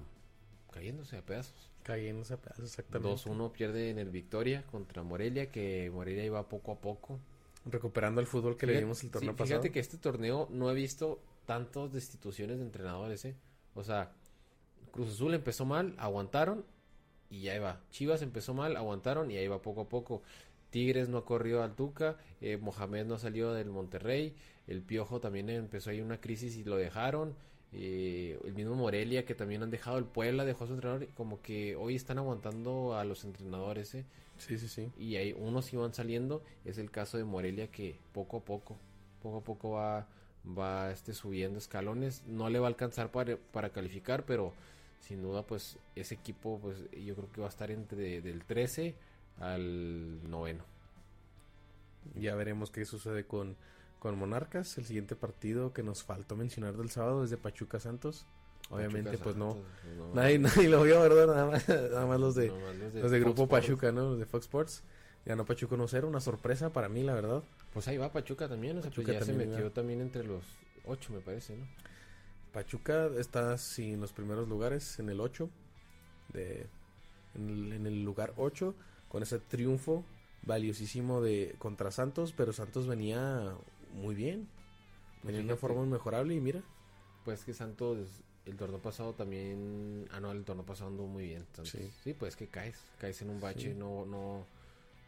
cayéndose 0.72 1.18
a 1.18 1.22
pedazos. 1.22 1.70
Cayéndose 1.84 2.34
a 2.34 2.38
pedazos, 2.38 2.66
exactamente. 2.66 3.30
2-1 3.30 3.52
pierde 3.52 3.90
en 3.90 4.00
el 4.00 4.10
Victoria 4.10 4.64
contra 4.72 5.04
Morelia, 5.04 5.52
que 5.52 5.92
Morelia 5.94 6.26
iba 6.26 6.48
poco 6.50 6.72
a 6.72 6.80
poco. 6.80 7.20
Recuperando 7.66 8.20
el 8.20 8.28
fútbol 8.28 8.58
que 8.58 8.66
le 8.66 8.78
dimos 8.78 9.04
el 9.04 9.12
torneo 9.12 9.32
sí, 9.32 9.38
pasado. 9.38 9.62
Fíjate 9.62 9.72
que 9.72 9.80
este 9.80 9.98
torneo 9.98 10.48
no 10.52 10.70
he 10.70 10.74
visto 10.74 11.22
tantas 11.46 11.92
destituciones 11.94 12.58
de 12.58 12.66
entrenadores, 12.66 13.24
¿eh? 13.26 13.36
O 13.74 13.84
sea, 13.84 14.12
Cruz 14.92 15.10
Azul 15.10 15.34
empezó 15.34 15.66
mal, 15.66 15.96
aguantaron 15.98 16.66
y 17.30 17.42
ya 17.42 17.56
iba. 17.56 17.82
Chivas 17.90 18.22
empezó 18.22 18.54
mal, 18.54 18.76
aguantaron 18.76 19.32
y 19.32 19.38
ahí 19.38 19.48
va 19.48 19.62
poco 19.62 19.82
a 19.82 19.90
poco. 19.90 20.22
Tigres 20.70 21.10
no 21.10 21.24
corrió 21.24 21.64
al 21.64 21.76
Tuca, 21.76 22.18
eh, 22.42 22.58
Mohamed 22.58 23.06
no 23.06 23.18
salió 23.18 23.54
del 23.54 23.70
Monterrey, 23.70 24.36
el 24.68 24.82
Piojo 24.82 25.20
también 25.20 25.50
empezó 25.50 25.90
ahí 25.90 26.02
una 26.02 26.20
crisis 26.20 26.58
y 26.58 26.64
lo 26.64 26.78
dejaron. 26.78 27.36
Eh, 27.74 28.40
el 28.46 28.54
mismo 28.54 28.76
Morelia 28.76 29.26
que 29.26 29.36
también 29.36 29.64
han 29.64 29.72
dejado, 29.72 29.98
el 29.98 30.06
Puebla 30.06 30.46
dejó 30.46 30.64
a 30.64 30.68
su 30.68 30.74
entrenador, 30.74 31.08
como 31.16 31.42
que 31.42 31.76
hoy 31.76 31.96
están 31.96 32.18
aguantando 32.18 32.96
a 32.96 33.04
los 33.04 33.24
entrenadores, 33.26 33.96
¿eh? 33.96 34.06
Sí, 34.38 34.58
sí, 34.58 34.68
sí. 34.68 34.92
y 34.98 35.16
hay 35.16 35.34
unos 35.34 35.72
iban 35.74 35.94
saliendo 35.94 36.44
es 36.66 36.78
el 36.78 36.90
caso 36.90 37.18
de 37.18 37.24
Morelia 37.24 37.68
que 37.68 38.00
poco 38.14 38.38
a 38.38 38.42
poco 38.42 38.78
poco 39.22 39.38
a 39.38 39.42
poco 39.42 39.72
va 39.72 40.08
va 40.46 40.92
este 40.92 41.14
subiendo 41.14 41.60
escalones 41.60 42.24
no 42.26 42.50
le 42.50 42.60
va 42.60 42.66
a 42.66 42.70
alcanzar 42.70 43.12
para, 43.12 43.38
para 43.38 43.70
calificar 43.70 44.26
pero 44.26 44.54
sin 45.00 45.22
duda 45.22 45.44
pues 45.44 45.78
ese 45.96 46.16
equipo 46.16 46.60
pues 46.62 46.78
yo 46.92 47.16
creo 47.16 47.32
que 47.32 47.42
va 47.42 47.48
a 47.48 47.50
estar 47.50 47.70
entre 47.72 48.22
del 48.22 48.44
13 48.44 48.96
al 49.40 50.30
noveno 50.30 50.64
Ya 52.16 52.36
veremos 52.36 52.72
qué 52.72 52.86
sucede 52.86 53.26
con, 53.26 53.56
con 54.04 54.20
Monarcas. 54.20 54.78
El 54.78 54.84
siguiente 54.84 55.16
partido 55.16 55.72
que 55.72 55.82
nos 55.82 56.04
faltó 56.04 56.36
mencionar 56.36 56.76
del 56.76 56.90
sábado 56.90 57.24
es 57.24 57.30
de 57.30 57.38
Pachuca 57.38 57.80
Santos. 57.80 58.26
Obviamente, 58.70 59.12
Pachuca 59.12 59.24
pues 59.24 59.36
no. 59.38 59.54
Santos, 59.54 59.98
no, 59.98 60.14
Nadie, 60.14 60.40
nadie 60.40 60.68
lo 60.68 60.84
vio, 60.84 61.00
¿verdad? 61.00 61.28
Nada 61.28 61.46
más, 61.46 61.70
nada 61.70 62.06
más 62.06 62.20
los 62.20 62.36
de, 62.36 62.48
los 62.50 62.94
los 62.96 63.12
de 63.12 63.20
Grupo 63.22 63.44
Sports. 63.44 63.66
Pachuca, 63.66 63.92
¿no? 63.94 64.10
Los 64.10 64.20
de 64.20 64.26
Fox 64.26 64.44
Sports. 64.44 64.84
Ganó 65.26 65.46
Pachuca 65.46 65.78
1-0, 65.78 66.04
una 66.04 66.20
sorpresa 66.20 66.74
para 66.74 66.90
mí, 66.90 67.02
la 67.02 67.14
verdad. 67.14 67.44
pues 67.72 67.88
ahí 67.88 67.98
va 67.98 68.12
Pachuca 68.12 68.50
también 68.50 68.78
o 68.78 68.82
sea, 68.82 68.92
pues 68.92 69.06
Pachuca 69.08 69.14
ya 69.14 69.26
se 69.26 69.32
también 69.32 69.52
metió 69.52 69.66
va. 69.68 69.74
también 69.74 70.02
entre 70.02 70.26
los 70.26 70.44
ocho 70.84 71.14
me 71.14 71.22
parece 71.22 71.56
no 71.56 71.66
Pachuca 72.52 73.10
está 73.18 73.58
sí, 73.58 73.94
en 73.94 74.02
los 74.02 74.12
primeros 74.12 74.50
lugares, 74.50 75.00
en 75.00 75.08
el 75.08 75.22
8. 75.22 75.50
De, 76.34 76.68
en, 77.36 77.50
el, 77.50 77.72
en 77.72 77.88
el 77.88 78.04
lugar 78.04 78.34
8, 78.36 78.76
con 79.08 79.24
ese 79.24 79.40
triunfo 79.40 80.04
valiosísimo 80.42 81.22
de 81.22 81.56
contra 81.58 81.90
Santos. 81.90 82.34
Pero 82.36 82.52
Santos 82.52 82.86
venía 82.86 83.56
muy 83.94 84.16
bien. 84.16 84.48
Venía 85.24 85.40
de 85.40 85.46
una 85.46 85.56
forma 85.56 85.84
inmejorable 85.84 86.34
y 86.36 86.40
mira. 86.42 86.62
Pues 87.26 87.44
que 87.46 87.54
Santos 87.54 88.10
el 88.46 88.58
torneo 88.58 88.82
pasado 88.82 89.14
también, 89.14 90.06
ah 90.12 90.20
no, 90.20 90.32
el 90.34 90.44
torneo 90.44 90.66
pasado 90.66 90.90
anduvo 90.90 91.08
muy 91.08 91.24
bien. 91.28 91.46
Santos. 91.54 91.70
Sí. 91.70 91.90
Sí. 92.04 92.14
pues 92.14 92.36
que 92.36 92.48
caes, 92.48 92.76
caes 93.00 93.22
en 93.22 93.30
un 93.30 93.40
bache, 93.40 93.72
Sí. 93.72 93.78
no, 93.80 94.06
no, 94.06 94.46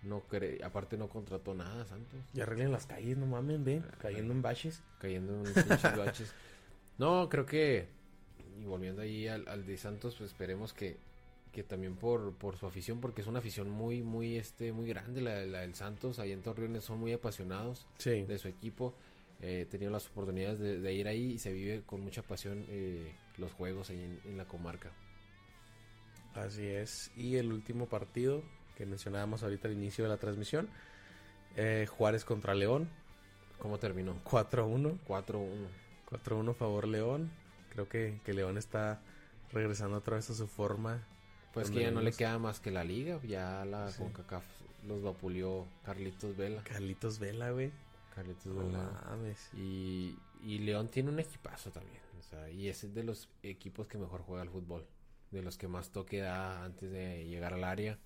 no 0.03 0.21
cre- 0.29 0.63
aparte 0.63 0.97
no 0.97 1.09
contrató 1.09 1.53
nada 1.53 1.83
Santos, 1.85 2.19
Ya 2.33 2.43
arreglen 2.43 2.71
las 2.71 2.85
calles, 2.85 3.17
no 3.17 3.25
mamen, 3.25 3.65
ven, 3.65 3.83
cayendo 3.99 4.31
en 4.33 4.41
baches. 4.41 4.81
cayendo 4.99 5.33
en 5.45 5.53
pinches 5.53 5.97
baches. 5.97 6.33
No, 6.97 7.27
creo 7.27 7.45
que, 7.45 7.89
y 8.61 8.63
volviendo 8.63 9.01
ahí 9.01 9.27
al, 9.27 9.45
al 9.49 9.65
de 9.65 9.75
Santos, 9.75 10.15
pues 10.17 10.31
esperemos 10.31 10.71
que, 10.71 10.95
que 11.55 11.63
también 11.63 11.95
por, 11.95 12.35
por 12.35 12.57
su 12.57 12.67
afición, 12.67 12.99
porque 12.99 13.21
es 13.21 13.27
una 13.27 13.39
afición 13.39 13.69
muy, 13.69 14.03
muy, 14.03 14.35
este, 14.37 14.71
muy 14.73 14.87
grande 14.87 15.21
la, 15.21 15.45
la 15.45 15.61
del 15.61 15.73
Santos, 15.73 16.19
ahí 16.19 16.31
en 16.33 16.41
Torreones 16.43 16.83
son 16.83 16.99
muy 16.99 17.13
apasionados. 17.13 17.87
Sí. 17.97 18.23
de 18.23 18.37
su 18.37 18.47
equipo. 18.49 18.93
Eh, 19.41 19.61
he 19.61 19.65
tenido 19.65 19.91
las 19.91 20.07
oportunidades 20.07 20.59
de, 20.59 20.79
de 20.79 20.93
ir 20.93 21.07
ahí 21.07 21.31
y 21.33 21.39
se 21.39 21.51
vive 21.53 21.83
con 21.85 22.01
mucha 22.01 22.21
pasión 22.21 22.65
eh, 22.69 23.15
los 23.37 23.51
juegos 23.53 23.89
ahí 23.89 24.01
en, 24.03 24.19
en 24.25 24.37
la 24.37 24.45
comarca. 24.45 24.91
Así 26.33 26.65
es. 26.67 27.11
Y 27.15 27.37
el 27.37 27.51
último 27.51 27.87
partido 27.87 28.43
que 28.75 28.85
mencionábamos 28.85 29.41
ahorita 29.43 29.67
al 29.69 29.73
inicio 29.73 30.03
de 30.03 30.09
la 30.09 30.17
transmisión. 30.17 30.67
eh, 31.55 31.87
Juárez 31.89 32.25
contra 32.25 32.53
León. 32.53 32.89
¿Cómo 33.59 33.79
terminó? 33.79 34.15
4-1. 34.25 34.99
4-1. 35.07 35.67
4-1 36.09 36.53
favor 36.53 36.87
León. 36.87 37.31
Creo 37.69 37.87
que, 37.87 38.19
que 38.25 38.33
León 38.33 38.57
está 38.57 39.01
regresando 39.53 39.97
otra 39.97 40.17
vez 40.17 40.29
a 40.29 40.33
su 40.33 40.47
forma. 40.47 41.05
Pues 41.55 41.71
que 41.71 41.81
ya 41.81 41.91
no 41.91 42.01
le 42.01 42.11
queda 42.11 42.37
más 42.37 42.59
que 42.59 42.69
la 42.69 42.83
liga. 42.83 43.19
Ya 43.23 43.65
la 43.65 43.89
Sí. 43.89 43.99
CONCACAF 44.03 44.43
los 44.87 45.01
vapuleó 45.01 45.65
Carlitos 45.83 46.37
Vela. 46.37 46.63
Carlitos 46.63 47.17
Vela, 47.17 47.49
güey. 47.51 47.71
Carlitos 48.13 48.45
No 48.45 48.65
Vela. 48.65 49.01
mames. 49.09 49.49
Y, 49.55 50.15
y 50.43 50.59
León 50.59 50.89
tiene 50.89 51.09
un 51.09 51.19
equipazo 51.19 51.71
también. 51.71 51.99
O 52.19 52.21
sea, 52.21 52.49
y 52.51 52.67
es 52.67 52.93
de 52.93 53.03
los 53.03 53.27
equipos 53.41 53.87
que 53.87 53.97
mejor 53.97 54.21
juega 54.21 54.43
al 54.43 54.49
fútbol. 54.49 54.85
De 55.31 55.41
los 55.41 55.57
que 55.57 55.67
más 55.67 55.89
toque 55.89 56.19
da 56.19 56.63
antes 56.63 56.91
de 56.91 57.25
llegar 57.27 57.53
al 57.53 57.63
área. 57.63 57.97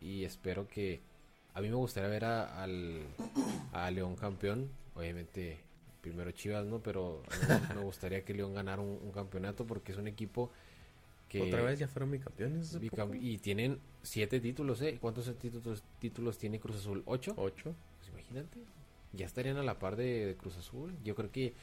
Y 0.00 0.24
espero 0.24 0.66
que. 0.66 1.02
A 1.52 1.60
mí 1.60 1.68
me 1.68 1.76
gustaría 1.76 2.08
ver 2.08 2.24
a, 2.24 2.62
al, 2.62 3.02
a 3.72 3.90
León 3.90 4.16
campeón. 4.16 4.70
Obviamente, 4.94 5.60
primero 6.00 6.30
Chivas, 6.32 6.64
¿no? 6.66 6.80
Pero 6.82 7.22
me 7.74 7.80
gustaría 7.82 8.24
que 8.24 8.34
León 8.34 8.54
ganara 8.54 8.80
un, 8.82 8.98
un 9.02 9.12
campeonato 9.12 9.66
porque 9.66 9.92
es 9.92 9.98
un 9.98 10.08
equipo 10.08 10.50
que. 11.40 11.48
Otra 11.48 11.62
vez 11.62 11.78
ya 11.78 11.88
fueron 11.88 12.10
bicampeones. 12.10 12.78
Y 13.22 13.38
tienen 13.38 13.78
siete 14.02 14.40
títulos, 14.40 14.80
¿eh? 14.82 14.98
¿Cuántos 15.00 15.32
títulos, 15.38 15.82
títulos 15.98 16.38
tiene 16.38 16.60
Cruz 16.60 16.76
Azul? 16.76 17.02
¿Ocho? 17.06 17.34
Ocho. 17.36 17.74
Pues 17.98 18.08
imagínate, 18.10 18.60
ya 19.12 19.26
estarían 19.26 19.56
a 19.56 19.62
la 19.62 19.78
par 19.78 19.96
de, 19.96 20.26
de 20.26 20.34
Cruz 20.36 20.56
Azul. 20.56 20.92
Yo 21.04 21.14
creo 21.14 21.30
que 21.30 21.54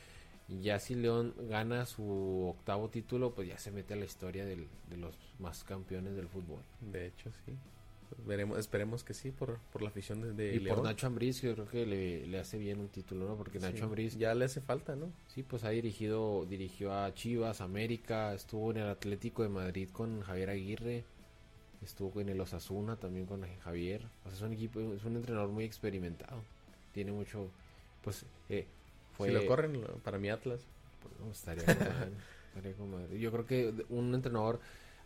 ya 0.61 0.79
si 0.79 0.95
León 0.95 1.33
gana 1.49 1.85
su 1.85 2.47
octavo 2.57 2.89
título, 2.89 3.33
pues 3.33 3.47
ya 3.47 3.57
se 3.57 3.71
mete 3.71 3.93
a 3.93 3.97
la 3.97 4.05
historia 4.05 4.43
del- 4.45 4.67
de 4.89 4.97
los 4.97 5.15
más 5.39 5.63
campeones 5.63 6.15
del 6.15 6.27
fútbol. 6.27 6.61
De 6.81 7.07
hecho, 7.07 7.31
sí. 7.45 7.53
Veremos, 8.17 8.59
esperemos 8.59 9.03
que 9.03 9.13
sí, 9.13 9.31
por, 9.31 9.59
por 9.71 9.81
la 9.81 9.89
afición 9.89 10.21
de, 10.21 10.33
de 10.33 10.55
y 10.55 10.59
León. 10.59 10.77
por 10.77 10.83
Nacho 10.85 11.07
Ambriz, 11.07 11.41
yo 11.41 11.53
creo 11.53 11.67
que 11.67 11.85
le, 11.85 12.27
le 12.27 12.39
hace 12.39 12.57
bien 12.57 12.79
un 12.79 12.89
título, 12.89 13.27
¿no? 13.27 13.35
Porque 13.35 13.59
Nacho 13.59 13.77
Sí, 13.77 13.83
Ambriz, 13.83 14.17
Ya 14.17 14.33
le 14.35 14.45
hace 14.45 14.61
falta, 14.61 14.95
¿no? 14.95 15.11
sí, 15.27 15.43
pues 15.43 15.63
ha 15.63 15.69
dirigido, 15.69 16.45
dirigió 16.45 16.93
a 16.93 17.13
Chivas, 17.13 17.61
América, 17.61 18.33
estuvo 18.33 18.71
en 18.71 18.77
el 18.77 18.87
Atlético 18.89 19.43
de 19.43 19.49
Madrid 19.49 19.89
con 19.91 20.21
Javier 20.21 20.49
Aguirre, 20.51 21.03
estuvo 21.81 22.21
en 22.21 22.29
el 22.29 22.39
Osasuna 22.41 22.95
también 22.97 23.25
con 23.25 23.43
Javier. 23.63 24.05
O 24.25 24.29
sea, 24.29 24.37
es 24.37 24.41
un 24.41 24.53
equipo, 24.53 24.79
es 24.93 25.03
un 25.03 25.15
entrenador 25.15 25.49
muy 25.49 25.63
experimentado. 25.65 26.41
Tiene 26.93 27.11
mucho, 27.11 27.49
pues, 28.03 28.25
eh, 28.49 28.67
fue... 29.17 29.29
Si 29.29 29.33
lo 29.33 29.45
corren, 29.47 29.81
para 30.03 30.17
mi 30.19 30.29
Atlas. 30.29 30.61
Pues 31.01 31.13
no, 31.19 31.31
estaría 31.31 31.65
con 31.65 31.75
estaría 32.55 32.73
con 32.77 32.91
madre. 32.91 33.19
Yo 33.19 33.31
creo 33.31 33.45
que 33.45 33.73
un 33.89 34.13
entrenador, 34.13 34.59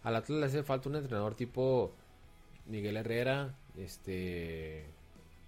al 0.03 0.15
Atlas 0.15 0.39
le 0.39 0.45
hace 0.47 0.63
falta 0.63 0.89
un 0.89 0.95
entrenador 0.95 1.35
tipo 1.35 1.93
Miguel 2.67 2.97
Herrera, 2.97 3.55
este 3.77 4.85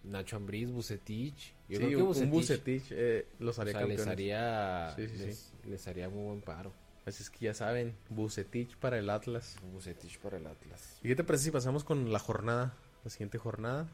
Nacho 0.04 0.36
Ambriz, 0.38 0.70
Bucetich. 0.72 1.54
Yo 1.70 1.78
sí, 1.80 1.86
creo 1.86 1.90
que 1.90 1.96
un- 1.98 2.06
Bucetich, 2.08 2.26
un 2.26 2.32
Bucetich 2.32 2.84
eh, 2.92 3.28
los 3.40 3.58
o 3.58 3.62
haría 3.62 3.72
sea, 3.74 3.82
campeones. 3.82 4.06
les 4.06 4.14
haría, 4.14 4.94
Sí, 4.96 5.08
sí, 5.10 5.18
les, 5.26 5.54
les 5.66 5.88
haría 5.88 6.10
muy 6.10 6.26
buen 6.26 6.42
paro. 6.42 6.72
Así 7.06 7.24
es 7.24 7.30
que 7.30 7.46
ya 7.46 7.54
saben, 7.54 7.96
Bucetich 8.10 8.76
para 8.78 8.98
el 9.00 9.10
Atlas. 9.10 9.56
Bucetich 9.72 10.20
para 10.20 10.38
el 10.38 10.46
Atlas 10.46 11.00
¿Y 11.02 11.08
qué 11.08 11.16
te 11.16 11.24
parece 11.24 11.46
si 11.46 11.52
pasamos 11.52 11.84
con 11.86 12.12
la 12.12 12.20
jornada? 12.20 12.74
La 13.04 13.10
siguiente 13.10 13.38
jornada. 13.38 13.88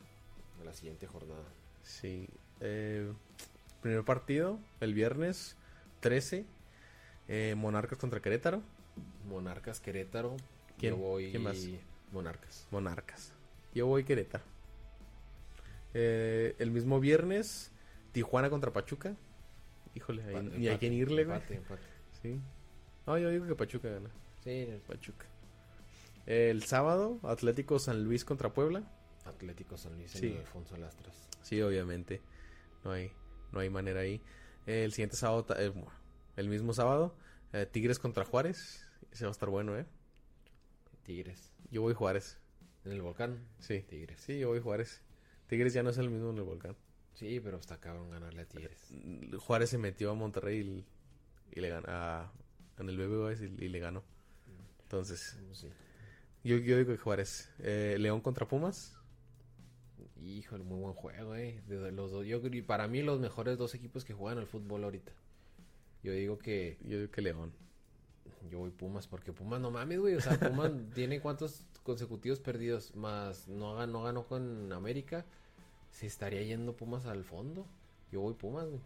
la 0.65 0.73
siguiente 0.73 1.05
jornada. 1.07 1.43
Sí. 1.83 2.27
eh, 2.59 3.11
primer 3.81 4.03
partido, 4.03 4.59
el 4.79 4.93
viernes 4.93 5.55
13. 5.99 6.45
eh, 7.27 7.53
Monarcas 7.55 7.97
contra 7.99 8.19
Querétaro. 8.21 8.61
Monarcas 9.27 9.79
Querétaro. 9.79 10.35
¿Quién? 10.77 10.93
Yo 10.93 10.97
voy 10.99 11.29
¿Quién 11.31 11.43
vas? 11.43 11.57
Monarcas. 12.13 12.67
Monarcas. 12.71 13.33
Yo 13.73 13.87
voy 13.87 14.03
Querétaro. 14.03 14.43
Eh, 15.93 16.55
el 16.59 16.71
mismo 16.71 16.99
viernes, 16.99 17.71
Tijuana 18.11 18.49
contra 18.49 18.71
Pachuca. 18.71 19.15
Híjole, 19.95 20.23
ahí- 20.23 20.35
Empate, 20.35 20.57
ni 20.59 20.67
hay 20.67 20.77
quien 20.77 20.93
irle, 20.93 21.25
güey. 21.25 21.35
empate, 21.37 21.55
empate. 21.55 21.83
Sí. 22.21 22.39
No, 23.05 23.17
yo 23.17 23.29
digo 23.29 23.45
que 23.47 23.55
Pachuca 23.55 23.89
gana. 23.89 24.09
Sí, 24.43 24.67
Pachuca. 24.87 25.25
El 26.25 26.63
sábado, 26.63 27.19
Atlético 27.23 27.79
San 27.79 28.03
Luis 28.03 28.23
contra 28.25 28.53
Puebla. 28.53 28.83
Atlético 29.25 29.77
San 29.77 29.95
Luis 29.97 30.11
Sí. 30.11 30.35
Alfonso 30.37 30.77
Lastras. 30.77 31.27
Sí, 31.41 31.61
obviamente. 31.61 32.21
No 32.83 32.91
hay, 32.91 33.11
no 33.51 33.59
hay 33.59 33.69
manera 33.69 34.01
ahí. 34.01 34.21
El 34.65 34.91
siguiente 34.93 35.15
sábado, 35.15 35.45
eh, 35.57 35.73
el 36.37 36.47
mismo 36.49 36.73
sábado, 36.73 37.15
eh, 37.51 37.65
Tigres 37.69 37.99
contra 37.99 38.23
Juárez. 38.25 38.85
Ese 39.11 39.25
va 39.25 39.29
a 39.29 39.31
estar 39.33 39.49
bueno, 39.49 39.77
¿eh? 39.77 39.85
Tigres. 41.03 41.51
Yo 41.71 41.81
voy 41.81 41.93
Juárez. 41.93 42.37
En 42.85 42.91
el 42.93 43.01
volcán. 43.01 43.39
Sí. 43.59 43.81
Tigres. 43.87 44.19
Sí, 44.21 44.39
yo 44.39 44.49
voy 44.49 44.59
Juárez. 44.59 45.01
Tigres 45.47 45.73
ya 45.73 45.83
no 45.83 45.89
es 45.91 45.97
el 45.97 46.09
mismo 46.09 46.31
en 46.31 46.37
el 46.37 46.43
volcán. 46.43 46.75
Sí, 47.13 47.39
pero 47.39 47.57
está 47.57 47.79
cabrón 47.79 48.09
ganarle 48.09 48.41
a 48.41 48.45
Tigres. 48.45 48.87
Mm, 48.91 49.35
Juárez 49.37 49.69
se 49.69 49.77
metió 49.77 50.11
a 50.11 50.13
Monterrey 50.15 50.59
y, 50.59 50.85
y 51.57 51.61
le 51.61 51.69
ganó 51.69 51.85
a- 51.89 52.31
en 52.79 52.89
el 52.89 52.97
BBVA 52.97 53.33
y, 53.33 53.65
y 53.65 53.69
le 53.69 53.79
ganó. 53.79 54.03
Entonces, 54.83 55.37
Sí. 55.53 55.67
yo, 56.43 56.57
yo 56.57 56.77
digo 56.77 56.91
que 56.91 56.97
Juárez. 56.97 57.49
Eh, 57.59 57.97
León 57.99 58.21
contra 58.21 58.47
Pumas. 58.47 58.97
Híjole, 60.21 60.63
muy 60.63 60.79
buen 60.79 60.93
juego, 60.93 61.35
eh. 61.35 61.61
De 61.67 61.91
los 61.91 62.11
dos, 62.11 62.25
yo 62.25 62.41
para 62.65 62.87
mí 62.87 63.01
los 63.03 63.19
mejores 63.19 63.57
dos 63.57 63.75
equipos 63.75 64.05
que 64.05 64.13
juegan 64.13 64.37
al 64.39 64.47
fútbol 64.47 64.83
ahorita. 64.85 65.11
Yo 66.01 66.11
digo 66.13 66.37
que 66.37 66.77
Yo 66.81 66.97
digo 66.99 67.11
que 67.11 67.21
León. 67.21 67.53
Yo 68.49 68.59
voy 68.59 68.69
Pumas 68.71 69.07
porque 69.07 69.33
Pumas 69.33 69.61
no 69.61 69.71
mames, 69.71 69.99
güey, 69.99 70.15
o 70.15 70.21
sea, 70.21 70.39
Pumas 70.39 70.71
tiene 70.93 71.19
cuántos 71.21 71.65
consecutivos 71.83 72.39
perdidos 72.39 72.95
más 72.95 73.47
no 73.47 73.75
ganó, 73.75 73.93
no 73.93 74.03
ganó 74.03 74.23
con 74.25 74.71
América. 74.71 75.25
Se 75.91 76.07
estaría 76.07 76.41
yendo 76.41 76.75
Pumas 76.75 77.05
al 77.05 77.23
fondo. 77.23 77.65
Yo 78.11 78.21
voy 78.21 78.33
Pumas, 78.33 78.67
güey. 78.67 78.81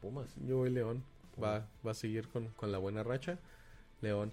Pumas. 0.00 0.34
Yo 0.46 0.58
voy 0.58 0.70
León. 0.70 1.02
Va, 1.42 1.68
va 1.86 1.90
a 1.90 1.94
seguir 1.94 2.28
con, 2.28 2.48
con 2.48 2.72
la 2.72 2.78
buena 2.78 3.02
racha. 3.02 3.38
León. 4.00 4.32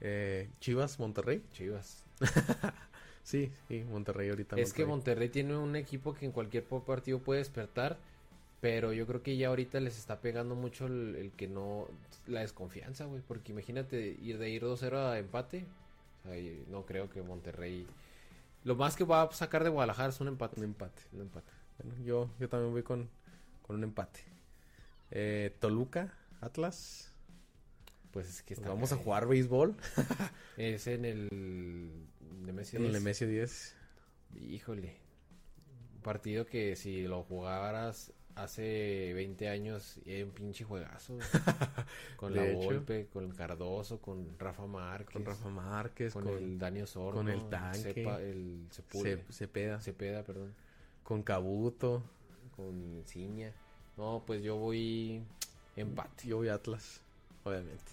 Eh, 0.00 0.50
Chivas, 0.60 0.98
Monterrey. 0.98 1.42
Chivas. 1.52 2.04
Sí, 3.24 3.50
sí, 3.68 3.82
Monterrey 3.84 4.28
ahorita. 4.28 4.56
Es 4.56 4.74
que 4.74 4.84
Monterrey. 4.84 5.30
Tiene 5.30 5.56
un 5.56 5.76
equipo 5.76 6.12
que 6.12 6.26
en 6.26 6.32
cualquier 6.32 6.62
partido 6.64 7.18
puede 7.18 7.38
despertar, 7.38 7.98
pero 8.64 8.94
yo 8.94 9.06
creo 9.06 9.22
que 9.22 9.36
ya 9.36 9.48
ahorita 9.48 9.78
les 9.78 9.98
está 9.98 10.22
pegando 10.22 10.54
mucho 10.54 10.86
el, 10.86 11.16
el 11.16 11.32
que 11.32 11.48
no, 11.48 11.86
la 12.26 12.40
desconfianza, 12.40 13.04
güey, 13.04 13.20
porque 13.20 13.52
imagínate 13.52 14.16
ir 14.22 14.38
de 14.38 14.48
ir 14.48 14.62
2-0 14.62 14.96
a 14.96 15.18
empate, 15.18 15.66
o 16.20 16.22
sea, 16.22 16.38
y 16.38 16.64
no 16.70 16.86
creo 16.86 17.10
que 17.10 17.20
Monterrey, 17.20 17.86
lo 18.62 18.74
más 18.74 18.96
que 18.96 19.04
va 19.04 19.20
a 19.20 19.32
sacar 19.32 19.64
de 19.64 19.68
Guadalajara 19.68 20.08
es 20.08 20.20
un 20.22 20.28
empate. 20.28 20.58
Un 20.58 20.64
empate. 20.64 21.02
Un 21.12 21.20
empate. 21.20 21.52
Bueno, 21.76 22.02
yo, 22.06 22.30
yo 22.40 22.48
también 22.48 22.72
voy 22.72 22.82
con, 22.82 23.10
con 23.60 23.76
un 23.76 23.84
empate. 23.84 24.20
Eh, 25.10 25.54
Toluca, 25.60 26.14
Atlas. 26.40 27.12
Pues 28.12 28.30
es 28.30 28.40
que 28.40 28.54
Pues 28.54 28.60
está 28.60 28.70
vamos 28.70 28.92
a 28.92 28.96
jugar 28.96 29.26
béisbol 29.26 29.76
Es 30.56 30.86
en 30.86 31.04
el 31.04 31.28
Nemesio 32.46 32.78
en 32.78 32.86
el 32.86 32.92
10. 32.92 33.02
Nemesio 33.02 33.28
10. 33.28 33.76
Híjole. 34.40 34.96
Un 35.96 36.00
partido 36.00 36.46
que 36.46 36.76
si 36.76 37.02
lo 37.02 37.24
jugaras 37.24 38.10
hace 38.36 39.12
20 39.14 39.48
años 39.48 39.98
era 40.04 40.24
un 40.24 40.30
pinche 40.32 40.64
juegazo. 40.64 41.16
con 42.16 42.34
la. 42.34 42.44
Volpe, 42.54 43.06
con 43.12 43.30
Cardoso, 43.32 43.98
con 44.00 44.38
Rafa 44.38 44.66
Márquez, 44.66 45.12
Con 45.14 45.24
Rafa 45.24 45.48
Márquez, 45.48 46.12
con, 46.12 46.24
con, 46.24 46.36
el 46.38 46.58
Dani 46.58 46.82
Osorno, 46.82 47.20
con 47.20 47.28
el 47.28 47.48
Tanque, 47.48 47.94
Cepa- 48.04 48.20
el 48.20 48.66
Sepule, 48.70 49.16
Ce- 49.28 49.32
Cepeda, 49.32 49.80
Cepeda, 49.80 50.22
perdón, 50.24 50.54
con 51.02 51.22
Cabuto. 51.22 52.02
con 52.56 53.02
Ciña. 53.06 53.52
No, 53.96 54.22
pues 54.26 54.42
yo 54.42 54.56
voy 54.56 55.22
empate. 55.76 56.26
Yo 56.28 56.38
voy 56.38 56.48
Atlas, 56.48 57.00
obviamente. 57.44 57.92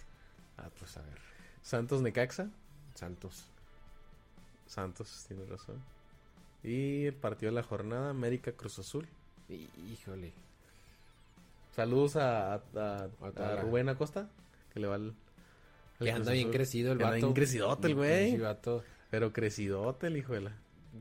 Ah, 0.58 0.70
pues 0.80 0.98
a 0.98 1.02
ver, 1.02 1.18
Santos 1.62 2.02
Necaxa. 2.02 2.50
Santos. 2.96 3.46
Santos, 4.68 5.26
tiene 5.28 5.46
razón. 5.46 5.82
Y 6.64 7.06
el 7.06 7.14
partido 7.16 7.52
de 7.52 7.56
la 7.56 7.64
jornada, 7.64 8.10
América 8.12 8.52
Cruz 8.52 8.80
Azul. 8.80 9.08
Hí- 9.56 9.70
Híjole. 9.92 10.34
Saludos 11.76 12.16
a, 12.18 12.54
a- 12.56 12.62
a- 12.76 13.10
A 13.38 13.54
a 13.54 13.62
Rubén 13.62 13.90
Acosta, 13.90 14.30
que 14.74 14.80
le 14.80 14.88
va 14.88 14.96
al. 14.96 15.14
Que 16.00 16.12
anda 16.12 16.32
bien 16.32 16.52
crecido 16.52 16.92
el 16.94 16.98
Que 16.98 17.04
anda 17.04 17.16
vato. 17.18 17.28
bien 17.28 17.34
crecidote 17.36 17.88
el 17.88 17.96
güey. 17.96 18.38
Vato. 18.38 18.84
Pero 19.10 19.32
crecidote 19.32 20.08
el 20.08 20.18
hijo 20.18 20.34
de 20.34 20.42
la. 20.42 20.52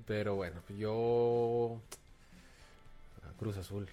Pero 0.07 0.35
bueno, 0.37 0.61
pues 0.67 0.79
yo. 0.79 1.81
a 3.23 3.33
Cruz 3.39 3.57
Azul. 3.57 3.89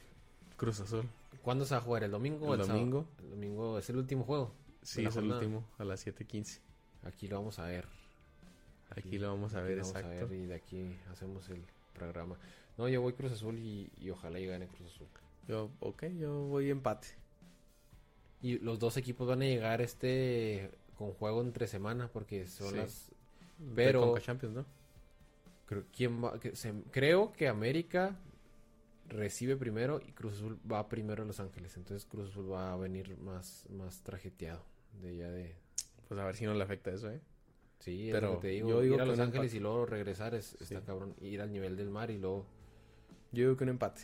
Cruz 0.57 0.79
Azul. 0.81 1.05
¿Cuándo 1.41 1.65
se 1.65 1.75
va 1.75 1.79
a 1.79 1.83
jugar? 1.83 2.03
¿El 2.03 2.11
domingo 2.11 2.47
o 2.47 2.53
El 2.53 2.59
el 2.61 2.65
sábado? 2.65 2.79
domingo. 2.79 3.05
El 3.23 3.29
domingo 3.31 3.79
es 3.79 3.89
el 3.89 3.97
último 3.97 4.23
juego. 4.25 4.51
Sí, 4.83 5.05
es 5.05 5.15
el 5.15 5.31
último, 5.31 5.63
a 5.77 5.83
las 5.83 6.05
7:15. 6.05 6.59
Aquí 7.03 7.27
lo 7.27 7.37
vamos 7.37 7.57
a 7.59 7.65
ver. 7.65 7.85
Aquí 8.95 9.17
lo 9.17 9.29
vamos 9.29 9.53
a 9.53 9.61
ver, 9.61 9.79
vamos 9.79 9.95
exacto. 9.95 10.27
ver 10.27 10.31
y 10.39 10.45
de 10.45 10.55
aquí 10.55 10.95
hacemos 11.11 11.47
el 11.49 11.61
programa. 11.93 12.35
No, 12.77 12.87
yo 12.87 13.01
voy 13.01 13.13
Cruz 13.13 13.31
Azul 13.31 13.57
y, 13.57 13.89
y 13.99 14.09
ojalá 14.09 14.39
y 14.39 14.45
gane 14.45 14.67
Cruz 14.67 14.93
Azul. 14.93 15.07
Yo, 15.47 15.69
ok, 15.79 16.03
yo 16.19 16.45
voy 16.47 16.69
empate. 16.69 17.07
Y 18.41 18.59
los 18.59 18.77
dos 18.79 18.97
equipos 18.97 19.27
van 19.27 19.41
a 19.41 19.45
llegar 19.45 19.81
este 19.81 20.69
con 20.95 21.13
juego 21.13 21.41
entre 21.41 21.67
semana 21.67 22.07
porque 22.11 22.47
son 22.47 22.71
Sí. 22.71 22.75
las... 22.77 23.11
Pero- 23.75 24.01
Conca 24.01 24.21
Champions, 24.21 24.55
¿no? 24.55 24.65
Creo, 25.65 25.83
¿quién 25.95 26.23
va? 26.23 26.39
que 26.39 26.55
se- 26.55 26.83
creo 26.91 27.33
que 27.33 27.47
América 27.47 28.15
recibe 29.09 29.55
primero 29.57 29.99
y 30.05 30.11
Cruz 30.11 30.33
Azul 30.35 30.59
va 30.71 30.87
primero 30.87 31.23
a 31.23 31.25
Los 31.25 31.39
Ángeles. 31.39 31.75
Entonces 31.77 32.05
Cruz 32.05 32.29
Azul 32.29 32.51
va 32.51 32.73
a 32.73 32.77
venir 32.77 33.17
más, 33.17 33.65
más 33.71 34.01
trajeteado 34.01 34.63
de 35.01 35.17
ya 35.17 35.29
de... 35.29 35.55
Pues 36.07 36.19
a 36.19 36.25
ver 36.25 36.35
si 36.35 36.45
no 36.45 36.53
le 36.53 36.63
afecta 36.63 36.91
eso, 36.91 37.09
¿eh? 37.11 37.19
Sí, 37.79 38.09
Pero 38.11 38.29
pero 38.29 38.39
te 38.39 38.47
digo, 38.49 38.69
yo 38.69 38.81
digo 38.81 38.95
ir 38.95 39.01
a 39.01 39.03
que 39.03 39.09
Los 39.11 39.19
Ángeles 39.19 39.45
empate. 39.53 39.57
y 39.57 39.59
luego 39.59 39.85
regresar 39.85 40.35
es, 40.35 40.53
está 40.61 40.79
Sí. 40.79 40.85
cabrón. 40.85 41.15
Ir 41.21 41.41
al 41.41 41.51
nivel 41.51 41.75
del 41.75 41.89
mar 41.89 42.11
y 42.11 42.17
luego... 42.17 42.45
Yo 43.37 43.43
digo 43.43 43.57
que 43.57 43.63
un 43.65 43.69
empate. 43.69 44.01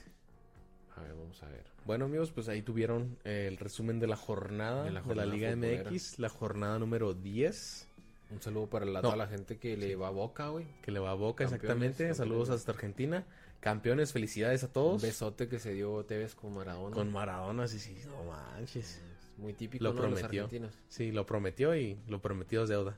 A 0.95 1.01
ver, 1.01 1.13
vamos 1.15 1.41
a 1.41 1.47
ver. 1.47 1.63
Bueno, 1.85 2.05
amigos, 2.05 2.31
pues 2.31 2.47
ahí 2.49 2.61
tuvieron 2.61 3.17
eh, 3.23 3.47
el 3.47 3.57
resumen 3.57 3.99
de 3.99 4.05
la 4.07 4.15
jornada 4.15 4.83
De 4.83 4.89
de 4.91 5.15
la 5.15 5.25
Liga 5.25 5.51
futbolera. 5.51 5.89
MX, 5.89 6.19
la 6.19 6.29
jornada 6.29 6.77
número 6.77 7.13
10, 7.15 7.87
Un 8.31 8.41
saludo 8.41 8.67
para 8.67 8.85
la, 8.85 9.01
No. 9.01 9.01
toda 9.01 9.15
la 9.15 9.27
gente 9.27 9.57
que 9.57 9.75
le 9.75 9.95
va 9.95 10.07
a 10.07 10.11
Boca, 10.11 10.49
güey. 10.49 10.65
que 10.83 10.91
le 10.91 10.99
va 10.99 11.11
a 11.11 11.13
Boca, 11.15 11.45
Campeones, 11.45 11.63
exactamente. 11.63 12.13
Saludos 12.13 12.49
hasta 12.51 12.71
Argentina. 12.73 13.25
Campeones, 13.59 14.11
felicidades 14.13 14.63
a 14.63 14.67
Un 14.67 14.73
todos. 14.73 15.01
besote 15.01 15.47
que 15.47 15.57
se 15.57 15.73
dio 15.73 16.03
Tevez 16.05 16.35
con 16.35 16.53
Maradona. 16.53 16.95
Con 16.95 17.11
Maradona, 17.11 17.67
sí, 17.67 17.79
sí, 17.79 17.97
no 18.05 18.23
manches. 18.25 18.97
Es 18.97 19.01
Muy 19.39 19.53
típico 19.53 19.83
Lo 19.83 19.93
¿no? 19.93 20.01
de 20.03 20.09
los 20.09 20.19
prometió. 20.19 20.43
argentinos. 20.43 20.77
Sí, 20.89 21.11
lo 21.11 21.25
prometió 21.25 21.75
y 21.75 21.97
lo 22.07 22.21
prometió 22.21 22.63
es 22.63 22.69
deuda. 22.69 22.95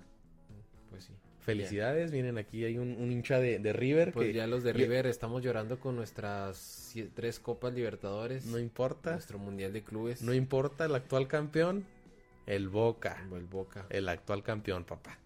Pues 0.90 1.06
sí. 1.06 1.14
Felicidades, 1.46 2.10
vienen 2.12 2.40
aquí, 2.40 2.66
hay 2.66 2.80
un, 2.80 2.98
un 3.00 3.12
hincha 3.12 3.40
de, 3.40 3.60
de 3.60 3.72
River 3.72 4.14
Pues 4.14 4.28
que 4.28 4.34
ya 4.34 4.48
los 4.48 4.64
de 4.64 4.74
River 4.74 5.06
estamos 5.06 5.44
llorando 5.44 5.80
con 5.80 5.96
nuestras 5.96 6.92
tres 7.14 7.40
Copas 7.40 7.74
Libertadores. 7.74 8.46
no 8.46 8.58
importa, 8.58 9.12
Nuestro 9.12 9.38
Mundial 9.38 9.72
de 9.72 9.84
Clubes. 9.84 10.24
no 10.24 10.34
importa 10.34 10.86
el 10.86 10.96
actual 10.96 11.28
campeón, 11.28 11.86
el 12.48 12.68
Boca, 12.68 13.28
El 13.32 13.46
Boca. 13.46 13.86
el 13.90 14.10
actual 14.10 14.42
campeón, 14.42 14.86
papá. 14.86 15.20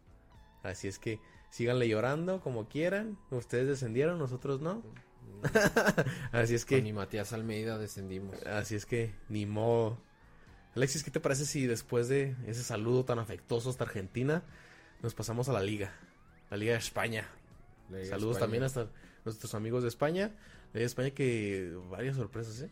Así 0.62 0.90
es 0.90 1.00
que 1.00 1.20
síganle 1.50 1.88
llorando 1.88 2.42
como 2.42 2.68
quieran. 2.68 3.18
Ustedes 3.32 3.68
descendieron, 3.68 4.20
nosotros 4.20 4.60
no. 4.60 4.84
Así 6.34 6.54
es 6.54 6.66
que, 6.66 6.82
mi 6.82 6.92
Matías 6.92 7.32
Almeida 7.32 7.78
descendimos. 7.78 8.44
así 8.46 8.76
es 8.76 8.86
que, 8.86 9.14
ni 9.30 9.46
modo. 9.46 9.98
Alexis, 10.76 11.02
¿qué 11.04 11.12
te 11.12 11.22
parece 11.22 11.46
si 11.46 11.66
después 11.66 12.10
de 12.10 12.36
ese 12.46 12.62
saludo 12.62 13.06
tan 13.06 13.20
afectuoso 13.20 13.70
hasta 13.70 13.86
Argentina, 13.86 14.44
nos 15.02 15.14
pasamos 15.14 15.48
a 15.48 15.54
la 15.54 15.62
liga? 15.62 15.94
La 16.50 16.58
Liga 16.58 16.74
de 16.74 16.80
España. 16.80 17.28
Liga 17.90 18.06
Saludos 18.06 18.32
España. 18.38 18.40
también 18.40 18.64
hasta 18.64 18.88
nuestros 19.26 19.54
amigos 19.56 19.84
de 19.84 19.90
España. 19.90 20.28
La 20.28 20.74
Liga 20.74 20.80
de 20.80 20.86
España 20.86 21.10
que 21.12 21.78
varias 21.90 22.16
sorpresas, 22.18 22.62
¿eh? 22.62 22.70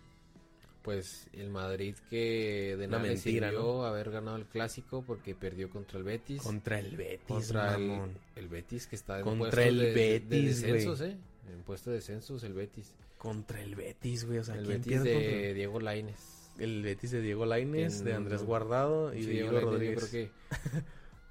Pues 0.82 1.28
el 1.34 1.50
Madrid 1.50 1.96
que 2.10 2.76
de 2.78 2.86
Una 2.88 2.98
nada 2.98 3.04
le 3.04 3.10
mentira, 3.16 3.50
sirvió 3.50 3.84
haber 3.86 4.10
ganado 4.10 4.38
el 4.38 4.46
clásico 4.46 5.04
porque 5.06 5.36
perdió 5.36 5.70
contra 5.70 5.98
el 5.98 6.06
Betis. 6.06 6.42
Contra 6.42 6.80
el 6.80 6.96
Betis, 6.96 7.26
contra 7.28 7.76
el, 7.76 8.12
el 8.38 8.48
Betis 8.48 8.88
que 8.88 8.96
está 8.96 9.18
en 9.20 9.26
Contra 9.26 9.66
el 9.66 9.78
de, 9.80 9.94
Betis, 9.94 10.62
güey. 10.62 10.72
descensos, 10.74 11.02
¿eh? 11.02 11.18
En 11.52 11.62
puesto 11.64 11.90
de 11.90 11.98
descensos 11.98 12.44
el 12.44 12.54
Betis. 12.54 12.94
Contra 13.18 13.62
el 13.62 13.76
Betis, 13.76 14.26
güey. 14.26 14.38
O 14.40 14.44
sea, 14.46 14.56
el 14.56 14.62
¿quién 14.66 14.78
Betis 14.78 14.88
pierde 14.94 15.10
de 15.10 15.16
contra 15.16 15.54
Diego 15.56 15.80
Laines. 15.82 16.52
el 16.60 16.82
Betis 16.84 17.12
de 17.12 17.22
Diego 17.22 17.46
Laines, 17.46 17.98
Que 17.98 18.04
de 18.06 18.14
Andrés 18.14 18.42
no- 18.42 18.48
Guardado 18.48 19.14
y 19.14 19.20
Sí, 19.24 19.26
de 19.26 19.32
Diego 19.34 19.50
Diego 19.52 19.72
Lainez, 19.72 19.74
Rodríguez? 19.74 20.02
Yo 20.04 20.08
creo 20.10 20.30
que 20.72 20.82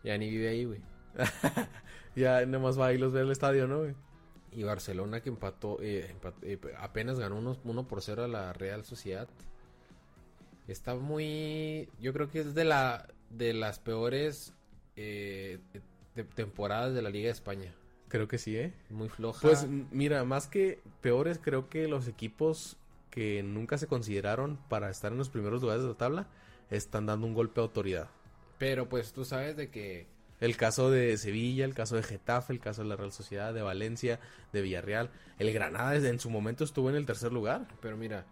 ya 0.05 0.19
ni 0.19 0.29
vive 0.29 0.49
ahí, 0.51 0.65
güey. 0.67 0.81
Ya 2.17 2.45
nomás 2.47 2.79
va 2.81 2.87
ahí 2.87 2.99
los 2.99 3.13
ve 3.13 3.21
al 3.21 3.31
estadio, 3.31 3.69
¿no, 3.69 3.79
güey? 3.81 3.95
Y 4.53 4.63
Barcelona 4.65 5.21
que 5.21 5.29
empató, 5.29 5.79
eh, 5.83 6.15
eh, 6.43 6.59
apenas 6.79 7.19
ganó 7.21 7.37
1 7.63 7.87
por 7.89 8.01
0 8.03 8.25
a 8.25 8.29
la 8.29 8.53
Real 8.55 8.85
Sociedad. 8.85 9.29
Está 10.67 10.95
muy, 10.97 11.89
yo 12.01 12.13
creo 12.13 12.29
que 12.31 12.41
es 12.41 12.55
de 12.55 12.65
la 12.65 13.07
de 13.31 13.53
las 13.53 13.79
peores 13.79 14.55
eh, 14.97 15.59
de- 16.15 16.25
temporadas 16.25 16.95
de 16.95 17.03
la 17.03 17.11
Liga 17.11 17.27
de 17.27 17.33
España. 17.33 17.75
Creo 18.09 18.29
que 18.29 18.39
sí, 18.39 18.57
¿eh? 18.57 18.73
Muy 18.89 19.09
floja. 19.09 19.41
Pues 19.43 19.67
mira, 19.69 20.25
más 20.25 20.47
que 20.49 20.81
peores, 21.03 21.39
creo 21.43 21.69
que 21.69 21.87
los 21.89 22.09
equipos 22.09 22.77
que 23.11 23.43
nunca 23.43 23.79
se 23.79 23.87
consideraron 23.89 24.59
para 24.69 24.91
estar 24.91 25.13
en 25.13 25.19
los 25.19 25.29
primeros 25.29 25.61
lugares 25.61 25.83
de 25.83 25.89
la 25.91 25.97
tabla 25.97 26.29
están 26.71 27.07
dando 27.07 27.27
un 27.27 27.35
golpe 27.35 27.61
de 27.61 27.67
autoridad. 27.67 28.09
Pero 28.59 28.89
pues 28.89 29.13
tú 29.13 29.25
sabes 29.25 29.57
de 29.57 29.71
que 29.71 30.07
El 30.41 30.57
caso 30.57 30.91
de 30.91 31.17
Sevilla, 31.17 31.65
el 31.65 31.75
caso 31.75 31.97
de 31.97 32.03
Getafe, 32.03 32.53
el 32.53 32.61
caso 32.61 32.83
de 32.83 32.89
la 32.89 32.97
Real 32.97 33.13
Sociedad, 33.13 33.55
de 33.55 33.63
Valencia, 33.63 34.21
de 34.53 34.61
Villarreal. 34.63 35.11
El 35.39 35.53
Granada 35.53 35.93
desde 35.93 36.11
en 36.11 36.21
su 36.21 36.29
momento 36.31 36.65
estuvo 36.65 36.91
en 36.91 36.97
el 36.97 37.07
tercer 37.07 37.33
lugar. 37.33 37.67
Pero 37.81 37.97
mira, 37.97 38.27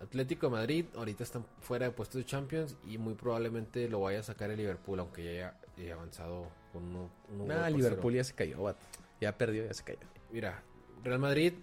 Atlético 0.00 0.46
de 0.46 0.52
Madrid 0.52 0.84
ahorita 0.94 1.24
están 1.24 1.44
fuera 1.60 1.86
de 1.86 1.92
puestos 1.92 2.20
de 2.20 2.24
Champions 2.24 2.76
y 2.86 2.98
muy 2.98 3.14
probablemente 3.14 3.88
lo 3.88 4.00
vaya 4.00 4.20
a 4.20 4.22
sacar 4.22 4.50
el 4.50 4.58
Liverpool, 4.58 5.00
aunque 5.00 5.24
ya 5.24 5.30
haya, 5.30 5.54
ya 5.76 5.82
haya 5.84 5.94
avanzado 5.94 6.46
con 6.72 6.84
uno, 6.84 7.10
un 7.30 7.48
Nah, 7.48 7.68
Liverpool 7.68 8.12
cero. 8.12 8.22
ya 8.22 8.24
se 8.24 8.34
cayó. 8.34 8.76
Ya 9.20 9.36
perdió, 9.36 9.66
ya 9.66 9.74
se 9.74 9.82
cayó. 9.82 9.98
Mira, 10.30 10.62
Real 11.02 11.18
Madrid 11.18 11.54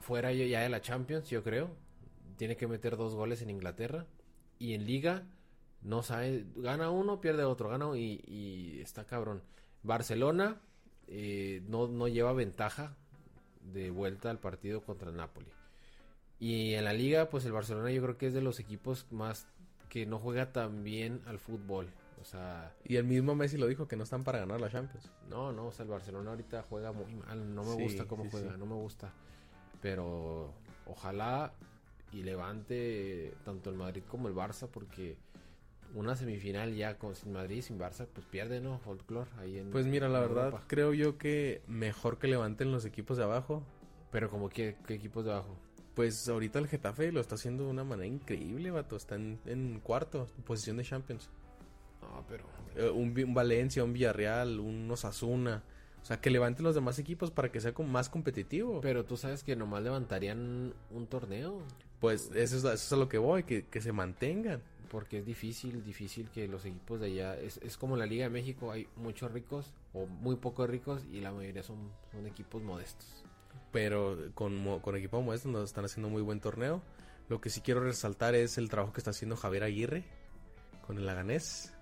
fuera 0.00 0.32
ya 0.32 0.60
de 0.62 0.68
la 0.70 0.80
Champions, 0.80 1.28
yo 1.28 1.42
creo. 1.44 1.68
Tiene 2.38 2.56
que 2.56 2.66
meter 2.66 2.96
dos 2.96 3.14
goles 3.14 3.42
en 3.42 3.50
Inglaterra 3.50 4.06
y 4.58 4.72
en 4.72 4.86
Liga 4.86 5.24
no 5.82 6.02
sabe, 6.02 6.46
gana 6.56 6.90
uno, 6.90 7.20
pierde 7.20 7.44
otro, 7.44 7.68
gana 7.68 7.96
y, 7.96 8.22
y 8.26 8.80
está 8.80 9.04
cabrón. 9.04 9.42
Barcelona 9.82 10.60
eh, 11.06 11.62
no, 11.68 11.88
no 11.88 12.08
lleva 12.08 12.32
ventaja 12.32 12.96
de 13.72 13.90
vuelta 13.90 14.30
al 14.30 14.38
partido 14.38 14.82
contra 14.82 15.10
el 15.10 15.16
Napoli. 15.16 15.46
Y 16.40 16.74
en 16.74 16.84
la 16.84 16.92
liga, 16.92 17.28
pues 17.30 17.44
el 17.44 17.52
Barcelona 17.52 17.90
yo 17.90 18.02
creo 18.02 18.16
que 18.16 18.26
es 18.28 18.34
de 18.34 18.42
los 18.42 18.60
equipos 18.60 19.06
más 19.10 19.46
que 19.88 20.06
no 20.06 20.18
juega 20.18 20.52
tan 20.52 20.84
bien 20.84 21.22
al 21.26 21.38
fútbol. 21.38 21.88
O 22.20 22.24
sea, 22.24 22.74
Y 22.84 22.96
el 22.96 23.04
mismo 23.04 23.34
Messi 23.34 23.56
lo 23.56 23.66
dijo 23.68 23.86
que 23.88 23.96
no 23.96 24.02
están 24.02 24.24
para 24.24 24.40
ganar 24.40 24.60
la 24.60 24.68
Champions. 24.70 25.10
no, 25.30 25.52
no, 25.52 25.66
o 25.68 25.72
sea, 25.72 25.84
el 25.84 25.90
Barcelona 25.90 26.30
ahorita 26.30 26.64
juega 26.68 26.92
muy 26.92 27.14
mal. 27.14 27.54
No 27.54 27.62
me 27.64 27.76
Sí, 27.76 27.82
gusta 27.82 28.04
cómo 28.06 28.24
sí, 28.24 28.30
juega, 28.32 28.52
sí. 28.52 28.58
no 28.58 28.66
me 28.66 28.74
gusta. 28.74 29.12
Pero 29.80 30.52
ojalá 30.86 31.52
y 32.12 32.22
levante 32.22 33.34
tanto 33.44 33.70
el 33.70 33.76
Madrid 33.76 34.02
como 34.08 34.28
el 34.28 34.34
Barça 34.34 34.68
porque 34.68 35.16
una 35.94 36.16
semifinal 36.16 36.74
ya 36.74 36.98
con 36.98 37.14
sin 37.14 37.32
Madrid 37.32 37.62
sin 37.62 37.78
Barça 37.78 38.06
pues 38.12 38.26
pierde, 38.26 38.60
¿no? 38.60 38.78
Folklore 38.78 39.30
ahí 39.38 39.58
en 39.58 39.70
Pues 39.70 39.86
mira, 39.86 40.08
la 40.08 40.20
verdad, 40.20 40.54
creo 40.66 40.94
yo 40.94 41.18
que 41.18 41.62
mejor 41.66 42.18
que 42.18 42.28
levanten 42.28 42.72
los 42.72 42.84
equipos 42.84 43.16
de 43.16 43.24
abajo. 43.24 43.62
Pero 44.10 44.30
como 44.30 44.48
que 44.48 44.76
¿qué 44.86 44.94
equipos 44.94 45.24
de 45.24 45.32
abajo. 45.32 45.54
Pues 45.94 46.28
ahorita 46.28 46.58
el 46.60 46.68
Getafe 46.68 47.12
lo 47.12 47.20
está 47.20 47.34
haciendo 47.34 47.64
de 47.64 47.70
una 47.70 47.84
manera 47.84 48.06
increíble, 48.06 48.70
vato. 48.70 48.96
Está 48.96 49.16
en, 49.16 49.38
en 49.44 49.80
cuarto, 49.80 50.26
posición 50.46 50.76
de 50.76 50.84
Champions. 50.84 51.28
No, 52.00 52.24
pero 52.28 52.44
Eh, 52.76 52.88
un, 52.88 53.18
un 53.18 53.34
Valencia, 53.34 53.82
un 53.84 53.92
Villarreal, 53.92 54.60
un 54.60 54.90
Osasuna. 54.90 55.62
O 56.00 56.04
sea, 56.04 56.20
que 56.20 56.30
levanten 56.30 56.64
los 56.64 56.74
demás 56.74 56.98
equipos 56.98 57.30
para 57.30 57.50
que 57.50 57.60
sea 57.60 57.72
más 57.86 58.08
competitivo. 58.08 58.80
pero 58.80 59.04
tú 59.04 59.16
sabes 59.16 59.42
que 59.42 59.56
nomás 59.56 59.82
levantarían 59.82 60.72
un 60.90 61.06
torneo 61.08 61.60
Pues 62.00 62.30
eso 62.34 62.56
es, 62.56 62.64
eso 62.64 62.72
es 62.72 62.92
a 62.92 62.96
lo 62.96 63.08
que 63.08 63.18
voy, 63.18 63.42
que, 63.42 63.66
que 63.66 63.80
se 63.80 63.92
mantengan. 63.92 64.62
Porque 64.88 65.18
es 65.18 65.26
difícil, 65.26 65.84
difícil 65.84 66.30
que 66.30 66.48
los 66.48 66.64
equipos 66.64 67.00
de 67.00 67.06
allá 67.06 67.36
es, 67.36 67.58
es 67.58 67.76
como 67.76 67.96
la 67.96 68.06
Liga 68.06 68.24
de 68.24 68.30
México, 68.30 68.72
hay 68.72 68.88
muchos 68.96 69.30
ricos 69.32 69.72
o 69.92 70.06
muy 70.06 70.36
pocos 70.36 70.68
ricos 70.68 71.02
y 71.12 71.20
la 71.20 71.32
mayoría 71.32 71.62
son, 71.62 71.90
son 72.12 72.26
equipos 72.26 72.62
modestos. 72.62 73.24
Pero 73.72 74.16
con, 74.34 74.80
con 74.80 74.96
equipo 74.96 75.18
como 75.18 75.34
este 75.34 75.48
nos 75.48 75.64
están 75.64 75.84
haciendo 75.84 76.08
muy 76.08 76.22
buen 76.22 76.40
torneo. 76.40 76.82
Lo 77.28 77.40
que 77.40 77.50
sí 77.50 77.60
quiero 77.60 77.80
resaltar 77.80 78.34
es 78.34 78.56
el 78.56 78.70
trabajo 78.70 78.92
que 78.92 79.00
está 79.00 79.10
haciendo 79.10 79.36
Javier 79.36 79.64
Aguirre 79.64 80.04
con 80.86 80.96
el 80.96 81.06
Laganés. 81.06 81.74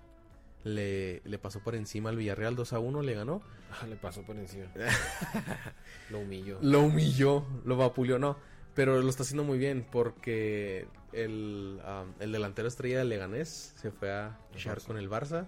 Le, 0.63 1.21
le 1.23 1.39
pasó 1.39 1.61
por 1.61 1.75
encima 1.75 2.09
al 2.09 2.17
Villarreal 2.17 2.55
2 2.55 2.73
a 2.73 2.79
1, 2.79 3.01
le 3.01 3.13
ganó. 3.13 3.41
Ah, 3.71 3.87
le 3.87 3.95
pasó 3.95 4.23
por 4.23 4.35
encima. 4.35 4.65
Lo 6.09 6.19
humilló. 6.19 6.59
Lo 6.61 6.81
humilló, 6.81 7.45
lo 7.63 7.77
vapuleó, 7.77 8.19
no. 8.19 8.37
Pero 8.77 9.01
lo 9.01 9.09
está 9.09 9.23
haciendo 9.23 9.43
muy 9.43 9.57
bien 9.57 9.85
porque 9.91 10.87
el, 11.11 11.81
el 12.19 12.31
delantero 12.31 12.67
estrella 12.69 12.99
del 12.99 13.09
Leganés 13.09 13.73
se 13.75 13.91
fue 13.91 14.11
a 14.13 14.37
Barça. 14.53 14.85
con 14.85 14.97
el 14.97 15.09
Barça. 15.09 15.47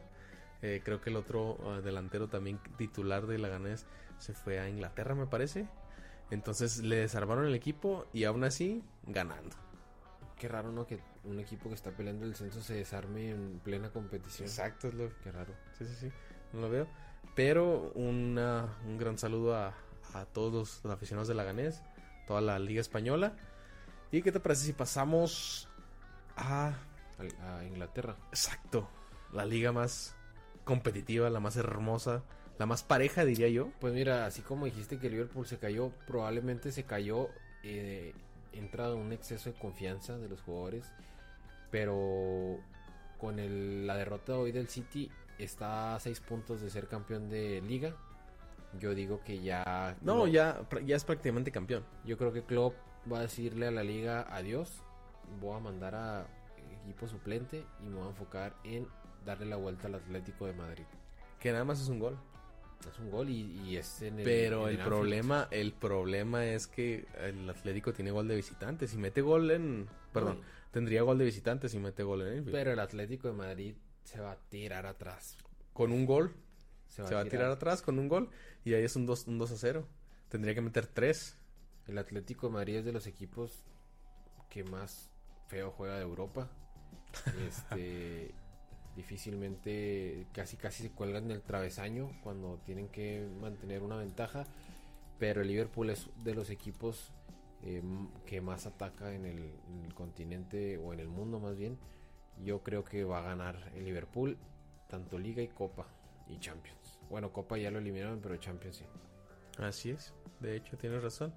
Eh, 0.61 0.81
creo 0.83 0.99
que 0.99 1.09
el 1.11 1.15
otro 1.15 1.57
ah, 1.65 1.79
delantero 1.81 2.27
también 2.27 2.59
titular 2.77 3.25
del 3.27 3.43
Leganés 3.43 3.85
se 4.17 4.33
fue 4.33 4.59
a 4.59 4.67
Inglaterra, 4.67 5.15
me 5.15 5.27
parece. 5.27 5.67
Entonces 6.31 6.79
le 6.79 6.97
desarmaron 6.97 7.45
el 7.45 7.55
equipo 7.55 8.05
y 8.13 8.25
aún 8.25 8.43
así 8.43 8.83
ganando. 9.05 9.55
Qué 10.37 10.47
raro, 10.47 10.71
¿no? 10.71 10.85
Que 10.87 10.99
un 11.23 11.39
equipo 11.39 11.69
que 11.69 11.75
está 11.75 11.91
peleando 11.91 12.25
el 12.25 12.35
censo 12.35 12.61
se 12.61 12.73
desarme 12.73 13.29
en 13.29 13.59
plena 13.59 13.89
competición. 13.91 14.47
Exacto, 14.47 14.87
es 14.87 14.93
lo, 14.95 15.09
Qué 15.23 15.31
raro. 15.31 15.53
Sí, 15.77 15.85
sí, 15.85 15.95
sí. 15.99 16.11
No 16.53 16.61
lo 16.61 16.69
veo. 16.69 16.87
Pero 17.35 17.91
una- 17.93 18.75
un 18.87 18.97
gran 18.97 19.17
saludo 19.17 19.55
a, 19.55 19.75
a 20.13 20.25
todos 20.25 20.81
los, 20.83 20.91
aficionados 20.91 21.27
de 21.27 21.35
Laganés, 21.35 21.81
toda 22.29 22.41
la 22.41 22.59
Liga 22.59 22.79
Española. 22.79 23.33
¿Y 24.11 24.21
qué 24.21 24.31
te 24.31 24.39
parece 24.39 24.63
si 24.65 24.73
pasamos 24.73 25.67
a. 26.37 26.73
Inglaterra. 27.67 28.15
Exacto. 28.29 28.87
La 29.33 29.45
liga 29.45 29.71
más 29.71 30.15
competitiva, 30.63 31.29
la 31.31 31.39
más 31.39 31.57
hermosa, 31.57 32.23
la 32.59 32.67
más 32.67 32.83
pareja, 32.83 33.25
diría 33.25 33.49
yo. 33.49 33.71
Pues 33.79 33.95
mira, 33.95 34.27
así 34.27 34.43
como 34.43 34.65
dijiste 34.65 34.99
que 34.99 35.09
Liverpool 35.09 35.47
se 35.47 35.57
cayó, 35.57 35.89
probablemente 36.05 36.71
se 36.71 36.83
cayó. 36.83 37.29
Eh, 37.63 38.13
entra 38.53 38.93
un 38.93 39.11
exceso 39.11 39.49
de 39.51 39.57
confianza 39.57 40.17
de 40.19 40.29
los 40.29 40.39
jugadores. 40.43 40.85
Pero 41.71 42.59
con 43.17 43.39
el- 43.39 43.87
la 43.87 43.97
derrota 43.97 44.37
hoy 44.37 44.51
del 44.51 44.67
City 44.69 45.11
está 45.39 45.95
a 45.95 45.99
6 45.99 46.19
puntos 46.19 46.61
de 46.61 46.69
ser 46.69 46.87
campeón 46.87 47.27
de 47.29 47.59
liga. 47.61 47.95
Yo 48.77 48.93
digo 48.93 49.21
que 49.23 49.39
ya... 49.41 49.97
No, 50.01 50.27
ya, 50.27 50.61
ya 50.85 50.95
es 50.95 51.03
prácticamente 51.03 51.51
campeón. 51.51 51.83
Yo 52.05 52.17
creo 52.17 52.31
que 52.31 52.43
Klopp 52.43 52.75
va 53.11 53.19
a 53.19 53.21
decirle 53.21 53.67
a 53.67 53.71
la 53.71 53.83
liga 53.83 54.27
adiós. 54.29 54.83
Voy 55.39 55.55
a 55.55 55.59
mandar 55.59 55.95
a 55.95 56.27
equipo 56.83 57.07
suplente 57.07 57.65
y 57.83 57.89
me 57.89 57.95
voy 57.95 58.05
a 58.05 58.09
enfocar 58.09 58.55
en 58.63 58.87
darle 59.25 59.45
la 59.45 59.55
vuelta 59.55 59.87
al 59.87 59.95
Atlético 59.95 60.45
de 60.45 60.53
Madrid. 60.53 60.85
Que 61.39 61.51
nada 61.51 61.63
más 61.63 61.81
es 61.81 61.87
un 61.87 61.99
gol. 61.99 62.17
Es 62.89 62.97
un 62.99 63.11
gol 63.11 63.29
y, 63.29 63.59
y 63.65 63.77
es 63.77 64.01
en 64.01 64.19
el. 64.19 64.25
Pero 64.25 64.69
en 64.69 64.79
el 64.79 64.85
problema, 64.85 65.47
el 65.51 65.73
problema 65.73 66.45
es 66.45 66.67
que 66.67 67.05
el 67.19 67.49
Atlético 67.49 67.91
tiene 67.91 68.11
gol 68.11 68.27
de 68.27 68.35
visitante. 68.35 68.87
Si 68.87 68.97
mete 68.97 69.21
gol 69.21 69.51
en. 69.51 69.89
Perdón, 70.13 70.41
tendría 70.71 71.01
gol 71.01 71.17
de 71.17 71.25
visitante 71.25 71.67
si 71.67 71.77
mete 71.77 72.03
gol 72.03 72.21
en. 72.21 72.45
Pero 72.45 72.71
el 72.71 72.79
Atlético 72.79 73.27
de 73.27 73.33
Madrid 73.33 73.75
se 74.03 74.21
va 74.21 74.31
a 74.31 74.37
tirar 74.37 74.85
atrás. 74.85 75.37
Con 75.73 75.91
un 75.91 76.05
gol 76.05 76.33
Se 76.89 77.05
Se 77.07 77.15
va 77.15 77.21
a 77.21 77.25
tirar 77.25 77.51
atrás 77.51 77.81
con 77.81 77.99
un 77.99 78.07
gol 78.07 78.29
y 78.65 78.73
ahí 78.73 78.83
es 78.83 78.95
un 78.95 79.05
2, 79.05 79.27
un 79.27 79.37
2 79.37 79.51
a 79.51 79.57
0. 79.57 79.87
Tendría 80.27 80.53
que 80.53 80.61
meter 80.61 80.87
3. 80.87 81.37
El 81.87 81.97
Atlético 81.97 82.47
de 82.47 82.53
Madrid 82.53 82.75
es 82.77 82.85
de 82.85 82.91
los 82.91 83.07
equipos 83.07 83.63
que 84.49 84.63
más 84.63 85.09
feo 85.47 85.71
juega 85.71 85.95
de 85.95 86.01
Europa. 86.01 86.49
Este. 87.47 88.35
difícilmente 88.95 90.27
casi 90.33 90.57
casi 90.57 90.83
se 90.83 90.91
cuelgan 90.91 91.27
del 91.27 91.41
travesaño 91.41 92.11
cuando 92.21 92.59
tienen 92.65 92.89
que 92.89 93.27
mantener 93.39 93.81
una 93.83 93.97
ventaja. 93.97 94.45
Pero 95.19 95.41
el 95.41 95.47
Liverpool 95.47 95.89
es 95.89 96.09
de 96.23 96.33
los 96.33 96.49
equipos 96.49 97.11
eh, 97.63 97.83
que 98.25 98.41
más 98.41 98.65
ataca 98.65 99.13
en 99.13 99.25
el, 99.25 99.39
en 99.67 99.85
el 99.85 99.93
continente 99.93 100.77
o 100.77 100.93
en 100.93 100.99
el 100.99 101.07
mundo 101.07 101.39
más 101.39 101.57
bien. 101.57 101.77
Yo 102.43 102.63
creo 102.63 102.83
que 102.83 103.03
va 103.03 103.19
a 103.19 103.21
ganar 103.21 103.71
el 103.75 103.85
Liverpool 103.85 104.37
tanto 104.87 105.19
Liga 105.19 105.41
y 105.41 105.47
Copa 105.47 105.87
y 106.27 106.39
Champions. 106.39 106.78
Bueno, 107.09 107.31
Copa 107.33 107.57
ya 107.57 107.71
lo 107.71 107.79
eliminaron, 107.79 108.19
pero 108.21 108.37
Champions 108.37 108.77
sí. 108.77 108.85
Así 109.57 109.89
es. 109.91 110.13
De 110.39 110.55
hecho, 110.55 110.77
tienes 110.77 111.01
razón. 111.03 111.33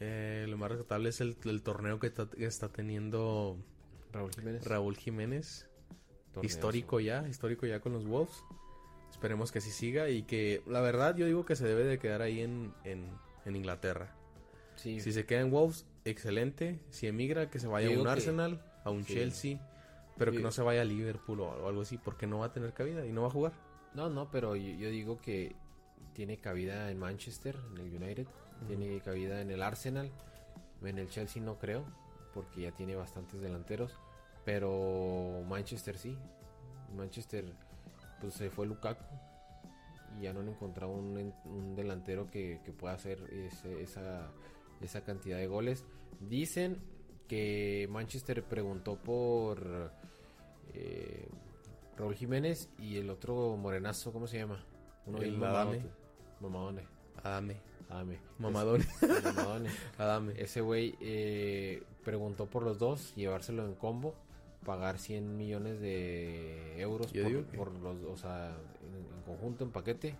Eh, 0.00 0.46
lo 0.48 0.56
más 0.58 0.70
rescatable 0.70 1.08
es 1.10 1.20
el, 1.20 1.36
el 1.44 1.62
torneo 1.62 1.98
que 1.98 2.08
está, 2.08 2.28
que 2.28 2.44
está 2.44 2.68
teniendo 2.68 3.56
Raúl 4.12 4.30
Jiménez. 4.34 4.66
Raúl 4.66 4.96
Jiménez. 4.96 5.68
torneazo. 6.32 6.46
Histórico 6.56 7.00
ya, 7.00 7.26
histórico 7.28 7.66
ya 7.66 7.80
con 7.80 7.92
los 7.92 8.06
Wolves. 8.06 8.42
Esperemos 9.10 9.52
que 9.52 9.58
así 9.60 9.70
siga 9.70 10.08
y 10.10 10.24
que 10.24 10.62
la 10.66 10.80
verdad 10.80 11.16
yo 11.16 11.24
digo 11.26 11.46
que 11.46 11.56
se 11.56 11.66
debe 11.66 11.84
de 11.84 11.98
quedar 11.98 12.20
ahí 12.20 12.40
en, 12.40 12.74
en, 12.84 13.08
en 13.44 13.56
Inglaterra. 13.56 14.14
Sí, 14.74 15.00
Si 15.00 15.12
se 15.12 15.24
queda 15.24 15.40
en 15.40 15.50
Wolves, 15.50 15.86
excelente. 16.04 16.80
Si 16.90 17.06
emigra, 17.06 17.48
que 17.48 17.58
se 17.58 17.66
vaya 17.66 17.88
a 17.88 17.98
un 17.98 18.04
que- 18.04 18.10
Arsenal, 18.10 18.62
a 18.84 18.90
un 18.90 19.04
sí. 19.04 19.14
Chelsea. 19.14 19.58
Pero 20.18 20.32
que 20.32 20.38
no 20.40 20.50
se 20.50 20.62
vaya 20.62 20.80
a 20.82 20.84
Liverpool 20.84 21.40
o 21.40 21.66
algo 21.68 21.82
así, 21.82 21.98
porque 21.98 22.26
no 22.26 22.38
va 22.38 22.46
a 22.46 22.52
tener 22.52 22.72
cabida 22.72 23.04
y 23.06 23.12
no 23.12 23.22
va 23.22 23.28
a 23.28 23.30
jugar. 23.30 23.52
No, 23.94 24.08
no, 24.10 24.30
pero 24.30 24.56
yo, 24.56 24.74
yo 24.74 24.90
digo 24.90 25.18
que 25.20 25.54
tiene 26.12 26.38
cabida 26.38 26.90
en 26.90 26.98
Manchester, 26.98 27.56
en 27.72 27.78
el 27.78 27.94
United, 28.02 28.26
tiene 28.66 29.00
cabida 29.00 29.40
en 29.40 29.50
el 29.50 29.62
Arsenal, 29.62 30.10
en 30.82 30.98
el 30.98 31.08
Chelsea 31.08 31.42
no 31.42 31.58
creo, 31.58 31.84
porque 32.34 32.62
ya 32.62 32.72
tiene 32.72 32.94
bastantes 32.96 33.40
delanteros, 33.40 33.92
pero 34.44 35.42
Manchester 35.48 35.96
sí. 35.98 36.16
Manchester, 36.94 37.44
pues 38.20 38.34
se 38.34 38.48
fue 38.50 38.66
Lukaku 38.66 39.04
y 40.18 40.22
ya 40.22 40.32
no 40.32 40.40
han 40.40 40.48
encontrado 40.48 40.92
un, 40.92 41.74
delantero 41.74 42.30
que, 42.30 42.60
que 42.64 42.72
pueda 42.72 42.94
hacer 42.94 43.18
ese- 43.32 43.82
esa, 43.82 44.30
esa 44.80 45.02
cantidad 45.02 45.36
de 45.38 45.46
goles. 45.46 45.84
Dicen 46.20 46.78
que 47.28 47.86
Manchester 47.90 48.42
preguntó 48.44 48.96
por 48.96 49.92
eh, 50.72 51.28
Raúl 51.96 52.14
Jiménez 52.14 52.68
y 52.78 52.96
el 52.98 53.10
otro 53.10 53.56
morenazo, 53.56 54.12
¿cómo 54.12 54.26
se 54.26 54.38
llama? 54.38 54.62
Uno 55.06 55.18
El 55.18 55.42
Adame. 55.42 55.82
Mamadone. 56.40 56.82
Adame. 57.22 57.56
Adame. 57.88 58.18
Mamadone. 58.38 58.84
Es- 58.84 59.24
Mamadone. 59.24 59.70
Adame. 59.98 60.32
Ese 60.36 60.60
güey 60.60 60.94
eh, 61.00 61.82
preguntó 62.04 62.46
por 62.46 62.62
los 62.62 62.78
dos, 62.78 63.14
llevárselo 63.14 63.64
en 63.64 63.74
combo, 63.74 64.14
pagar 64.64 64.98
100 64.98 65.36
millones 65.36 65.80
de 65.80 66.80
euros 66.80 67.12
Yo 67.12 67.22
por, 67.22 67.30
digo 67.32 67.48
que- 67.50 67.56
por 67.56 67.72
los, 67.72 67.96
o 68.04 68.16
sea, 68.16 68.56
en, 68.82 69.14
en 69.16 69.22
conjunto, 69.22 69.64
en 69.64 69.70
paquete. 69.70 70.16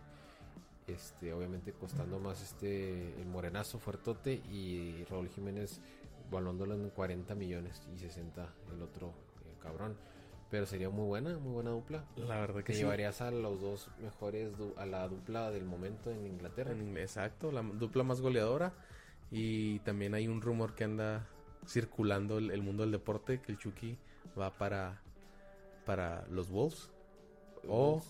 Este, 0.87 1.33
obviamente 1.33 1.73
costando 1.73 2.21
más 2.21 2.41
este 2.41 3.21
el 3.21 3.27
morenazo 3.27 3.81
fuertote 3.81 4.35
y 4.35 5.03
Raúl 5.11 5.29
Jiménez 5.29 5.81
valuándolo 6.31 6.75
en 6.77 6.91
40 6.91 7.35
millones 7.35 7.83
y 7.93 7.99
60 7.99 8.49
el 8.73 8.83
otro 8.83 9.09
eh, 9.09 9.57
cabrón. 9.61 9.97
Pero 10.51 10.65
sería 10.67 10.91
muy 10.91 11.07
buena, 11.07 11.39
muy 11.39 11.53
buena 11.55 11.71
dupla. 11.71 12.05
La 12.17 12.39
verdad 12.39 12.59
que 12.59 12.73
Te 12.73 12.75
sí. 12.75 12.79
llevarías 12.81 13.21
a 13.21 13.31
los 13.31 13.61
dos 13.61 13.91
mejores, 13.99 14.53
a 14.77 14.87
la 14.87 15.09
dupla 15.09 15.51
del 15.51 15.65
momento 15.65 16.11
en 16.11 16.27
Inglaterra. 16.27 16.71
En 16.73 16.97
exacto, 16.97 17.51
la 17.51 17.63
dupla 17.63 18.05
más 18.05 18.21
goleadora. 18.21 18.73
Y 19.31 19.81
también 19.81 20.15
hay 20.15 20.29
un 20.29 20.41
rumor 20.41 20.75
que 20.75 20.85
anda 20.85 21.27
circulando 21.67 22.39
el, 22.39 22.53
el 22.53 22.63
mundo 22.63 22.85
del 22.85 22.93
deporte, 22.93 23.41
que 23.41 23.51
el 23.53 23.59
Chucky 23.59 23.99
va 24.39 24.51
para, 24.57 25.03
para 25.85 26.25
los 26.29 26.49
Wolves 26.49 26.93
o 27.69 28.01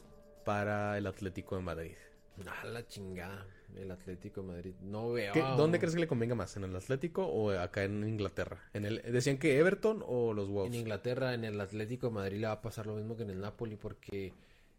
para 0.45 0.99
el 0.99 1.07
Atlético 1.07 1.57
de 1.57 1.62
Madrid. 1.62 1.97
Ah, 2.47 2.66
la 2.66 2.87
chingada. 2.87 3.47
El 3.74 3.91
Atlético 3.91 4.43
de 4.43 4.47
Madrid. 4.49 4.74
No 4.80 5.11
veo. 5.12 5.32
¿Qué- 5.32 5.41
¿Dónde 5.41 5.78
crees 5.78 5.95
que 5.95 6.01
le 6.01 6.07
convenga 6.07 6.34
más? 6.34 6.57
¿En 6.57 6.64
el 6.64 6.74
Atlético 6.76 7.26
o 7.26 7.51
acá 7.51 7.84
en 7.84 8.07
Inglaterra? 8.09 8.62
¿En 8.72 8.84
el, 8.84 9.03
¿Decían 9.03 9.39
que 9.39 9.59
Everton 9.59 10.03
o 10.07 10.32
los 10.32 10.49
En 10.49 10.55
Wolves? 10.55 10.76
Inglaterra, 10.76 11.34
en 11.34 11.45
el 11.45 11.61
Atlético 11.61 12.07
de 12.09 12.12
Madrid 12.14 12.39
le 12.41 12.47
va 12.47 12.53
a 12.55 12.62
pasar 12.62 12.87
lo 12.87 12.95
mismo 12.97 13.16
que 13.16 13.24
en 13.24 13.30
el 13.30 13.41
Napoli, 13.41 13.76
porque 13.76 14.32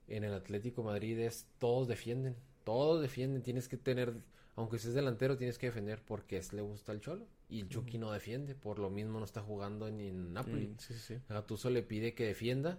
en 0.08 0.24
el 0.24 0.34
Atlético 0.34 0.82
de 0.82 0.88
Madrid 0.88 1.20
es 1.20 1.48
todos 1.60 1.88
defienden. 1.88 2.36
Todos 2.64 3.02
defienden. 3.02 3.44
Tienes 3.44 3.68
que 3.68 3.78
tener, 3.78 4.14
aunque 4.56 4.80
seas 4.80 4.94
delantero, 4.94 5.38
tienes 5.38 5.58
que 5.58 5.68
defender 5.68 6.02
porque 6.04 6.38
es, 6.38 6.54
le 6.54 6.62
gusta 6.62 6.92
el 6.92 7.00
cholo. 7.02 7.28
Y 7.50 7.62
el 7.62 7.70
Chucky 7.70 7.98
no 7.98 8.12
defiende, 8.12 8.56
por 8.56 8.78
lo 8.80 8.90
mismo 8.90 9.20
no 9.20 9.26
está 9.26 9.42
jugando 9.42 9.90
ni 9.92 10.08
en 10.10 10.34
Napoli. 10.34 10.68
Mm, 10.68 10.76
sí. 10.80 11.18
Gattuso 11.30 11.70
le 11.70 11.82
pide 11.84 12.14
que 12.14 12.26
defienda 12.26 12.78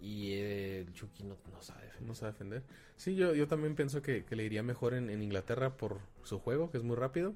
y 0.00 0.32
eh, 0.32 0.80
el 0.80 0.92
Chucky 0.92 1.24
no, 1.24 1.36
no 1.52 1.60
sabe 1.60 1.84
defender. 1.86 2.08
No 2.08 2.14
sabe 2.14 2.32
defender. 2.32 2.62
Sí, 2.96 3.16
yo, 3.16 3.34
yo 3.34 3.48
también 3.48 3.74
pienso 3.74 4.00
que, 4.02 4.24
que 4.24 4.36
le 4.36 4.44
iría 4.44 4.62
mejor 4.62 4.94
en, 4.94 5.10
en 5.10 5.22
Inglaterra 5.22 5.76
por 5.76 6.00
su 6.22 6.38
juego, 6.38 6.70
que 6.70 6.78
es 6.78 6.84
muy 6.84 6.96
rápido. 6.96 7.34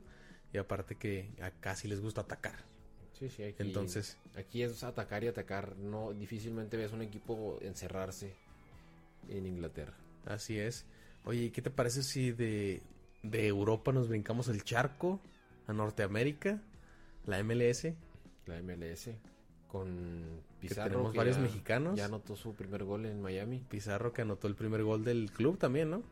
Y 0.52 0.58
aparte 0.58 0.96
que 0.96 1.30
acá 1.40 1.74
sí 1.74 1.88
les 1.88 2.00
gusta 2.00 2.22
atacar. 2.22 2.56
Sí, 3.18 3.28
sí, 3.28 3.42
aquí, 3.42 3.62
Entonces, 3.62 4.18
aquí 4.36 4.62
es 4.62 4.84
atacar 4.84 5.24
y 5.24 5.28
atacar. 5.28 5.76
No, 5.76 6.12
difícilmente 6.12 6.76
ves 6.76 6.92
un 6.92 7.02
equipo 7.02 7.58
encerrarse 7.62 8.34
en 9.28 9.46
Inglaterra. 9.46 9.96
así 10.26 10.58
es. 10.58 10.86
Oye, 11.24 11.44
¿y 11.44 11.50
qué 11.50 11.62
te 11.62 11.70
parece 11.70 12.02
si 12.02 12.32
de, 12.32 12.82
de 13.22 13.46
Europa 13.46 13.92
nos 13.92 14.08
brincamos 14.08 14.48
el 14.48 14.62
charco 14.64 15.20
a 15.66 15.72
Norteamérica? 15.72 16.60
La 17.24 17.42
MLS, 17.42 17.86
La 18.46 18.60
MLS 18.60 19.10
con 19.72 20.42
que 20.60 20.68
Pizarro. 20.68 20.90
tenemos 20.90 21.12
que 21.12 21.18
varios 21.18 21.36
ya- 21.36 21.42
mexicanos. 21.42 21.96
Ya 21.96 22.04
anotó 22.04 22.36
su 22.36 22.54
primer 22.54 22.84
gol 22.84 23.06
en 23.06 23.20
Miami, 23.22 23.64
Pizarro 23.68 24.12
que 24.12 24.20
anotó 24.22 24.46
el 24.46 24.54
primer 24.54 24.82
gol 24.84 25.02
del 25.02 25.32
club 25.32 25.56
también, 25.58 25.90
¿no? 25.90 26.02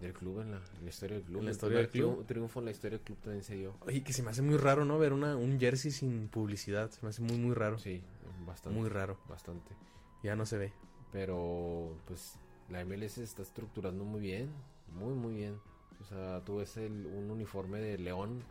del 0.00 0.12
club, 0.12 0.40
en 0.42 0.50
la, 0.50 0.58
en 0.58 0.84
la 0.84 0.90
historia 0.90 1.16
del 1.16 1.24
club. 1.24 1.38
En 1.38 1.44
la 1.46 1.50
historia 1.52 1.78
del 1.78 1.88
club. 1.88 2.18
triun- 2.20 2.26
triunfo 2.26 2.58
en 2.58 2.64
la 2.66 2.70
historia 2.70 2.98
del 2.98 3.04
club 3.06 3.18
también 3.22 3.42
se 3.42 3.54
dio. 3.54 3.74
Oye, 3.80 4.02
que 4.04 4.12
se 4.12 4.22
me 4.22 4.28
hace 4.28 4.42
muy 4.42 4.58
raro, 4.58 4.84
¿no? 4.84 4.98
Ver 4.98 5.14
una, 5.14 5.36
un 5.38 5.58
jersey 5.58 5.90
sin 5.90 6.28
publicidad. 6.28 6.90
Se 6.90 7.00
me 7.02 7.08
hace 7.08 7.22
muy, 7.22 7.38
muy 7.38 7.54
raro. 7.54 7.78
Sí, 7.78 8.02
bastante. 8.46 8.78
Muy 8.78 8.90
raro. 8.90 9.16
Bastante. 9.26 9.74
Ya 10.22 10.36
no 10.36 10.44
se 10.44 10.58
ve. 10.58 10.72
Pero, 11.12 11.96
pues, 12.06 12.34
la 12.68 12.84
MLS 12.84 13.12
se 13.14 13.22
está 13.24 13.40
estructurando 13.40 14.04
muy 14.04 14.20
bien. 14.20 14.50
Muy, 14.92 15.14
muy 15.14 15.34
bien. 15.34 15.58
O 16.02 16.04
sea, 16.04 16.42
tú 16.44 16.56
ves 16.56 16.76
el, 16.76 17.06
un 17.06 17.30
uniforme 17.30 17.80
de 17.80 17.96
León, 17.96 18.42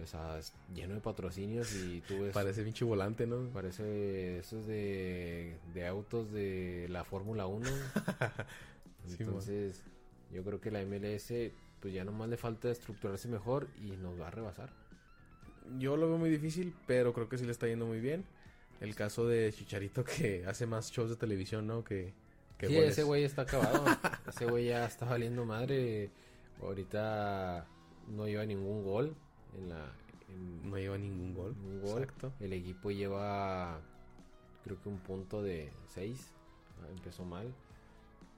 o 0.00 0.06
sea, 0.06 0.38
es 0.38 0.52
lleno 0.74 0.94
de 0.94 1.00
patrocinios 1.00 1.74
y 1.74 2.00
tú 2.00 2.22
ves... 2.22 2.32
Parece 2.32 2.62
pinche 2.62 2.84
volante, 2.84 3.26
¿no? 3.26 3.48
Parece 3.50 4.38
esos 4.38 4.66
de, 4.66 5.56
de 5.74 5.86
autos 5.86 6.32
de 6.32 6.86
la 6.88 7.04
Fórmula 7.04 7.46
1. 7.46 7.68
Sí, 9.04 9.16
Entonces, 9.18 9.82
yo 10.32 10.44
creo 10.44 10.60
que 10.60 10.70
la 10.70 10.80
MLS, 10.84 11.32
pues 11.80 11.92
ya 11.92 12.04
nomás 12.04 12.28
le 12.28 12.36
falta 12.36 12.70
estructurarse 12.70 13.26
mejor 13.26 13.66
y 13.82 13.96
nos 13.96 14.20
va 14.20 14.28
a 14.28 14.30
rebasar. 14.30 14.70
Yo 15.76 15.96
lo 15.96 16.06
veo 16.06 16.18
muy 16.18 16.30
difícil, 16.30 16.72
pero 16.86 17.12
creo 17.12 17.28
que 17.28 17.36
sí 17.36 17.44
le 17.44 17.50
está 17.50 17.66
yendo 17.66 17.84
muy 17.84 17.98
bien. 17.98 18.24
El 18.80 18.94
caso 18.94 19.26
de 19.26 19.52
Chicharito 19.52 20.04
que 20.04 20.44
hace 20.46 20.66
más 20.66 20.92
shows 20.92 21.10
de 21.10 21.16
televisión, 21.16 21.66
¿no? 21.66 21.82
Que, 21.82 22.14
que 22.58 22.68
sí, 22.68 22.74
goles. 22.76 22.90
ese 22.92 23.02
güey 23.02 23.24
está 23.24 23.42
acabado. 23.42 23.84
ese 24.28 24.46
güey 24.46 24.66
ya 24.66 24.86
está 24.86 25.04
valiendo 25.06 25.44
madre. 25.44 26.10
Ahorita 26.62 27.66
no 28.06 28.28
lleva 28.28 28.46
ningún 28.46 28.84
gol 28.84 29.16
en 29.58 29.68
la. 29.68 29.92
en 30.28 30.70
No 30.70 30.76
lleva 30.76 30.98
ningún 30.98 31.34
gol. 31.34 31.54
ningún 31.56 31.80
gol. 31.82 32.02
Exacto. 32.02 32.32
El 32.40 32.52
equipo 32.52 32.90
lleva, 32.90 33.80
creo 34.64 34.80
que 34.80 34.88
un 34.88 34.98
punto 34.98 35.42
de 35.42 35.72
6. 35.88 36.32
Empezó 36.90 37.24
mal. 37.24 37.52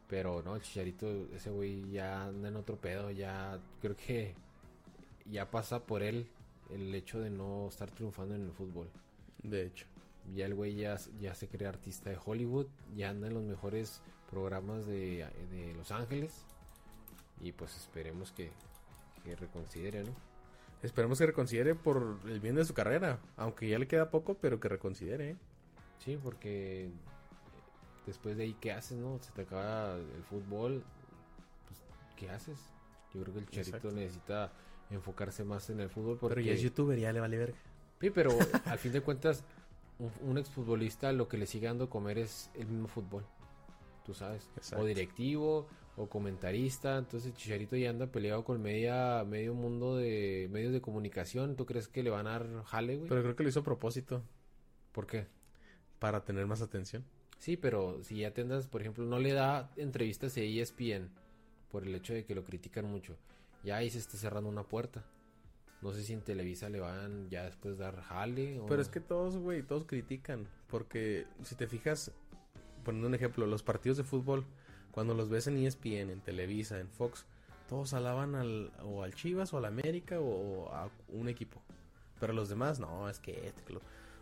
Pero 0.09 0.43
no, 0.43 0.55
el 0.55 0.63
Chicharito, 0.63 1.09
ese 1.35 1.51
güey 1.51 1.91
ya 1.91 2.25
anda 2.25 2.49
en 2.49 2.57
otro 2.57 2.77
pedo. 2.77 3.11
Ya 3.11 3.59
creo 3.81 3.97
que 3.97 4.35
ya 5.25 5.51
pasa 5.51 5.87
por 5.87 6.03
él 6.03 6.29
el 6.71 6.95
hecho 6.95 7.21
de 7.21 7.31
no 7.31 7.69
estar 7.69 7.91
triunfando 7.91 8.35
en 8.35 8.43
el 8.43 8.53
fútbol. 8.53 8.89
De 9.43 9.67
hecho. 9.67 9.87
Ya 10.35 10.47
el 10.47 10.55
güey 10.55 10.75
ya, 10.75 10.97
ya 11.21 11.35
se 11.35 11.49
cree 11.49 11.69
artista 11.69 12.11
de 12.11 12.19
Hollywood. 12.23 12.67
Ya 12.97 13.11
anda 13.11 13.29
en 13.29 13.35
los 13.35 13.45
mejores 13.45 14.01
programas 14.31 14.87
de, 14.87 15.27
de 15.51 15.75
Los 15.75 15.91
Ángeles. 15.91 16.45
Y 17.41 17.53
pues 17.53 17.77
esperemos 17.77 18.33
que, 18.33 18.51
que 19.25 19.37
reconsidere, 19.37 20.05
¿no? 20.05 20.13
Esperemos 20.85 21.19
que 21.19 21.25
reconsidere 21.25 21.75
por 21.75 22.19
el 22.27 22.41
bien 22.41 22.57
de 22.57 22.65
su 22.65 22.75
carrera. 22.75 23.19
Aunque 23.39 23.67
ya 23.69 23.79
le 23.79 23.89
queda 23.89 24.11
poco, 24.11 24.35
pero 24.35 24.61
que 24.61 24.69
reconsidere. 24.69 25.31
¿eh? 25.31 25.37
Sí, 25.99 26.19
porque 26.23 26.91
después 28.07 28.37
de 28.37 28.45
ahí, 28.45 28.57
¿qué 28.61 28.73
haces, 28.73 28.99
no? 28.99 29.19
Se 29.23 29.33
te 29.33 29.43
acaba 29.43 29.97
el 29.97 30.23
fútbol, 30.29 30.85
pues, 31.67 31.81
¿qué 32.17 32.29
haces? 32.29 32.59
Yo 33.15 33.23
creo 33.23 33.33
que 33.33 33.41
el 33.41 33.47
Chicharito 33.47 33.77
Exacto. 33.77 33.97
necesita 33.97 34.53
enfocarse 34.91 35.43
más 35.43 35.71
en 35.71 35.81
el 35.81 35.89
fútbol 35.89 36.19
porque... 36.19 36.35
Pero 36.35 36.47
ya 36.47 36.53
es 36.53 36.61
youtuber, 36.61 36.99
ya 36.99 37.13
le 37.13 37.21
vale 37.21 37.39
verga. 37.39 37.59
Sí, 38.01 38.11
pero 38.11 38.31
al 38.67 38.79
fin 38.79 38.93
de 38.93 39.01
cuentas, 39.01 39.43
un, 39.99 40.13
un 40.21 40.37
exfutbolista 40.37 41.13
lo 41.13 41.29
que 41.29 41.39
le 41.39 41.47
sigue 41.47 41.67
dando 41.67 41.89
comer 41.89 42.19
es 42.19 42.51
el 42.53 42.67
mismo 42.67 42.89
fútbol. 42.89 43.25
Tú 44.05 44.13
sabes. 44.13 44.51
Exacto. 44.57 44.85
O 44.85 44.87
directivo, 44.87 45.67
o 45.97 46.09
comentarista. 46.09 46.99
Entonces 46.99 47.35
Chicharito 47.35 47.77
ya 47.77 47.91
anda 47.91 48.07
peleado 48.07 48.45
con 48.45 48.61
media, 48.61 49.25
medio 49.25 49.55
mundo 49.55 49.97
de 49.97 50.49
medios 50.51 50.73
de 50.73 50.81
comunicación. 50.81 51.57
¿Tú 51.57 51.67
crees 51.67 51.89
que 51.89 52.03
le 52.03 52.11
van 52.11 52.27
a 52.27 52.39
dar 52.39 52.65
jale, 52.65 52.97
güey? 52.97 53.09
Pero 53.09 53.23
creo 53.23 53.37
que 53.37 53.43
lo 53.43 53.49
hizo 53.49 53.61
a 53.61 53.65
propósito. 53.65 54.23
¿Por 54.93 55.07
qué? 55.07 55.27
Para 55.99 56.25
tener 56.25 56.47
más 56.47 56.63
atención. 56.63 57.05
Sí, 57.39 57.57
pero 57.57 58.03
si 58.03 58.19
ya 58.19 58.33
te 58.33 58.43
andas, 58.43 58.69
por 58.69 58.81
ejemplo, 58.81 59.05
no 59.05 59.19
le 59.19 59.33
da 59.33 59.71
entrevistas 59.77 60.37
a 60.37 60.41
ESPN 60.41 61.11
por 61.71 61.85
el 61.85 61.95
hecho 61.95 62.15
de 62.15 62.25
que 62.25 62.35
lo 62.35 62.45
critican 62.45 62.85
mucho. 62.87 63.17
Ya 63.65 63.77
ahí 63.77 63.91
se 63.91 63.99
está 63.99 64.17
cerrando 64.17 64.49
una 64.49 64.63
puerta. 64.63 65.05
No 65.83 65.93
sé 65.93 66.03
si 66.03 66.13
en 66.15 66.23
Televisa 66.23 66.71
le 66.71 66.81
van 66.81 67.29
ya 67.29 67.45
después 67.45 67.77
dar 67.77 68.01
jale 68.01 68.59
o 68.61 68.67
Pero 68.67 68.81
es 68.81 68.89
que 68.89 69.01
todos, 69.01 69.37
güey, 69.37 69.63
todos 69.63 69.85
critican. 69.85 70.47
Porque 70.69 71.27
si 71.43 71.57
te 71.57 71.67
fijas, 71.67 72.11
poniendo 72.85 73.09
un 73.09 73.15
ejemplo, 73.15 73.47
los 73.47 73.63
partidos 73.63 73.99
de 73.99 74.05
fútbol, 74.05 74.47
cuando 74.95 75.15
los 75.15 75.29
ves 75.29 75.47
en 75.49 75.57
ESPN, 75.59 76.11
en 76.11 76.21
Televisa, 76.21 76.79
en 76.79 76.89
Fox, 76.89 77.27
todos 77.69 77.93
alaban 77.95 78.35
al, 78.37 78.71
o 78.85 79.03
al 79.03 79.15
Chivas 79.15 79.53
o 79.53 79.59
al 79.59 79.65
América 79.65 80.21
o, 80.21 80.73
a 80.73 80.89
un 81.09 81.29
equipo. 81.29 81.61
Pero 82.21 82.33
los 82.33 82.49
demás, 82.49 82.79
no, 82.79 83.09
es 83.09 83.19
que 83.19 83.49
este, 83.49 83.73
lo- 83.73 83.81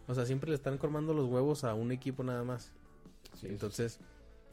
O 0.09 0.15
sea, 0.15 0.25
siempre 0.25 0.49
le 0.51 0.57
están 0.57 0.79
formando 0.79 1.13
los 1.13 1.27
huevos 1.27 1.65
a 1.65 1.75
un 1.75 1.93
equipo 1.93 2.23
nada 2.25 2.43
más. 2.45 2.73
Sí, 3.39 3.49
Entonces, 3.49 3.99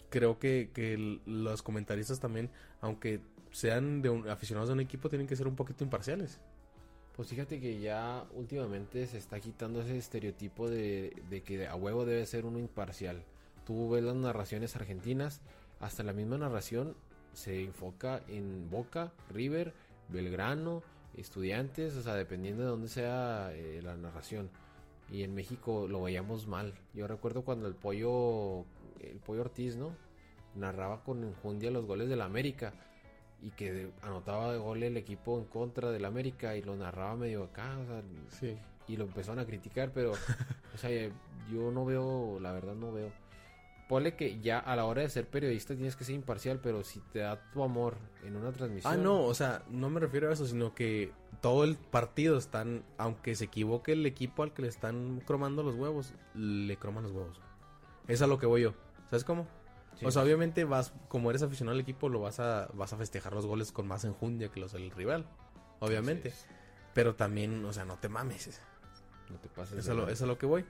creo 0.10 0.40
que, 0.40 0.72
que 0.74 1.20
los 1.26 1.62
comentaristas 1.62 2.20
también, 2.20 2.50
aunque 2.82 3.22
sean 3.52 4.02
de 4.02 4.10
un, 4.10 4.28
aficionados 4.30 4.70
de 4.70 4.74
un 4.74 4.80
equipo, 4.82 5.08
tienen 5.10 5.28
que 5.28 5.36
ser 5.36 5.48
un 5.48 5.56
poquito 5.56 5.84
imparciales. 5.84 6.40
Pues 7.16 7.30
fíjate 7.30 7.60
que 7.60 7.80
ya 7.80 8.26
últimamente 8.34 9.06
se 9.08 9.18
está 9.18 9.40
quitando 9.40 9.82
ese 9.82 9.98
estereotipo 9.98 10.70
de, 10.70 11.14
de 11.30 11.42
que 11.44 11.68
a 11.68 11.76
huevo 11.76 12.06
debe 12.06 12.26
ser 12.26 12.46
uno 12.46 12.60
imparcial. 12.60 13.24
Tú 13.66 13.90
ves 13.90 14.04
las 14.04 14.16
narraciones 14.16 14.76
argentinas, 14.76 15.42
hasta 15.80 16.04
la 16.04 16.14
misma 16.14 16.38
narración 16.38 16.96
se 17.34 17.64
enfoca 17.64 18.22
en 18.28 18.70
Boca, 18.70 19.12
River, 19.30 19.74
Belgrano, 20.10 20.84
Estudiantes, 21.16 21.96
o 21.96 22.02
sea, 22.02 22.16
dependiendo 22.16 22.64
de 22.64 22.70
dónde 22.70 22.88
sea 22.88 23.52
eh, 23.54 23.82
la 23.84 23.96
narración. 23.98 24.50
Y 25.12 25.24
en 25.24 25.34
México 25.34 25.88
lo 25.88 26.04
veíamos 26.04 26.48
mal. 26.48 26.74
Yo 26.94 27.08
recuerdo 27.08 27.44
cuando 27.44 27.68
el 27.68 27.76
pollo, 27.76 28.66
el 29.00 29.18
pollo 29.26 29.42
Ortiz, 29.42 29.76
¿no? 29.76 29.96
Narraba 30.56 31.04
con 31.04 31.24
enjundia 31.24 31.72
los 31.72 31.86
goles 31.86 32.10
de 32.10 32.16
la 32.16 32.26
América 32.26 32.74
y 33.42 33.52
que 33.52 33.92
anotaba 34.02 34.52
de 34.52 34.60
gol 34.60 34.84
el 34.84 34.98
equipo 34.98 35.40
en 35.40 35.46
contra 35.46 35.92
del 35.92 36.06
América 36.06 36.56
y 36.56 36.62
lo 36.62 36.76
narraba 36.76 37.16
medio 37.16 37.44
acá, 37.46 37.78
o 37.80 37.86
sea, 37.86 38.04
Sí. 38.40 38.58
y 38.88 38.98
lo 38.98 39.06
empezaron 39.06 39.40
a 39.40 39.46
criticar, 39.46 39.92
pero, 39.94 40.12
o 40.12 40.78
sea, 40.78 40.90
yo 41.52 41.72
no 41.72 41.86
veo, 41.86 42.40
la 42.40 42.52
verdad 42.52 42.76
no 42.76 42.92
veo. 42.92 43.12
Ponle 43.90 44.16
que 44.16 44.40
ya 44.40 44.60
a 44.60 44.76
la 44.76 44.86
hora 44.86 45.02
de 45.02 45.10
ser 45.10 45.28
periodista 45.28 45.74
tienes 45.74 45.96
que 45.96 46.04
ser 46.04 46.14
imparcial, 46.14 46.60
pero 46.62 46.84
si 46.84 47.00
te 47.00 47.20
da 47.20 47.50
tu 47.50 47.64
amor 47.64 47.98
en 48.24 48.36
una 48.36 48.52
transmisión. 48.52 48.94
Ah, 48.94 48.96
no, 48.96 49.24
o 49.24 49.34
sea, 49.34 49.64
no 49.68 49.90
me 49.90 50.00
refiero 50.00 50.30
a 50.30 50.34
eso, 50.34 50.46
sino 50.46 50.76
que 50.76 51.12
todo 51.42 51.64
el 51.64 51.76
partido 51.76 52.38
están, 52.38 52.84
aunque 53.00 53.34
se 53.34 53.46
equivoque 53.46 53.94
el 53.94 54.06
equipo 54.06 54.44
al 54.44 54.54
que 54.54 54.62
le 54.62 54.68
están 54.68 55.24
cromando 55.26 55.64
los 55.64 55.74
huevos, 55.74 56.14
le 56.36 56.78
croman 56.78 57.02
los 57.02 57.14
huevos. 57.14 57.42
Es 58.08 58.22
a 58.22 58.28
lo 58.28 58.38
que 58.38 58.46
voy 58.46 58.62
yo. 58.62 58.76
¿Sabes 59.10 59.24
cómo? 59.24 59.48
Sí. 59.96 60.06
O 60.06 60.12
sea, 60.12 60.22
obviamente 60.22 60.66
vas, 60.66 60.94
como 61.08 61.32
eres 61.32 61.42
aficionado 61.42 61.74
al 61.74 61.82
equipo, 61.82 62.10
lo 62.10 62.22
vas 62.22 62.40
a, 62.40 62.70
vas 62.76 62.94
a 62.94 62.98
festejar 62.98 63.34
los 63.34 63.48
goles 63.48 63.72
con 63.72 63.88
más 63.88 64.06
enjundia 64.06 64.50
que 64.52 64.60
los 64.60 64.72
del 64.72 64.92
rival. 64.92 65.26
Obviamente. 65.80 66.32
Pero 66.94 67.16
también, 67.16 67.66
o 67.66 67.74
sea, 67.74 67.86
no 67.86 67.98
te 67.98 68.08
mames. 68.08 68.62
No 69.32 69.40
te 69.40 69.50
pases. 69.50 69.80
Eso 69.80 69.80
es 69.80 69.88
lo, 69.88 70.04
lanza. 70.04 70.14
eso 70.14 70.26
es 70.26 70.28
lo 70.28 70.38
que 70.38 70.46
voy. 70.46 70.64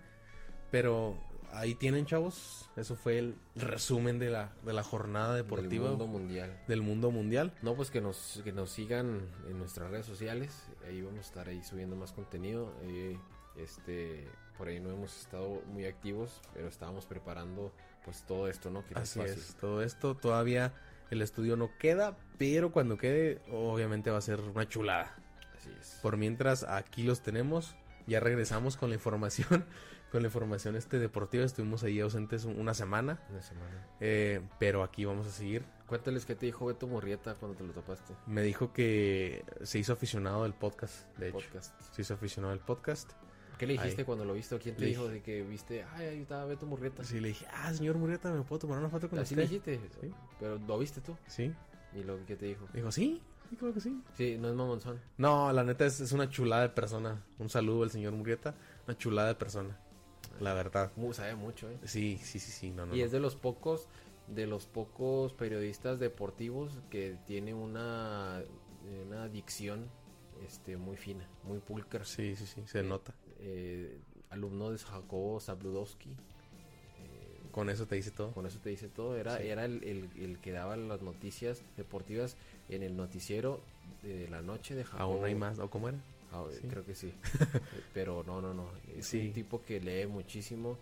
Pero 0.72 1.18
ahí 1.54 1.76
tienen, 1.76 2.06
chavos. 2.06 2.70
Eso 2.76 2.96
fue 2.96 3.18
el 3.20 3.36
resumen 3.56 4.20
de 4.20 4.30
la, 4.30 4.52
de 4.66 4.74
la 4.74 4.84
jornada 4.84 5.36
deportiva 5.36 5.90
Del 5.90 5.98
mundo 5.98 6.08
mundial. 6.08 6.60
del 6.68 6.82
mundo 6.82 7.12
mundial. 7.12 7.54
No, 7.62 7.76
pues 7.76 7.92
que 7.92 8.02
nos, 8.02 8.42
que 8.44 8.52
nos 8.52 8.70
sigan 8.72 9.22
en 9.50 9.58
nuestras 9.58 9.92
redes 9.92 10.06
sociales. 10.06 10.64
Ahí 10.88 11.02
vamos 11.02 11.20
a 11.20 11.22
estar 11.22 11.48
ahí 11.48 11.64
subiendo 11.64 11.96
más 11.96 12.12
contenido. 12.12 12.74
Eh, 12.84 13.18
este, 13.58 14.28
por 14.58 14.68
ahí 14.68 14.80
no 14.80 14.90
hemos 14.92 15.18
estado 15.20 15.62
muy 15.68 15.86
activos, 15.86 16.42
pero 16.54 16.68
estábamos 16.68 17.06
preparando 17.06 17.74
pues 18.06 18.24
todo 18.26 18.48
esto, 18.48 18.70
¿no? 18.70 18.86
Que 18.86 18.96
Así 18.96 19.20
fácil. 19.20 19.38
es, 19.38 19.56
todo 19.56 19.84
esto 19.84 20.16
todavía 20.16 20.74
el 21.12 21.22
estudio 21.22 21.58
no 21.58 21.70
queda, 21.78 22.18
pero 22.38 22.72
cuando 22.72 22.98
quede, 22.98 23.42
obviamente 23.52 24.10
va 24.12 24.20
a 24.20 24.22
ser 24.22 24.40
una 24.42 24.68
chulada. 24.68 25.16
Así 25.58 25.70
es. 25.80 26.00
Por 26.02 26.16
mientras, 26.18 26.64
aquí 26.64 27.04
los 27.04 27.22
tenemos. 27.22 27.76
Ya 28.08 28.20
regresamos 28.20 28.78
con 28.78 28.90
la 28.90 28.96
información, 28.96 29.66
con 30.12 30.22
la 30.22 30.28
información 30.28 30.76
este 30.76 31.00
deportiva. 31.00 31.44
Estuvimos 31.46 31.84
ahí 31.84 32.00
ausentes 32.00 32.46
un- 32.46 32.60
una 32.60 32.74
semana, 32.74 33.20
Una 33.30 33.42
semana. 33.42 33.88
eh, 34.00 34.42
pero 34.60 34.84
aquí 34.84 35.06
vamos 35.06 35.28
a 35.28 35.32
seguir. 35.32 35.64
Cuéntales 35.88 36.26
qué 36.26 36.36
te 36.36 36.46
dijo 36.46 36.66
Beto 36.68 36.88
Murrieta 36.88 37.36
cuando 37.36 37.58
te 37.58 37.64
lo 37.64 37.74
topaste. 37.74 38.14
Me 38.28 38.42
dijo 38.44 38.72
que 38.74 39.44
se 39.64 39.80
hizo 39.80 39.94
aficionado 39.94 40.44
del 40.44 40.54
podcast, 40.54 41.08
de 41.18 41.30
hecho. 41.30 41.48
Se 41.94 42.02
hizo 42.02 42.14
aficionado 42.14 42.54
del 42.54 42.64
podcast. 42.64 43.12
¿Qué 43.58 43.68
le 43.68 43.74
dijiste 43.74 44.06
cuando 44.06 44.24
lo 44.24 44.34
viste? 44.36 44.56
¿O 44.56 44.60
quién 44.60 44.76
te 44.76 44.82
Le 44.82 44.88
dijo 44.88 45.08
de 45.10 45.22
que 45.22 45.44
viste? 45.44 45.84
Ay, 45.96 46.06
ahí 46.08 46.22
estaba 46.22 46.46
Beto 46.46 46.66
Murrieta. 46.66 47.02
Así 47.02 47.20
le 47.20 47.30
dije, 47.30 47.46
ah, 47.52 47.74
señor 47.74 47.98
Murrieta, 47.98 48.32
¿me 48.32 48.42
puedo 48.44 48.60
tomar 48.60 48.78
una 48.80 48.90
foto 48.90 49.10
con 49.10 49.20
Así 49.20 49.34
usted? 49.34 49.50
le 49.50 49.78
dijiste. 49.78 49.80
Sí. 50.00 50.14
Pero 50.40 50.58
lo 50.60 50.80
viste 50.80 51.02
tú. 51.02 51.18
Sí. 51.28 51.54
¿Y 51.94 52.04
lo 52.04 52.24
que 52.26 52.36
te 52.38 52.46
dijo? 52.46 52.68
Dijo, 52.74 52.90
sí, 52.92 53.22
sí, 53.50 53.56
creo 53.58 53.74
que 53.74 53.82
sí. 53.82 54.02
Sí, 54.16 54.38
no 54.40 54.48
es 54.48 54.56
mamonzón. 54.56 55.02
No, 55.18 55.52
la 55.52 55.64
neta 55.66 55.86
es, 55.86 56.00
es 56.00 56.12
una 56.14 56.30
chulada 56.30 56.62
de 56.62 56.70
persona. 56.70 57.22
Un 57.38 57.50
saludo 57.50 57.84
al 57.84 57.92
señor 57.92 58.14
Murrieta. 58.14 58.56
Una 58.88 58.98
chulada 58.98 59.28
de 59.30 59.36
persona. 59.36 59.78
La 60.40 60.54
verdad. 60.54 60.92
Sabe 61.14 61.36
mucho, 61.36 61.70
¿eh? 61.70 61.78
Sí, 61.86 62.20
sí, 62.24 62.40
sí, 62.40 62.52
sí. 62.52 62.72
No, 62.72 62.86
no, 62.86 62.96
y 62.96 63.00
no. 63.00 63.06
es 63.06 63.12
de 63.12 63.20
los 63.20 63.36
pocos 63.36 63.88
de 64.28 64.46
los 64.46 64.68
pocos 64.68 65.34
periodistas 65.34 66.00
deportivos 66.00 66.78
que 66.92 67.18
tiene 67.26 67.54
una 67.54 68.44
una 69.08 69.28
dicción 69.28 69.88
este 70.46 70.78
muy 70.78 70.98
fina 70.98 71.28
muy 71.44 71.60
pulcra 71.60 72.06
Sí, 72.06 72.36
sí, 72.36 72.46
sí. 72.46 72.62
Se 72.66 72.84
nota. 72.84 73.14
Eh, 73.40 74.00
alumno 74.30 74.72
de 74.72 74.78
Jacobo 74.78 75.40
Zabludowski 75.40 76.10
eh, 76.12 77.40
Con 77.52 77.70
eso 77.70 77.88
te 77.88 77.96
dice 77.96 78.12
todo. 78.12 78.32
con 78.32 78.46
eso 78.46 78.60
te 78.60 78.70
dice 78.70 78.88
todo 78.88 79.18
era 79.18 79.38
Sí. 79.40 79.48
era 79.48 79.66
el, 79.66 79.84
el- 79.84 80.10
el 80.22 80.40
que 80.40 80.52
daba 80.52 80.78
las 80.78 81.02
noticias 81.02 81.64
deportivas 81.76 82.38
en 82.70 82.84
el 82.84 82.96
noticiero 82.96 83.62
de 84.04 84.28
la 84.30 84.42
noche 84.42 84.76
de 84.76 84.84
Jacobo 84.86 85.14
Aún 85.16 85.26
hay 85.26 85.36
más. 85.36 85.58
¿O 85.60 85.70
cómo 85.70 85.90
era? 85.90 85.98
Ah, 86.32 86.46
Sí. 86.52 86.68
creo 86.68 86.86
que 86.86 86.94
sí 86.96 87.14
pero 87.94 88.24
no 88.24 88.40
no 88.42 88.54
no 88.54 88.70
es 88.96 89.06
Sí. 89.08 89.28
un 89.28 89.34
tipo 89.34 89.64
que 89.64 89.80
lee 89.80 90.06
muchísimo 90.08 90.78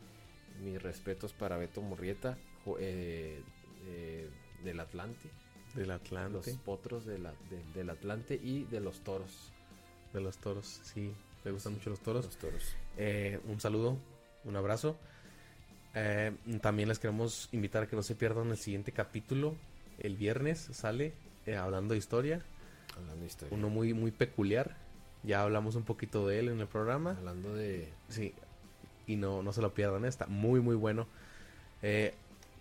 mis 0.62 0.82
respetos 0.82 1.34
para 1.34 1.56
Beto 1.58 1.82
Murrieta 1.82 2.38
eh, 2.80 3.42
eh, 3.86 4.30
del 4.64 4.80
Atlante 4.80 5.30
Del 5.76 5.88
los 5.88 6.02
Atlante. 6.02 6.56
potros 6.66 7.06
de 7.06 7.18
la- 7.20 7.34
de- 7.50 7.64
del 7.74 7.90
Atlante 7.90 8.36
y 8.36 8.64
de 8.66 8.80
los 8.82 9.00
toros 9.02 9.54
De 10.14 10.20
los 10.22 10.38
toros. 10.38 10.80
Sí. 10.84 11.14
Le 11.46 11.52
gustan 11.52 11.74
mucho 11.74 11.90
los 11.92 12.00
toros. 12.02 12.26
los 12.26 12.38
toros 12.38 12.76
Eh, 12.98 13.40
un 13.46 13.60
saludo. 13.60 13.98
Un 14.46 14.56
abrazo. 14.56 14.98
Eh, 15.94 16.32
también 16.62 16.90
les 16.90 17.00
queremos 17.00 17.50
invitar 17.52 17.84
a 17.84 17.88
que 17.88 17.96
no 17.96 18.04
se 18.04 18.16
pierdan 18.16 18.50
el 18.50 18.58
siguiente 18.58 18.92
capítulo. 18.92 19.56
El 20.00 20.16
viernes 20.18 20.60
sale 20.72 21.14
hablando 21.58 21.94
de 21.94 22.00
historia. 22.00 22.42
hablando 22.96 23.22
de 23.22 23.28
historia 23.28 23.56
Uno 23.56 23.70
muy, 23.70 23.94
muy 23.94 24.12
peculiar. 24.12 24.76
Ya 25.24 25.42
hablamos 25.42 25.76
un 25.76 25.84
poquito 25.84 26.28
de 26.28 26.40
él 26.40 26.50
en 26.50 26.60
el 26.60 26.68
programa. 26.68 27.12
hablando 27.12 27.54
de 27.54 27.92
Sí, 28.10 28.34
y 29.06 29.16
no, 29.16 29.44
no 29.44 29.54
se 29.54 29.62
lo 29.62 29.74
pierdan, 29.74 30.06
está 30.06 30.28
muy, 30.28 30.60
muy 30.62 30.76
bueno. 30.76 31.08
Eh, 31.82 32.14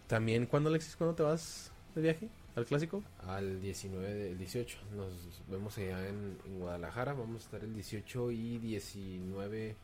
también, 0.06 0.46
¿cuándo, 0.46 0.70
Alexis, 0.70 0.96
cuándo 0.96 1.14
te 1.14 1.22
vas 1.22 1.72
de 1.94 2.02
viaje 2.02 2.28
al 2.54 2.64
clásico? 2.64 3.02
al 3.26 3.60
19 3.60 4.14
del 4.14 4.38
18 4.38 4.78
nos 4.94 5.42
vemos 5.48 5.76
allá 5.78 6.08
en, 6.08 6.38
en 6.46 6.58
Guadalajara 6.58 7.12
vamos 7.14 7.42
a 7.42 7.44
estar 7.46 7.64
el 7.64 7.74
18 7.74 8.30
y 8.30 8.58
19 8.58 9.76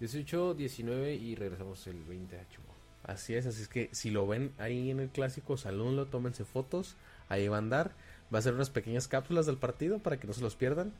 18 0.00 0.54
19 0.54 1.14
y 1.14 1.34
regresamos 1.36 1.86
el 1.86 2.02
20 2.04 2.38
a 2.38 2.48
Chihuahua 2.48 2.70
Así 3.02 3.34
es, 3.34 3.46
así 3.46 3.62
es 3.62 3.68
que 3.68 3.88
si 3.92 4.10
lo 4.10 4.26
ven 4.26 4.52
ahí 4.58 4.90
en 4.90 5.00
el 5.00 5.08
clásico, 5.08 5.56
salúdenlo, 5.56 6.06
tómense 6.06 6.44
fotos, 6.44 6.96
ahí 7.28 7.48
va 7.48 7.56
a 7.56 7.58
andar. 7.58 7.92
Va 8.32 8.38
a 8.38 8.42
ser 8.42 8.54
unas 8.54 8.70
pequeñas 8.70 9.08
cápsulas 9.08 9.46
del 9.46 9.56
partido 9.56 9.98
para 9.98 10.18
que 10.18 10.26
no 10.26 10.32
se 10.32 10.42
los 10.42 10.54
pierdan. 10.54 10.92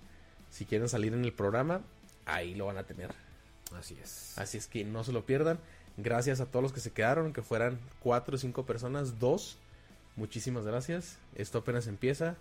Si 0.50 0.64
quieren 0.64 0.88
salir 0.88 1.14
en 1.14 1.24
el 1.24 1.32
programa, 1.32 1.82
ahí 2.26 2.54
lo 2.54 2.66
van 2.66 2.78
a 2.78 2.84
tener. 2.84 3.14
así 3.76 3.96
es 4.02 4.36
Así 4.38 4.58
es 4.58 4.66
que 4.66 4.84
no 4.84 5.04
se 5.04 5.12
lo 5.12 5.24
pierdan. 5.24 5.58
Gracias 5.96 6.40
a 6.40 6.46
todos 6.46 6.62
los 6.62 6.72
que 6.72 6.80
se 6.80 6.92
quedaron, 6.92 7.32
que 7.32 7.42
fueran 7.42 7.78
cuatro 8.00 8.36
o 8.36 8.38
cinco 8.38 8.64
personas, 8.64 9.18
dos. 9.18 9.58
Muchísimas 10.16 10.64
gracias. 10.64 11.18
Esto 11.34 11.58
apenas 11.58 11.86
empieza. 11.86 12.36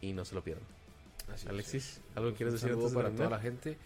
Y 0.00 0.12
no 0.12 0.24
se 0.24 0.34
lo 0.34 0.42
pierdan. 0.42 0.66
Así 1.32 1.44
es. 1.44 1.50
Alexis, 1.50 2.00
¿algo 2.14 2.30
Pues 2.30 2.36
quieres 2.36 2.54
decir 2.54 2.70
saludo 2.70 2.86
antes 2.86 2.96
de 2.96 3.02
para 3.02 3.14
toda 3.14 3.30
la 3.30 3.40
gente 3.40 3.76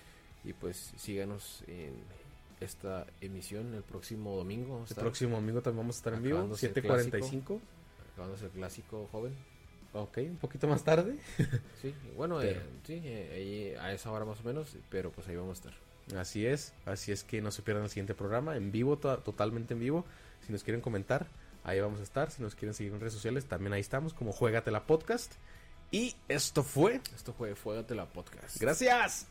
y 0.44 0.52
pues 0.52 0.92
síganos 0.96 1.62
en 1.66 1.94
esta 2.60 3.06
emisión 3.20 3.74
el 3.74 3.82
próximo 3.82 4.36
domingo 4.36 4.84
El 4.88 4.96
próximo 4.96 5.36
domingo 5.36 5.60
también 5.60 5.82
vamos 5.82 5.96
a 5.96 5.98
estar 5.98 6.14
en 6.14 6.22
vivo, 6.22 6.38
Acabándose 6.38 6.66
el 6.66 6.74
7.45. 6.74 7.60
acabándose 8.12 8.44
el 8.46 8.50
clásico 8.52 9.08
joven 9.12 9.34
Ok, 10.02 10.18
un 10.18 10.36
poquito 10.36 10.66
más 10.68 10.84
tarde. 10.84 11.16
sí 11.82 11.94
bueno 12.16 12.38
Pero- 12.38 12.60
eh, 12.60 12.64
sí 12.86 13.00
eh, 13.04 13.32
ahí 13.34 13.74
a 13.80 13.92
esa 13.92 14.10
hora 14.12 14.24
más 14.24 14.40
o 14.40 14.42
menos 14.44 14.76
pero 14.90 15.10
pues 15.12 15.26
ahí 15.28 15.36
vamos 15.36 15.58
a 15.58 15.68
estar 15.70 15.86
Así 16.18 16.46
es, 16.46 16.72
así 16.84 17.10
es 17.10 17.24
que 17.24 17.40
no 17.42 17.50
se 17.50 17.62
pierdan 17.62 17.82
el 17.82 17.90
siguiente 17.90 18.14
programa, 18.14 18.56
en 18.56 18.70
vivo, 18.70 18.96
to- 18.96 19.18
totalmente 19.18 19.74
en 19.74 19.80
vivo. 19.80 20.04
Si 20.46 20.52
nos 20.52 20.62
quieren 20.62 20.80
comentar, 20.80 21.26
ahí 21.64 21.80
vamos 21.80 21.98
a 21.98 22.04
estar. 22.04 22.30
Si 22.30 22.40
nos 22.42 22.54
quieren 22.54 22.74
seguir 22.74 22.92
en 22.92 23.00
redes 23.00 23.12
sociales, 23.14 23.46
también 23.46 23.72
ahí 23.72 23.80
estamos, 23.80 24.14
como 24.14 24.30
Juegatela 24.30 24.86
Podcast. 24.86 25.32
Y 25.90 26.14
esto 26.28 26.62
fue. 26.62 27.00
esto 27.16 27.32
fue 27.32 27.56
Fuégatela 27.56 28.06
Podcast 28.06 28.56
Gracias. 28.60 29.26